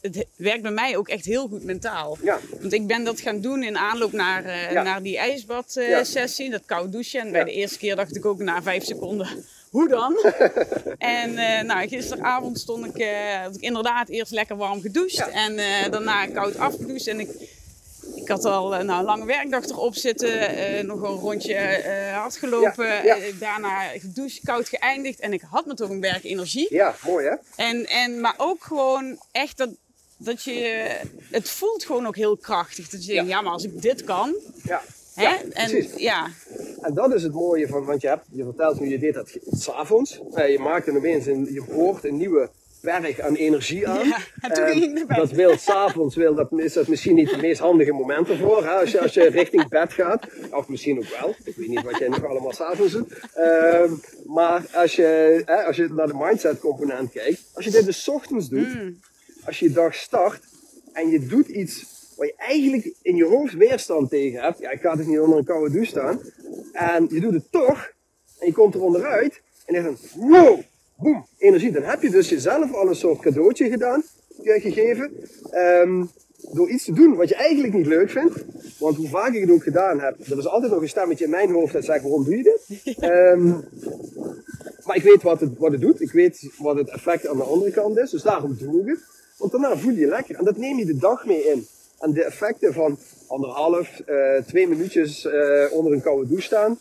het 0.00 0.26
werkt 0.36 0.62
bij 0.62 0.70
mij 0.70 0.96
ook 0.96 1.08
echt 1.08 1.24
heel 1.24 1.48
goed 1.48 1.64
mentaal. 1.64 2.18
Ja, 2.22 2.40
Want 2.60 2.72
ik 2.72 2.86
ben 2.86 3.04
dat 3.04 3.20
gaan 3.20 3.40
doen 3.40 3.62
in 3.62 3.76
aanloop 3.76 4.12
naar, 4.12 4.44
eh, 4.44 4.72
Ja. 4.72 4.82
naar 4.82 5.02
die 5.02 5.18
ijsbadsessie, 5.18 5.90
Ja. 5.94 6.04
sessie 6.04 6.50
dat 6.50 6.62
koud 6.66 6.92
douchen. 6.92 7.20
En 7.20 7.32
bij 7.32 7.44
de 7.44 7.52
eerste 7.52 7.78
keer 7.78 7.96
dacht 7.96 8.16
ik 8.16 8.24
ook 8.26 8.38
na 8.38 8.62
vijf 8.62 8.84
seconden, 8.84 9.44
hoe 9.76 9.88
dan? 9.88 10.16
en 10.98 11.38
eh, 11.38 11.62
nou, 11.62 11.88
gisteravond 11.88 12.58
stond 12.58 12.84
ik, 12.84 13.06
had 13.42 13.54
ik 13.54 13.60
inderdaad 13.60 14.08
eerst 14.08 14.32
lekker 14.32 14.56
warm 14.56 14.80
gedoucht. 14.80 15.16
Ja. 15.16 15.28
En 15.28 15.58
eh, 15.58 15.90
daarna 15.90 16.26
koud 16.26 16.58
afgedoucht. 16.58 17.06
En 17.06 17.20
ik, 17.20 17.30
ik 18.14 18.28
had 18.28 18.44
al 18.44 18.68
nou, 18.68 18.90
een 18.90 19.04
lange 19.04 19.24
werkdag 19.24 19.64
erop 19.64 19.94
zitten. 19.94 20.86
nog 20.86 21.02
een 21.02 21.16
rondje 21.16 21.82
hard 22.14 22.36
gelopen. 22.36 22.86
Ja, 22.86 23.14
ja. 23.14 23.32
daarna 23.38 23.80
gedoucht, 23.80 24.40
koud 24.44 24.68
geëindigd. 24.68 25.20
En 25.20 25.32
ik 25.32 25.42
had 25.50 25.66
me 25.66 25.74
toch 25.74 25.90
een 25.90 26.00
berg 26.00 26.24
energie. 26.24 26.66
ja 26.70 26.94
mooi 27.04 27.26
hè? 27.26 27.34
En, 27.56 27.86
en, 27.86 28.20
maar 28.20 28.34
ook 28.36 28.64
gewoon 28.64 29.18
echt 29.32 29.56
dat, 29.56 29.70
dat 30.16 30.42
je... 30.42 30.86
Het 31.30 31.50
voelt 31.50 31.84
gewoon 31.84 32.06
ook 32.06 32.16
heel 32.16 32.36
krachtig. 32.36 32.88
Dat 32.88 33.04
je 33.04 33.12
denkt, 33.12 33.30
ja, 33.30 33.40
maar 33.40 33.52
als 33.52 33.64
ik 33.64 33.82
dit 33.82 34.04
kan... 34.04 34.34
Ja. 35.16 35.30
Hè? 35.30 35.34
Ja, 35.34 35.42
en 35.52 35.88
ja, 35.96 36.28
En 36.80 36.94
dat 36.94 37.14
is 37.14 37.22
het 37.22 37.32
mooie 37.32 37.68
van, 37.68 37.84
want 37.84 38.00
je, 38.00 38.08
hebt, 38.08 38.24
je 38.32 38.44
vertelt 38.44 38.80
nu, 38.80 38.88
je 38.88 38.98
deed 38.98 39.14
dat 39.14 39.38
s'avonds. 39.50 40.20
Eh, 40.34 40.50
je 40.50 40.58
maakt 40.58 40.86
er 40.86 40.96
opeens 40.96 41.26
een, 41.26 41.52
je 41.52 41.60
hoort 41.60 42.04
een 42.04 42.16
nieuwe 42.16 42.50
berg 42.80 43.20
aan 43.20 43.34
energie 43.34 43.88
aan. 43.88 44.08
Ja, 44.08 44.18
en 44.40 44.52
toen 44.52 44.64
En 44.64 44.72
ging 44.72 44.98
ik. 44.98 45.16
Dat 45.16 45.30
wil 45.30 45.56
s'avonds, 45.56 46.16
wil, 46.16 46.34
dat 46.34 46.52
is 46.52 46.72
dat 46.72 46.88
misschien 46.88 47.14
niet 47.14 47.30
het 47.30 47.40
meest 47.40 47.60
handige 47.60 47.92
moment 47.92 48.28
ervoor. 48.28 48.64
Hè? 48.64 48.70
Als, 48.70 48.90
je, 48.90 49.00
als 49.00 49.14
je 49.14 49.28
richting 49.28 49.68
bed 49.68 49.92
gaat. 49.92 50.26
Of 50.50 50.68
misschien 50.68 50.98
ook 50.98 51.18
wel. 51.20 51.34
Ik 51.44 51.56
weet 51.56 51.68
niet 51.68 51.82
wat 51.82 51.98
jij 51.98 52.08
nog 52.08 52.24
allemaal 52.24 52.52
s'avonds 52.52 52.92
doet. 52.92 53.12
Ehm, 53.34 53.92
maar 54.24 54.66
als 54.72 54.96
je, 54.96 55.42
hè, 55.44 55.62
als 55.62 55.76
je 55.76 55.88
naar 55.88 56.06
de 56.06 56.16
mindset 56.16 56.58
component 56.58 57.10
kijkt. 57.12 57.42
Als 57.52 57.64
je 57.64 57.70
dit 57.70 57.84
dus 57.84 58.02
's 58.02 58.08
ochtends 58.08 58.48
doet. 58.48 58.74
Mm. 58.74 59.00
Als 59.44 59.58
je 59.58 59.68
je 59.68 59.72
dag 59.72 59.94
start. 59.94 60.44
En 60.92 61.08
je 61.08 61.26
doet 61.26 61.48
iets 61.48 61.95
waar 62.16 62.26
je 62.26 62.34
eigenlijk 62.36 62.94
in 63.02 63.16
je 63.16 63.24
hoofd 63.24 63.54
weerstand 63.54 64.10
tegen 64.10 64.40
hebt. 64.40 64.58
Ja, 64.58 64.70
ik 64.70 64.80
ga 64.80 64.96
dus 64.96 65.06
niet 65.06 65.18
onder 65.18 65.38
een 65.38 65.44
koude 65.44 65.70
douche 65.70 65.90
staan. 65.90 66.20
En 66.72 67.06
je 67.10 67.20
doet 67.20 67.34
het 67.34 67.52
toch. 67.52 67.92
En 68.38 68.46
je 68.46 68.52
komt 68.52 68.74
er 68.74 68.82
onderuit. 68.82 69.42
En 69.66 69.74
je 69.74 69.82
denkt 69.82 70.00
dan, 70.14 70.28
wow, 70.28 70.60
boem, 70.96 71.26
energie. 71.38 71.72
Dan 71.72 71.82
heb 71.82 72.02
je 72.02 72.10
dus 72.10 72.28
jezelf 72.28 72.72
al 72.72 72.88
een 72.88 72.94
soort 72.94 73.20
cadeautje 73.20 73.68
gedaan, 73.70 74.02
eh, 74.42 74.62
gegeven. 74.62 75.10
ehm, 75.50 76.04
door 76.52 76.68
iets 76.70 76.84
te 76.84 76.92
doen 76.92 77.16
wat 77.16 77.28
je 77.28 77.34
eigenlijk 77.34 77.74
niet 77.74 77.86
leuk 77.86 78.10
vindt. 78.10 78.44
Want 78.78 78.96
hoe 78.96 79.08
vaak 79.08 79.32
ik 79.34 79.40
het 79.40 79.50
ook 79.50 79.62
gedaan 79.62 80.00
heb, 80.00 80.20
er 80.30 80.38
is 80.38 80.46
altijd 80.46 80.72
nog 80.72 80.80
een 80.82 80.88
stemmetje 80.88 81.24
in 81.24 81.30
mijn 81.30 81.50
hoofd 81.50 81.72
dat 81.72 81.84
zegt, 81.84 82.02
waarom 82.02 82.24
doe 82.24 82.36
je 82.36 82.42
dit? 82.42 82.84
Ehm, 82.98 83.48
maar 84.84 84.96
ik 84.96 85.02
weet 85.02 85.22
wat 85.22 85.40
het, 85.40 85.58
wat 85.58 85.72
het 85.72 85.80
doet. 85.80 86.00
Ik 86.00 86.12
weet 86.12 86.50
wat 86.58 86.76
het 86.76 86.88
effect 86.88 87.26
aan 87.26 87.36
de 87.36 87.42
andere 87.42 87.70
kant 87.70 87.98
is. 87.98 88.10
Dus 88.10 88.22
daarom 88.22 88.56
doe 88.58 88.80
ik 88.80 88.86
het. 88.88 89.00
Want 89.38 89.52
daarna 89.52 89.76
voel 89.76 89.92
je 89.92 90.00
je 90.00 90.06
lekker. 90.06 90.36
En 90.36 90.44
dat 90.44 90.56
neem 90.56 90.78
je 90.78 90.84
de 90.84 90.96
dag 90.96 91.26
mee 91.26 91.44
in. 91.48 91.66
En 91.98 92.12
de 92.12 92.24
effecten 92.24 92.72
van 92.72 92.98
anderhalf, 93.26 94.00
eh, 94.00 94.36
twee 94.46 94.68
minuutjes 94.68 95.24
eh, 95.24 95.66
onder 95.70 95.92
een 95.92 96.02
koude 96.02 96.28
douche 96.28 96.44
staan, 96.44 96.78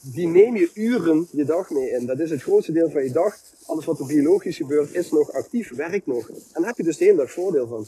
die 0.00 0.26
neem 0.26 0.56
je 0.56 0.70
uren 0.74 1.28
je 1.30 1.44
dag 1.44 1.70
mee 1.70 1.90
in. 1.90 2.06
Dat 2.06 2.18
is 2.18 2.30
het 2.30 2.42
grootste 2.42 2.72
deel 2.72 2.90
van 2.90 3.02
je 3.02 3.12
dag. 3.12 3.36
Alles 3.66 3.84
wat 3.84 3.98
er 3.98 4.06
biologisch 4.06 4.56
gebeurt 4.56 4.94
is 4.94 5.10
nog 5.10 5.32
actief, 5.32 5.74
werkt 5.74 6.06
nog. 6.06 6.28
En 6.28 6.36
daar 6.52 6.66
heb 6.66 6.76
je 6.76 6.82
dus 6.82 6.96
de 6.96 7.04
hele 7.04 7.16
dag 7.16 7.30
voordeel 7.30 7.66
van. 7.66 7.86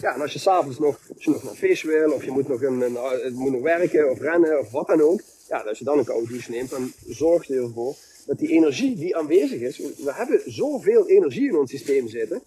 Ja, 0.00 0.14
en 0.14 0.20
als 0.20 0.32
je 0.32 0.38
s'avonds 0.38 0.78
nog, 0.78 0.98
nog 1.24 1.42
naar 1.42 1.54
feest 1.54 1.82
wil, 1.82 2.12
of 2.12 2.24
je 2.24 2.30
moet 2.30 2.48
nog, 2.48 2.62
een, 2.62 2.80
een, 2.80 3.34
moet 3.34 3.52
nog 3.52 3.62
werken, 3.62 4.10
of 4.10 4.20
rennen, 4.20 4.58
of 4.58 4.70
wat 4.70 4.86
dan 4.86 5.00
ook. 5.00 5.20
Ja, 5.48 5.58
als 5.58 5.78
je 5.78 5.84
dan 5.84 5.98
een 5.98 6.04
koude 6.04 6.28
douche 6.28 6.50
neemt, 6.50 6.70
dan 6.70 6.92
zorg 7.06 7.46
je 7.46 7.54
ervoor 7.54 7.94
dat 8.26 8.38
die 8.38 8.48
energie 8.48 8.96
die 8.96 9.16
aanwezig 9.16 9.60
is, 9.60 9.78
we 9.78 10.12
hebben 10.12 10.40
zoveel 10.46 11.08
energie 11.08 11.48
in 11.48 11.56
ons 11.56 11.70
systeem 11.70 12.08
zitten, 12.08 12.42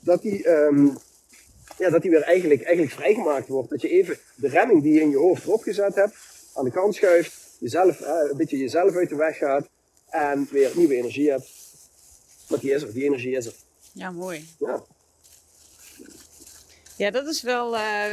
dat 0.00 0.22
die, 0.22 0.44
ehm, 0.44 0.88
ja, 1.80 1.90
dat 1.90 2.02
die 2.02 2.10
weer 2.10 2.22
eigenlijk, 2.22 2.62
eigenlijk 2.62 2.94
vrijgemaakt 2.94 3.48
wordt. 3.48 3.70
Dat 3.70 3.80
je 3.82 3.88
even 3.88 4.18
de 4.34 4.48
remming 4.48 4.82
die 4.82 4.92
je 4.94 5.00
in 5.00 5.10
je 5.10 5.16
hoofd 5.16 5.44
erop 5.44 5.62
gezet 5.62 5.94
hebt, 5.94 6.14
aan 6.54 6.64
de 6.64 6.70
kant 6.70 6.94
schuift, 6.94 7.32
jezelf, 7.58 8.00
eh, 8.00 8.30
een 8.30 8.36
beetje 8.36 8.56
jezelf 8.58 8.94
uit 8.94 9.08
de 9.08 9.14
weg 9.16 9.36
gaat 9.36 9.68
en 10.10 10.48
weer 10.50 10.70
nieuwe 10.76 10.94
energie 10.94 11.30
hebt. 11.30 11.48
Want 12.48 12.62
die 12.62 12.72
is 12.72 12.82
er, 12.82 12.92
die 12.92 13.04
energie 13.04 13.36
is 13.36 13.46
er. 13.46 13.54
Ja, 13.92 14.10
mooi. 14.10 14.48
Ja, 14.58 14.82
Ja, 16.96 17.10
dat 17.10 17.26
is 17.26 17.42
wel. 17.42 17.76
eh, 17.76 18.12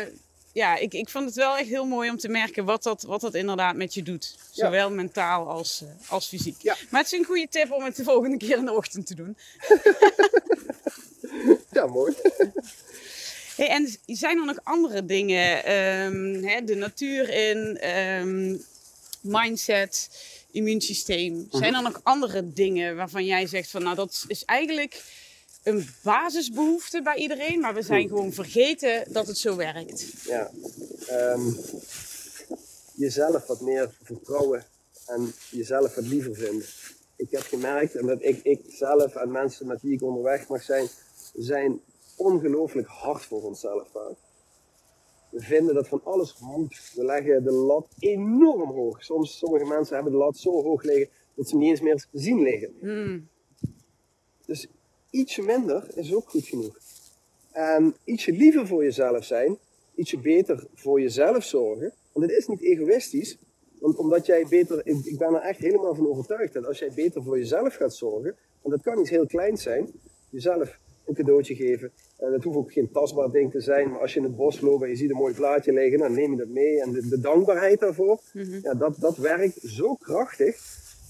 ja, 0.53 0.75
ik, 0.75 0.93
ik 0.93 1.09
vond 1.09 1.25
het 1.25 1.35
wel 1.35 1.57
echt 1.57 1.69
heel 1.69 1.85
mooi 1.85 2.09
om 2.09 2.17
te 2.17 2.27
merken 2.29 2.65
wat 2.65 2.83
dat, 2.83 3.01
wat 3.01 3.21
dat 3.21 3.33
inderdaad 3.35 3.75
met 3.75 3.93
je 3.93 4.03
doet. 4.03 4.35
Ja. 4.51 4.65
Zowel 4.65 4.91
mentaal 4.91 5.47
als, 5.49 5.81
eh, 5.81 6.11
als 6.11 6.27
fysiek. 6.27 6.61
Ja. 6.61 6.75
Maar 6.89 7.01
het 7.03 7.11
is 7.11 7.19
een 7.19 7.25
goede 7.25 7.47
tip 7.49 7.71
om 7.71 7.83
het 7.83 7.95
de 7.95 8.03
volgende 8.03 8.37
keer 8.37 8.57
in 8.57 8.65
de 8.65 8.71
ochtend 8.73 9.05
te 9.07 9.15
doen. 9.15 9.37
ja 11.71 11.85
mooi. 11.87 12.13
Hey, 13.57 13.69
en 13.69 13.87
zijn 14.05 14.37
er 14.37 14.45
nog 14.45 14.59
andere 14.63 15.05
dingen? 15.05 15.63
ehm, 15.63 16.43
hè, 16.43 16.63
de 16.63 16.75
natuur 16.75 17.29
in, 17.29 17.77
ehm, 17.77 18.55
mindset, 19.21 20.09
immuunsysteem. 20.51 21.47
Zijn 21.51 21.73
er 21.75 21.81
nog 21.81 21.99
andere 22.03 22.53
dingen 22.53 22.95
waarvan 22.95 23.25
jij 23.25 23.47
zegt 23.47 23.69
van 23.69 23.83
nou 23.83 23.95
dat 23.95 24.25
is 24.27 24.45
eigenlijk 24.45 25.03
een 25.63 25.87
basisbehoefte 26.01 27.01
bij 27.01 27.15
iedereen, 27.15 27.59
maar 27.59 27.73
we 27.73 27.81
zijn 27.81 28.07
gewoon 28.07 28.33
vergeten 28.33 29.03
dat 29.07 29.27
het 29.27 29.37
zo 29.37 29.55
werkt. 29.55 30.05
Ja. 30.23 30.51
Ehm, 31.07 31.51
jezelf 32.93 33.45
wat 33.45 33.61
meer 33.61 33.91
vertrouwen 34.03 34.65
en 35.05 35.33
jezelf 35.49 35.95
wat 35.95 36.05
liever 36.05 36.35
vinden. 36.35 36.65
Ik 37.15 37.31
heb 37.31 37.41
gemerkt, 37.41 37.95
en 37.95 38.05
dat 38.05 38.17
ik, 38.21 38.39
ik 38.43 38.61
zelf 38.67 39.15
en 39.15 39.31
mensen 39.31 39.67
met 39.67 39.81
wie 39.81 39.93
ik 39.93 40.01
onderweg 40.01 40.47
mag 40.47 40.63
zijn, 40.63 40.87
zijn 41.33 41.81
ongelooflijk 42.17 42.87
hard 42.87 43.25
voor 43.25 43.43
onszelf 43.43 43.89
vaak. 43.91 44.15
We 45.29 45.39
vinden 45.39 45.75
dat 45.75 45.87
van 45.87 46.01
alles 46.03 46.39
moet. 46.39 46.91
We 46.95 47.03
leggen 47.03 47.43
de 47.43 47.51
lat 47.51 47.87
enorm 47.99 48.71
hoog. 48.71 49.03
Soms, 49.03 49.37
sommige 49.37 49.65
mensen 49.65 49.95
hebben 49.95 50.13
de 50.13 50.17
lat 50.17 50.37
zo 50.37 50.51
hoog 50.63 50.83
liggen 50.83 51.09
dat 51.35 51.47
ze 51.47 51.51
hem 51.51 51.61
niet 51.61 51.69
eens 51.69 51.81
meer 51.81 52.07
zien 52.11 52.41
liggen. 52.41 52.73
Hmm. 52.79 53.27
Dus 54.45 54.67
ietsje 55.09 55.41
minder 55.41 55.97
is 55.97 56.13
ook 56.13 56.29
goed 56.29 56.45
genoeg. 56.45 56.77
En 57.51 57.95
ietsje 58.03 58.31
liever 58.31 58.67
voor 58.67 58.83
jezelf 58.83 59.23
zijn, 59.23 59.57
ietsje 59.95 60.17
beter 60.17 60.67
voor 60.73 61.01
jezelf 61.01 61.43
zorgen. 61.43 61.93
Want 62.11 62.25
het 62.25 62.37
is 62.37 62.47
niet 62.47 62.61
egoïstisch, 62.61 63.37
want 63.79 63.97
omdat 63.97 64.25
jij 64.25 64.45
beter, 64.49 64.85
ik 64.85 65.17
ben 65.17 65.33
er 65.33 65.41
echt 65.41 65.59
helemaal 65.59 65.95
van 65.95 66.07
overtuigd 66.07 66.53
dat 66.53 66.65
als 66.65 66.79
jij 66.79 66.91
beter 66.95 67.23
voor 67.23 67.37
jezelf 67.37 67.75
gaat 67.75 67.95
zorgen, 67.95 68.35
en 68.63 68.69
dat 68.69 68.81
kan 68.81 68.99
iets 68.99 69.09
heel 69.09 69.25
kleins 69.25 69.63
zijn, 69.63 69.91
jezelf 70.29 70.79
een 71.05 71.13
cadeautje 71.13 71.55
geven. 71.55 71.91
En 72.17 72.31
dat 72.31 72.43
hoeft 72.43 72.57
ook 72.57 72.71
geen 72.71 72.91
tastbaar 72.91 73.31
ding 73.31 73.51
te 73.51 73.61
zijn, 73.61 73.89
maar 73.91 73.99
als 73.99 74.13
je 74.13 74.19
in 74.19 74.25
het 74.25 74.35
bos 74.35 74.61
loopt 74.61 74.83
en 74.83 74.89
je 74.89 74.95
ziet 74.95 75.09
een 75.09 75.15
mooi 75.15 75.33
plaatje 75.33 75.73
liggen, 75.73 75.99
dan 75.99 76.13
neem 76.13 76.31
je 76.31 76.37
dat 76.37 76.47
mee. 76.47 76.81
En 76.81 76.91
de, 76.91 77.07
de 77.07 77.19
dankbaarheid 77.19 77.79
daarvoor, 77.79 78.19
ja, 78.63 78.73
dat, 78.73 78.95
dat 78.99 79.17
werkt 79.17 79.59
zo 79.61 79.93
krachtig. 79.95 80.55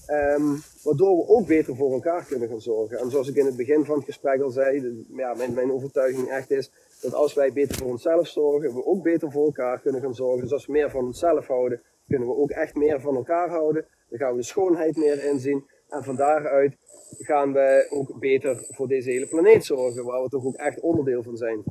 Ehm, 0.06 0.56
waardoor 0.82 1.16
we 1.16 1.28
ook 1.28 1.46
beter 1.46 1.76
voor 1.76 1.92
elkaar 1.92 2.24
kunnen 2.24 2.48
gaan 2.48 2.60
zorgen. 2.60 2.98
En 2.98 3.10
zoals 3.10 3.28
ik 3.28 3.36
in 3.36 3.46
het 3.46 3.56
begin 3.56 3.84
van 3.84 3.96
het 3.96 4.04
gesprek 4.04 4.40
al 4.42 4.50
zei, 4.50 4.80
de- 4.80 5.04
ja, 5.16 5.34
mijn, 5.34 5.54
mijn 5.54 5.72
overtuiging 5.72 6.28
echt 6.28 6.50
is 6.50 6.70
dat 7.00 7.14
als 7.14 7.34
wij 7.34 7.52
beter 7.52 7.76
voor 7.76 7.86
onszelf 7.90 8.26
zorgen, 8.28 8.74
we 8.74 8.84
ook 8.86 9.02
beter 9.02 9.32
voor 9.32 9.44
elkaar 9.44 9.80
kunnen 9.80 10.00
gaan 10.00 10.14
zorgen. 10.14 10.42
Dus 10.42 10.52
als 10.52 10.66
we 10.66 10.72
meer 10.72 10.90
van 10.90 11.04
onszelf 11.04 11.46
houden, 11.46 11.82
kunnen 12.08 12.28
we 12.28 12.34
ook 12.36 12.50
echt 12.50 12.74
meer 12.74 13.00
van 13.00 13.16
elkaar 13.16 13.48
houden. 13.48 13.86
Dan 14.08 14.18
gaan 14.18 14.30
we 14.30 14.36
de 14.38 14.44
schoonheid 14.44 14.96
meer 14.96 15.24
inzien. 15.24 15.64
En 15.88 16.04
van 16.04 16.16
daaruit 16.16 16.76
gaan 17.18 17.52
we 17.52 17.86
ook 17.90 18.18
beter 18.18 18.66
voor 18.70 18.88
deze 18.88 19.10
hele 19.10 19.26
planeet 19.26 19.64
zorgen, 19.64 20.04
waar 20.04 20.22
we 20.22 20.28
toch 20.28 20.44
ook 20.44 20.56
echt 20.56 20.80
onderdeel 20.80 21.22
van 21.22 21.36
zijn. 21.36 21.62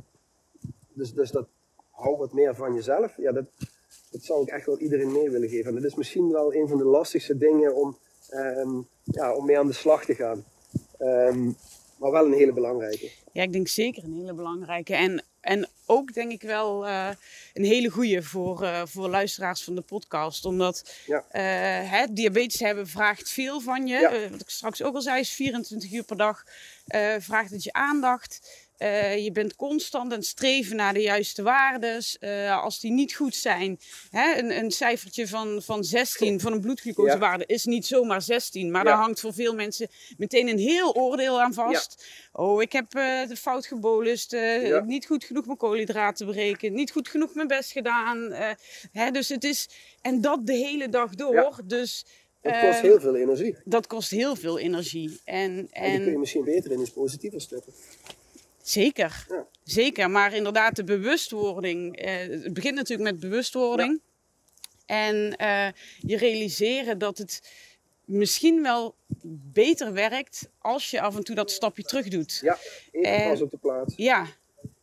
Dus, 0.92 1.12
dus 1.14 1.30
dat 1.30 1.46
hou 1.90 2.16
wat 2.16 2.32
meer 2.32 2.54
van 2.54 2.74
jezelf. 2.74 3.16
Ja, 3.16 3.32
dat, 3.32 3.44
dat 4.10 4.22
zou 4.22 4.42
ik 4.42 4.48
echt 4.48 4.66
wel 4.66 4.78
iedereen 4.78 5.12
mee 5.12 5.30
willen 5.30 5.48
geven. 5.48 5.66
En 5.66 5.74
dat 5.74 5.84
is 5.84 5.94
misschien 5.94 6.32
wel 6.32 6.54
een 6.54 6.68
van 6.68 6.78
de 6.78 6.84
lastigste 6.84 7.38
dingen 7.38 7.74
om, 7.74 7.96
ehm, 8.28 8.80
ja, 9.04 9.34
om 9.34 9.46
mee 9.46 9.58
aan 9.58 9.66
de 9.66 9.72
slag 9.72 10.04
te 10.04 10.14
gaan. 10.14 10.44
Ehm, 10.98 11.44
maar 11.98 12.10
wel 12.10 12.26
een 12.26 12.32
hele 12.32 12.52
belangrijke. 12.52 13.10
Ja, 13.32 13.42
ik 13.42 13.52
denk 13.52 13.68
zeker 13.68 14.04
een 14.04 14.14
hele 14.14 14.34
belangrijke. 14.34 14.94
En, 14.94 15.24
en 15.40 15.68
ook 15.88 16.12
denk 16.14 16.32
ik 16.32 16.42
wel 16.42 16.86
eh, 16.86 17.08
een 17.54 17.64
hele 17.64 17.88
goede 17.88 18.22
voor, 18.22 18.62
eh, 18.62 18.82
voor 18.84 19.08
luisteraars 19.08 19.62
van 19.64 19.74
de 19.74 19.80
podcast. 19.80 20.44
Omdat 20.44 20.94
Ja. 21.06 21.24
eh, 21.30 21.90
hè, 21.90 22.04
diabetes 22.10 22.60
hebben 22.60 22.86
vraagt 22.88 23.30
veel 23.30 23.60
van 23.60 23.86
je. 23.86 23.98
Ja. 23.98 24.28
Wat 24.30 24.40
ik 24.40 24.48
straks 24.50 24.82
ook 24.82 24.94
al 24.94 25.02
zei, 25.02 25.20
is 25.20 25.32
24 25.32 25.92
uur 25.92 26.02
per 26.04 26.16
dag. 26.16 26.44
vraagt 27.18 27.50
het 27.50 27.62
je 27.62 27.72
aandacht. 27.72 28.67
Eh, 28.78 29.24
je 29.24 29.32
bent 29.32 29.56
constant 29.56 30.12
aan 30.12 30.18
het 30.18 30.26
streven 30.26 30.76
naar 30.76 30.94
de 30.94 31.00
juiste 31.00 31.42
waardes. 31.42 32.18
Eh, 32.18 32.62
als 32.62 32.80
die 32.80 32.90
niet 32.92 33.14
goed 33.14 33.34
zijn, 33.34 33.78
hè, 34.10 34.38
een, 34.38 34.58
een 34.58 34.70
cijfertje 34.70 35.28
van, 35.28 35.62
van 35.62 35.84
16 35.84 36.40
van 36.40 36.52
een 36.52 36.60
bloedglucosewaarde 36.60 37.46
is 37.46 37.64
niet 37.64 37.86
zomaar 37.86 38.22
16. 38.22 38.70
Maar 38.70 38.84
Ja. 38.84 38.90
daar 38.90 39.00
hangt 39.00 39.20
voor 39.20 39.34
veel 39.34 39.54
mensen 39.54 39.88
meteen 40.16 40.48
een 40.48 40.58
heel 40.58 40.94
oordeel 40.94 41.42
aan 41.42 41.54
vast. 41.54 42.04
Oh, 42.32 42.62
ik 42.62 42.72
heb 42.72 42.94
eh, 42.94 43.28
de 43.28 43.36
fout 43.36 43.66
gebolust, 43.66 44.36
niet 44.86 45.06
goed 45.06 45.24
genoeg 45.24 45.46
mijn 45.46 45.58
koolhydraten 45.58 46.26
berekend, 46.26 46.74
niet 46.74 46.90
goed 46.90 47.08
genoeg 47.08 47.34
mijn 47.34 47.48
best 47.48 47.72
gedaan. 47.72 48.32
hè, 48.92 49.10
dus 49.10 49.28
het 49.28 49.44
is, 49.44 49.68
en 50.02 50.20
dat 50.20 50.46
de 50.46 50.52
hele 50.52 50.88
dag 50.88 51.14
door. 51.14 51.60
Dus 51.64 52.04
eh, 52.40 52.62
kost 52.62 52.80
heel 52.80 53.00
veel 53.00 53.16
energie. 53.16 53.56
dat 53.64 53.86
kost 53.86 54.10
heel 54.10 54.36
veel 54.36 54.58
energie. 54.58 55.20
En, 55.24 55.68
En 55.70 55.90
die 55.90 55.96
kun 55.96 56.04
je 56.04 56.10
en 56.12 56.18
misschien 56.20 56.44
beter 56.44 56.70
in 56.72 56.80
iets 56.80 56.90
positiever 56.90 57.40
stoppen. 57.40 57.72
Zeker, 58.68 59.26
Ja. 59.28 59.46
zeker. 59.62 60.10
Maar 60.10 60.34
inderdaad, 60.34 60.76
de 60.76 60.84
bewustwording. 60.84 61.96
eh, 61.96 62.16
het 62.16 62.52
begint 62.52 62.74
natuurlijk 62.74 63.10
met 63.10 63.20
bewustwording. 63.20 64.00
En 64.86 65.36
eh, 65.36 65.68
je 65.98 66.16
realiseren 66.16 66.98
dat 66.98 67.18
het 67.18 67.52
misschien 68.04 68.62
wel 68.62 68.94
beter 69.52 69.92
werkt 69.92 70.50
als 70.58 70.90
je 70.90 71.00
af 71.00 71.16
en 71.16 71.24
toe 71.24 71.34
dat 71.34 71.50
stapje 71.50 71.82
terug 71.82 72.08
doet. 72.08 72.38
Ja, 72.42 72.58
even 72.92 73.12
En- 73.12 73.28
pas 73.30 73.40
op 73.42 73.50
de 73.50 73.56
plaats. 73.58 73.94
Ja, 73.96 74.26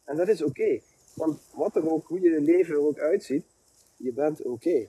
En 0.03 0.15
dat 0.15 0.27
is 0.27 0.43
oké. 0.43 0.79
Want 1.13 1.39
wat 1.53 1.75
er 1.75 1.91
ook, 1.91 2.07
hoe 2.07 2.21
je 2.21 2.41
leven 2.41 2.73
er 2.75 2.81
ook 2.81 2.99
uitziet, 2.99 3.43
je 3.97 4.11
bent 4.13 4.41
oké. 4.43 4.87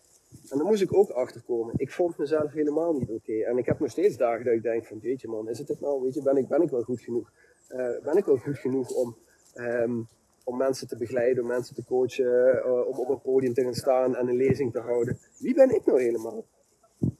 En 0.50 0.58
daar 0.58 0.64
moest 0.66 0.82
ik 0.82 0.94
ook 0.96 1.10
achter 1.10 1.40
komen. 1.46 1.74
Ik 1.76 1.90
vond 1.90 2.18
mezelf 2.18 2.52
helemaal 2.52 2.92
niet 2.92 3.08
oké. 3.10 3.32
En 3.44 3.58
ik 3.58 3.66
heb 3.66 3.80
nog 3.80 3.90
steeds 3.90 4.16
dagen 4.16 4.44
dat 4.44 4.54
ik 4.54 4.62
denk 4.62 4.86
van, 4.86 5.00
weet 5.00 5.20
je 5.20 5.28
man, 5.28 5.48
is 5.48 5.58
het 5.58 5.68
het 5.68 5.80
nou? 5.80 6.02
Weet 6.02 6.14
je, 6.14 6.22
ben 6.22 6.36
ik, 6.36 6.48
ben 6.48 6.62
ik 6.62 6.70
wel 6.70 6.82
goed 6.82 7.00
genoeg? 7.00 7.32
Eh, 7.68 8.02
ben 8.02 8.16
ik 8.16 8.24
wel 8.24 8.36
goed 8.36 8.58
genoeg 8.58 8.90
om, 8.90 9.16
ehm, 9.54 10.00
om 10.44 10.56
mensen 10.56 10.88
te 10.88 10.96
begeleiden, 10.96 11.42
om 11.42 11.48
mensen 11.48 11.74
te 11.74 11.84
coachen, 11.84 12.62
eh, 12.62 12.88
om 12.88 12.98
op 12.98 13.08
een 13.08 13.20
podium 13.20 13.54
te 13.54 13.62
gaan 13.62 13.74
staan 13.74 14.16
en 14.16 14.28
een 14.28 14.36
lezing 14.36 14.72
te 14.72 14.80
houden? 14.80 15.18
Wie 15.38 15.54
ben 15.54 15.74
ik 15.74 15.84
nou 15.86 16.02
helemaal? 16.02 16.44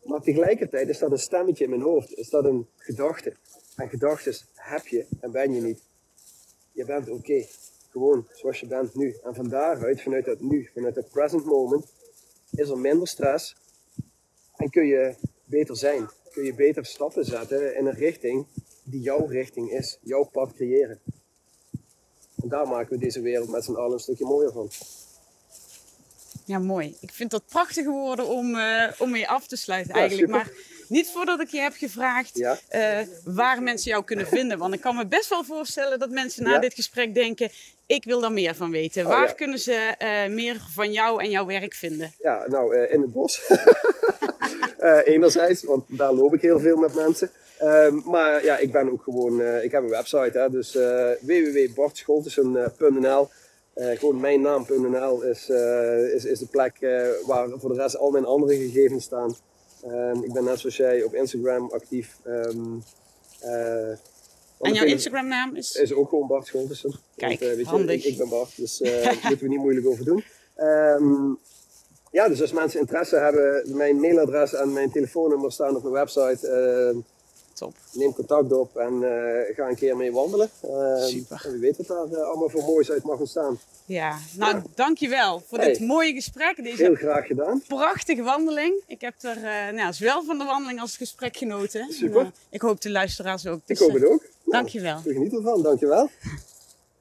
Maar 0.04 0.20
tegelijkertijd 0.20 0.88
is 0.88 0.98
dat 0.98 1.10
een 1.10 1.18
stemmetje 1.18 1.64
in 1.64 1.70
mijn 1.70 1.82
hoofd. 1.82 2.12
Is 2.12 2.30
dat 2.30 2.44
een 2.44 2.68
gedachte. 2.76 3.34
En 3.76 3.88
gedachten 3.88 4.34
heb 4.54 4.86
je 4.86 5.06
en 5.20 5.30
ben 5.30 5.52
je 5.52 5.60
niet. 5.60 5.82
Je 6.72 6.84
bent 6.84 7.10
oké. 7.10 7.44
Gewoon 7.90 8.28
zoals 8.32 8.60
je 8.60 8.66
bent 8.66 8.94
nu. 8.94 9.16
En 9.22 9.34
van 9.34 9.48
daaruit, 9.48 10.02
vanuit 10.02 10.24
dat 10.24 10.40
nu, 10.40 10.70
vanuit 10.74 10.96
het 10.96 11.08
present 11.08 11.44
moment, 11.44 11.92
is 12.50 12.68
er 12.68 12.78
minder 12.78 13.08
stress. 13.08 13.56
En 14.56 14.70
kun 14.70 14.86
je 14.86 15.14
beter 15.44 15.76
zijn. 15.76 16.08
Kun 16.32 16.44
je 16.44 16.54
beter 16.54 16.84
stappen 16.86 17.24
zetten 17.24 17.76
in 17.76 17.86
een 17.86 17.94
richting 17.94 18.46
die 18.86 19.00
jouw 19.00 19.26
richting 19.26 19.70
is. 19.70 19.98
Jouw 20.02 20.24
pad 20.24 20.52
creëren. 20.54 21.00
En 22.42 22.48
daar 22.48 22.68
maken 22.68 22.90
we 22.90 22.98
deze 23.04 23.20
wereld 23.20 23.48
met 23.48 23.64
z'n 23.64 23.74
allen 23.74 23.92
een 23.92 23.98
stukje 23.98 24.24
mooier 24.24 24.52
van. 24.52 24.70
Ja, 26.44 26.58
mooi. 26.58 26.96
Ik 27.00 27.12
vind 27.12 27.30
dat 27.30 27.46
prachtige 27.46 27.90
woorden 27.90 28.28
om, 28.28 28.54
uh, 28.54 28.90
om 28.98 29.10
mee 29.10 29.28
af 29.28 29.46
te 29.46 29.56
sluiten 29.56 29.94
eigenlijk. 29.94 30.30
maar 30.32 30.50
niet 30.88 31.10
voordat 31.10 31.40
ik 31.40 31.48
je 31.48 31.60
heb 31.60 31.72
gevraagd 31.74 32.36
Ja. 32.38 32.58
eh, 32.68 33.06
waar 33.24 33.62
mensen 33.62 33.90
jou 33.90 34.04
kunnen 34.04 34.26
vinden. 34.26 34.58
Want 34.58 34.74
ik 34.74 34.80
kan 34.80 34.96
me 34.96 35.06
best 35.06 35.28
wel 35.28 35.44
voorstellen 35.44 35.98
dat 35.98 36.10
mensen 36.10 36.42
na 36.42 36.52
Ja. 36.52 36.58
dit 36.58 36.74
gesprek 36.74 37.14
denken... 37.14 37.50
ik 37.86 38.04
wil 38.04 38.20
daar 38.20 38.32
meer 38.32 38.54
van 38.54 38.70
weten. 38.70 39.02
Oh, 39.02 39.08
waar 39.08 39.34
kunnen 39.34 39.58
ze 39.58 39.72
eh, 39.98 40.26
meer 40.32 40.60
van 40.74 40.92
jou 40.92 41.22
en 41.22 41.30
jouw 41.30 41.46
werk 41.46 41.74
vinden? 41.74 42.12
Ja, 42.18 42.44
nou, 42.48 42.76
eh, 42.76 42.92
in 42.94 43.00
het 43.00 43.12
bos. 43.12 43.40
Eh, 44.76 44.98
enerzijds, 45.04 45.64
want 45.64 45.84
daar 45.88 46.12
loop 46.12 46.34
ik 46.34 46.40
heel 46.40 46.60
veel 46.60 46.76
met 46.76 46.94
mensen. 46.94 47.30
Ehm, 47.58 48.00
maar 48.04 48.44
ja, 48.44 48.58
ik 48.58 48.72
ben 48.72 48.92
ook 48.92 49.02
gewoon, 49.02 49.40
eh, 49.40 49.64
ik 49.64 49.70
heb 49.70 49.82
een 49.82 49.88
website, 49.88 50.38
hè, 50.38 50.50
dus 50.50 50.74
uh. 50.74 51.10
Uh, 53.76 53.98
gewoon 53.98 54.20
mijn 54.20 54.40
naam.nl 54.40 55.22
is, 55.22 55.48
is, 56.14 56.24
is 56.24 56.38
de 56.38 56.46
plek 56.50 56.76
waar 57.26 57.48
voor 57.56 57.74
de 57.74 57.80
rest 57.80 57.96
al 57.96 58.10
mijn 58.10 58.24
andere 58.24 58.56
gegevens 58.56 59.04
staan. 59.04 59.36
Um, 59.86 60.24
ik 60.24 60.32
ben 60.32 60.44
net 60.44 60.58
zoals 60.58 60.76
jij 60.76 61.02
op 61.02 61.14
Instagram 61.14 61.70
actief. 61.72 62.16
Um, 62.26 62.82
en 64.60 64.72
jouw 64.72 64.84
Instagram 64.84 65.26
naam 65.28 65.56
is? 65.56 65.74
Is 65.74 65.92
ook 65.92 66.08
gewoon 66.08 66.26
Bart 66.26 66.46
Scholtussen. 66.46 66.94
Kijk, 67.16 67.40
Want, 67.40 67.54
weet 67.54 67.58
je, 67.58 67.64
handig. 67.64 67.96
Ik, 67.96 68.04
ik, 68.04 68.18
ben 68.18 68.28
Bart, 68.28 68.56
dus 68.56 68.78
daar 68.78 69.18
moeten 69.28 69.42
we 69.42 69.48
niet 69.48 69.58
moeilijk 69.58 69.86
over 69.86 70.04
doen. 70.04 70.24
Ja, 72.16 72.28
dus 72.28 72.40
als 72.40 72.52
mensen 72.52 72.80
interesse 72.80 73.16
hebben, 73.16 73.76
mijn 73.76 74.00
mailadres 74.00 74.54
en 74.54 74.72
mijn 74.72 74.90
telefoonnummer 74.90 75.52
staan 75.52 75.76
op 75.76 75.82
mijn 75.82 75.94
website. 75.94 76.92
Uh, 76.94 77.02
Top. 77.52 77.74
Neem 77.92 78.12
contact 78.14 78.52
op 78.52 78.76
en 78.76 78.92
uh, 79.02 79.56
ga 79.56 79.68
een 79.68 79.74
keer 79.76 79.96
mee 79.96 80.12
wandelen. 80.12 80.50
Uh, 80.64 81.04
Super. 81.04 81.42
En 81.44 81.50
wie 81.52 81.60
weet 81.60 81.76
wat 81.76 81.86
daar 81.86 82.18
uh, 82.18 82.26
allemaal 82.28 82.48
voor 82.48 82.62
moois 82.62 82.90
uit 82.90 83.02
mag 83.04 83.18
ontstaan. 83.18 83.58
Ja, 83.84 84.18
nou 84.36 84.54
Ja. 84.56 84.62
dankjewel 84.74 85.42
voor 85.48 85.58
Hey. 85.58 85.68
dit 85.68 85.80
mooie 85.80 86.12
gesprek. 86.12 86.56
Deze 86.62 86.82
Heel 86.82 86.94
graag 86.94 87.26
gedaan. 87.26 87.62
prachtige 87.66 88.22
wandeling. 88.22 88.82
Ik 88.86 89.00
heb 89.00 89.14
er 89.20 89.36
uh, 89.36 89.76
nou, 89.76 89.92
zowel 89.92 90.24
van 90.24 90.38
de 90.38 90.44
wandeling 90.44 90.80
als 90.80 90.90
het 90.90 90.98
gesprek 90.98 91.36
genoten. 91.36 91.92
Super. 91.92 92.20
En, 92.20 92.24
uh, 92.26 92.30
ik 92.50 92.60
hoop 92.60 92.80
de 92.80 92.90
luisteraars 92.90 93.46
ook. 93.46 93.56
Ik 93.58 93.62
Dus, 93.66 93.78
hoop 93.78 93.92
het 93.92 94.04
ook. 94.04 94.20
Nou, 94.20 94.30
dankjewel. 94.44 95.00
We 95.04 95.12
genieten 95.12 95.38
ervan, 95.38 95.62
dankjewel. 95.62 96.10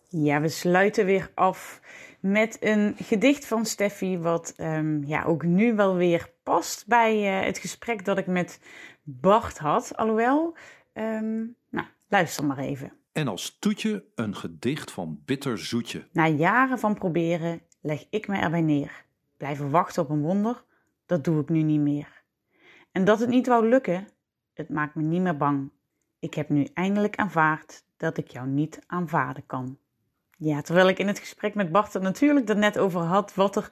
Ja, 0.09 0.41
we 0.41 0.49
sluiten 0.49 1.05
weer 1.05 1.29
af 1.33 1.79
met 2.31 2.57
een 2.59 2.95
gedicht 2.97 3.45
van 3.45 3.65
Steffi, 3.65 4.17
wat 4.17 4.53
ehm, 4.55 5.03
ja, 5.03 5.23
ook 5.23 5.43
nu 5.43 5.75
wel 5.75 5.95
weer 5.95 6.33
past 6.43 6.87
bij 6.87 7.39
eh, 7.39 7.45
het 7.45 7.57
gesprek 7.57 8.05
dat 8.05 8.17
ik 8.17 8.27
met 8.27 8.59
Bart 9.03 9.57
had. 9.57 9.97
Alhoewel, 9.97 10.57
ehm, 10.93 11.45
nou, 11.69 11.87
luister 12.07 12.45
maar 12.45 12.57
even. 12.57 12.91
En 13.11 13.27
als 13.27 13.59
toetje 13.59 14.05
een 14.15 14.35
gedicht 14.35 14.91
van 14.91 15.21
bitter 15.25 15.59
zoetje. 15.59 16.07
Na 16.11 16.27
jaren 16.27 16.79
van 16.79 16.93
proberen 16.93 17.61
leg 17.81 18.05
ik 18.09 18.27
me 18.27 18.37
erbij 18.37 18.61
neer. 18.61 19.05
Blijven 19.37 19.69
wachten 19.69 20.03
op 20.03 20.09
een 20.09 20.21
wonder, 20.21 20.63
dat 21.05 21.23
doe 21.23 21.41
ik 21.41 21.49
nu 21.49 21.61
niet 21.61 21.81
meer. 21.81 22.23
En 22.91 23.05
dat 23.05 23.19
het 23.19 23.29
niet 23.29 23.47
wou 23.47 23.69
lukken, 23.69 24.07
het 24.53 24.69
maakt 24.69 24.95
me 24.95 25.03
niet 25.03 25.21
meer 25.21 25.37
bang. 25.37 25.71
Ik 26.19 26.33
heb 26.33 26.49
nu 26.49 26.67
eindelijk 26.73 27.15
aanvaard 27.15 27.83
dat 27.97 28.17
ik 28.17 28.27
jou 28.27 28.47
niet 28.47 28.79
aanvaarden 28.87 29.45
kan. 29.45 29.77
Ja, 30.37 30.61
terwijl 30.61 30.87
ik 30.87 30.99
in 30.99 31.07
het 31.07 31.19
gesprek 31.19 31.55
met 31.55 31.71
Bart 31.71 31.93
er 31.93 32.01
natuurlijk 32.01 32.55
net 32.55 32.77
over 32.77 32.99
had 32.99 33.35
wat 33.35 33.55
er 33.55 33.69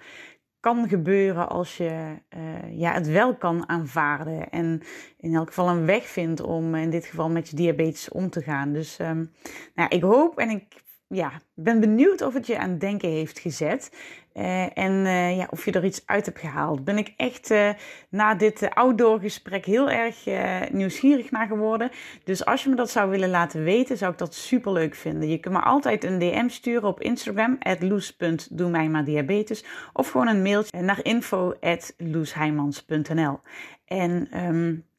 kan 0.60 0.88
gebeuren 0.88 1.50
als 1.50 1.78
je 1.78 2.18
uh, 2.38 2.80
ja, 2.80 2.94
het 2.94 3.08
wel 3.08 3.36
kan 3.36 3.70
aanvaarden. 3.70 4.50
En 4.50 4.82
in 5.18 5.36
elk 5.36 5.48
geval 5.48 5.70
een 5.70 5.86
weg 5.86 6.04
vindt 6.04 6.42
om 6.42 6.76
in 6.76 6.90
dit 6.90 7.06
geval 7.06 7.30
met 7.30 7.50
je 7.50 7.56
diabetes 7.56 8.10
om 8.10 8.30
te 8.30 8.42
gaan. 8.42 8.74
Dus 8.74 9.00
um, 9.00 9.32
nou, 9.76 9.90
ik 9.90 10.02
hoop 10.02 10.38
en 10.38 10.50
ik 10.50 10.84
ja, 11.08 11.32
ben 11.54 11.80
benieuwd 11.80 12.22
of 12.22 12.34
het 12.34 12.48
je 12.48 12.58
aan 12.58 12.70
het 12.70 12.80
denken 12.80 13.10
heeft 13.10 13.40
gezet. 13.40 13.92
Uh, 14.34 14.78
en 14.78 14.92
uh, 14.92 15.38
ja, 15.38 15.48
of 15.50 15.66
je 15.66 15.72
er 15.72 15.86
iets 15.86 16.02
uit 16.06 16.26
hebt 16.26 16.40
gehaald. 16.40 16.84
Ben 16.84 16.98
ik 16.98 17.14
echt 17.18 17.52
uh, 17.52 17.70
na 18.10 18.36
dit 18.36 18.70
outdoor 18.70 19.20
gesprek 19.20 19.66
heel 19.66 19.90
erg 19.90 20.26
nieuwsgierig 20.72 21.32
naar 21.32 21.48
geworden. 21.48 21.92
Dus 22.24 22.46
als 22.46 22.64
je 22.64 22.70
me 22.70 22.76
dat 22.76 22.90
zou 22.90 23.10
willen 23.10 23.30
laten 23.30 23.64
weten, 23.64 23.98
zou 23.98 24.12
ik 24.12 24.18
dat 24.18 24.36
super 24.36 24.72
leuk 24.72 24.96
vinden. 24.96 25.30
Je 25.30 25.38
kunt 25.38 25.54
me 25.54 25.62
altijd 25.62 26.04
een 26.04 26.20
DM 26.20 26.48
sturen 26.48 26.90
op 26.90 27.02
Instagram, 27.02 27.58
loes.doemijmaardiabetes. 27.80 29.66
Of 29.94 30.10
gewoon 30.10 30.28
een 30.28 30.42
mailtje 30.42 30.82
naar 30.82 31.00
info.loesheimans.nl 31.04 33.40
En... 33.86 34.28
Um, 34.46 34.92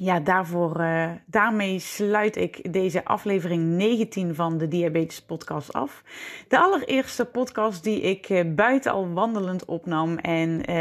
ja, 0.00 0.20
daarvoor, 0.20 0.80
uh, 0.80 1.10
daarmee 1.26 1.78
sluit 1.78 2.36
ik 2.36 2.72
deze 2.72 3.04
aflevering 3.04 3.62
19 3.62 4.34
van 4.34 4.58
de 4.58 4.68
Diabetes 4.68 5.22
Podcast 5.22 5.72
af. 5.72 6.02
De 6.48 6.58
allereerste 6.58 7.24
podcast 7.24 7.84
die 7.84 8.00
ik 8.00 8.28
uh, 8.28 8.54
buiten 8.54 8.92
al 8.92 9.12
wandelend 9.12 9.64
opnam. 9.64 10.18
En 10.18 10.70
uh, 10.70 10.76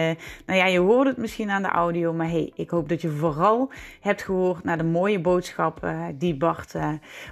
nou 0.46 0.60
ja, 0.60 0.66
je 0.66 0.80
hoort 0.80 1.08
het 1.08 1.18
misschien 1.18 1.50
aan 1.50 1.62
de 1.62 1.68
audio, 1.68 2.14
maar 2.14 2.30
hey, 2.30 2.52
ik 2.56 2.70
hoop 2.70 2.90
dat 2.90 3.02
je 3.02 3.10
vooral 3.10 3.72
hebt 4.02 4.22
gehoord 4.22 4.64
naar 4.64 4.78
de 4.78 4.84
mooie 4.84 5.20
boodschap 5.20 5.90
die 6.16 6.38
Bart 6.38 6.74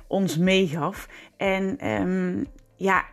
ons 0.08 0.38
meegaf. 0.38 1.08
En 1.38 1.90
um, 1.90 2.48
ja, 2.76 3.06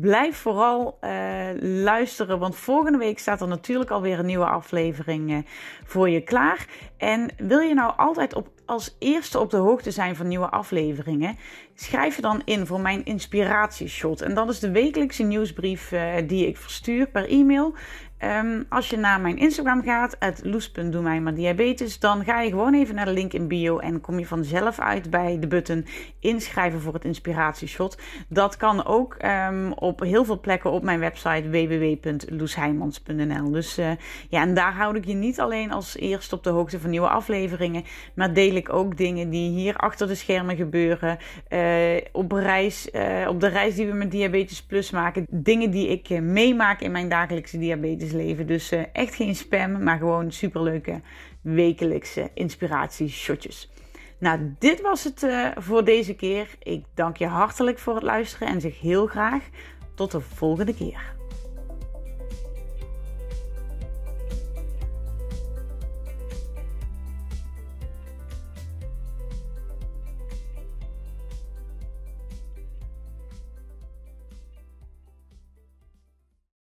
blijf 0.00 0.36
vooral 0.36 0.98
uh, 1.00 1.46
luisteren, 1.60 2.38
want 2.38 2.56
volgende 2.56 2.98
week 2.98 3.18
staat 3.18 3.40
er 3.40 3.48
natuurlijk 3.48 3.90
alweer 3.90 4.18
een 4.18 4.26
nieuwe 4.26 4.46
aflevering 4.46 5.30
uh, 5.30 5.38
voor 5.84 6.10
je 6.10 6.20
klaar. 6.20 6.66
En 6.96 7.30
wil 7.36 7.60
je 7.60 7.74
nou 7.74 7.92
altijd 7.96 8.34
op, 8.34 8.48
als 8.66 8.96
eerste 8.98 9.38
op 9.38 9.50
de 9.50 9.56
hoogte 9.56 9.90
zijn 9.90 10.16
van 10.16 10.28
nieuwe 10.28 10.48
afleveringen? 10.50 11.36
Schrijf 11.74 12.16
je 12.16 12.22
dan 12.22 12.42
in 12.44 12.66
voor 12.66 12.80
mijn 12.80 13.04
inspiratieshot. 13.04 14.20
En 14.20 14.34
dat 14.34 14.48
is 14.48 14.58
de 14.58 14.70
wekelijkse 14.70 15.22
nieuwsbrief 15.22 15.92
uh, 15.92 16.12
die 16.26 16.46
ik 16.46 16.56
verstuur 16.56 17.06
per 17.06 17.28
e-mail. 17.28 17.74
Um, 18.24 18.64
als 18.68 18.88
je 18.88 18.96
naar 18.96 19.20
mijn 19.20 19.38
Instagram 19.38 19.82
gaat, 19.82 20.16
loes.doemijmaardiabetes, 20.42 21.98
dan 21.98 22.24
ga 22.24 22.40
je 22.40 22.50
gewoon 22.50 22.74
even 22.74 22.94
naar 22.94 23.04
de 23.04 23.12
link 23.12 23.32
in 23.32 23.48
bio 23.48 23.78
en 23.78 24.00
kom 24.00 24.18
je 24.18 24.26
vanzelf 24.26 24.78
uit 24.78 25.10
bij 25.10 25.36
de 25.40 25.46
button 25.46 25.86
inschrijven 26.20 26.80
voor 26.80 26.94
het 26.94 27.04
inspiratieshot. 27.04 27.98
Dat 28.28 28.56
kan 28.56 28.84
ook 28.84 29.16
um, 29.48 29.72
op 29.72 30.00
heel 30.00 30.24
veel 30.24 30.40
plekken 30.40 30.70
op 30.70 30.82
mijn 30.82 30.98
website 30.98 31.50
www.loesheimans.nl. 31.50 33.50
Dus 33.50 33.78
uh, 33.78 33.90
ja, 34.28 34.42
en 34.42 34.54
daar 34.54 34.72
houd 34.72 34.96
ik 34.96 35.04
je 35.04 35.14
niet 35.14 35.40
alleen 35.40 35.72
als 35.72 35.96
eerste 35.96 36.34
op 36.34 36.44
de 36.44 36.50
hoogte 36.50 36.80
van 36.80 36.90
nieuwe 36.90 37.08
afleveringen, 37.08 37.84
maar 38.14 38.34
deel 38.34 38.54
ik 38.54 38.72
ook 38.72 38.96
dingen 38.96 39.30
die 39.30 39.50
hier 39.50 39.76
achter 39.76 40.06
de 40.06 40.14
schermen 40.14 40.56
gebeuren, 40.56 41.18
uh, 41.48 41.60
op, 42.12 42.32
reis, 42.32 42.88
uh, 42.92 43.26
op 43.28 43.40
de 43.40 43.48
reis 43.48 43.74
die 43.74 43.86
we 43.86 43.92
met 43.92 44.10
Diabetes 44.10 44.62
Plus 44.62 44.90
maken, 44.90 45.26
dingen 45.30 45.70
die 45.70 45.88
ik 45.88 46.20
meemaak 46.20 46.80
in 46.80 46.92
mijn 46.92 47.08
dagelijkse 47.08 47.58
diabetes 47.58 48.11
leven. 48.12 48.46
Dus 48.46 48.72
uh, 48.72 48.82
echt 48.92 49.14
geen 49.14 49.34
spam, 49.34 49.82
maar 49.82 49.98
gewoon 49.98 50.32
superleuke 50.32 51.00
wekelijkse 51.40 52.30
inspiratieshotjes. 52.34 53.70
Nou, 54.18 54.54
dit 54.58 54.80
was 54.80 55.04
het 55.04 55.22
uh, 55.22 55.48
voor 55.56 55.84
deze 55.84 56.14
keer. 56.14 56.48
Ik 56.62 56.84
dank 56.94 57.16
je 57.16 57.26
hartelijk 57.26 57.78
voor 57.78 57.94
het 57.94 58.02
luisteren 58.02 58.48
en 58.48 58.60
zeg 58.60 58.80
heel 58.80 59.06
graag 59.06 59.42
tot 59.94 60.10
de 60.10 60.20
volgende 60.20 60.74
keer. 60.74 61.14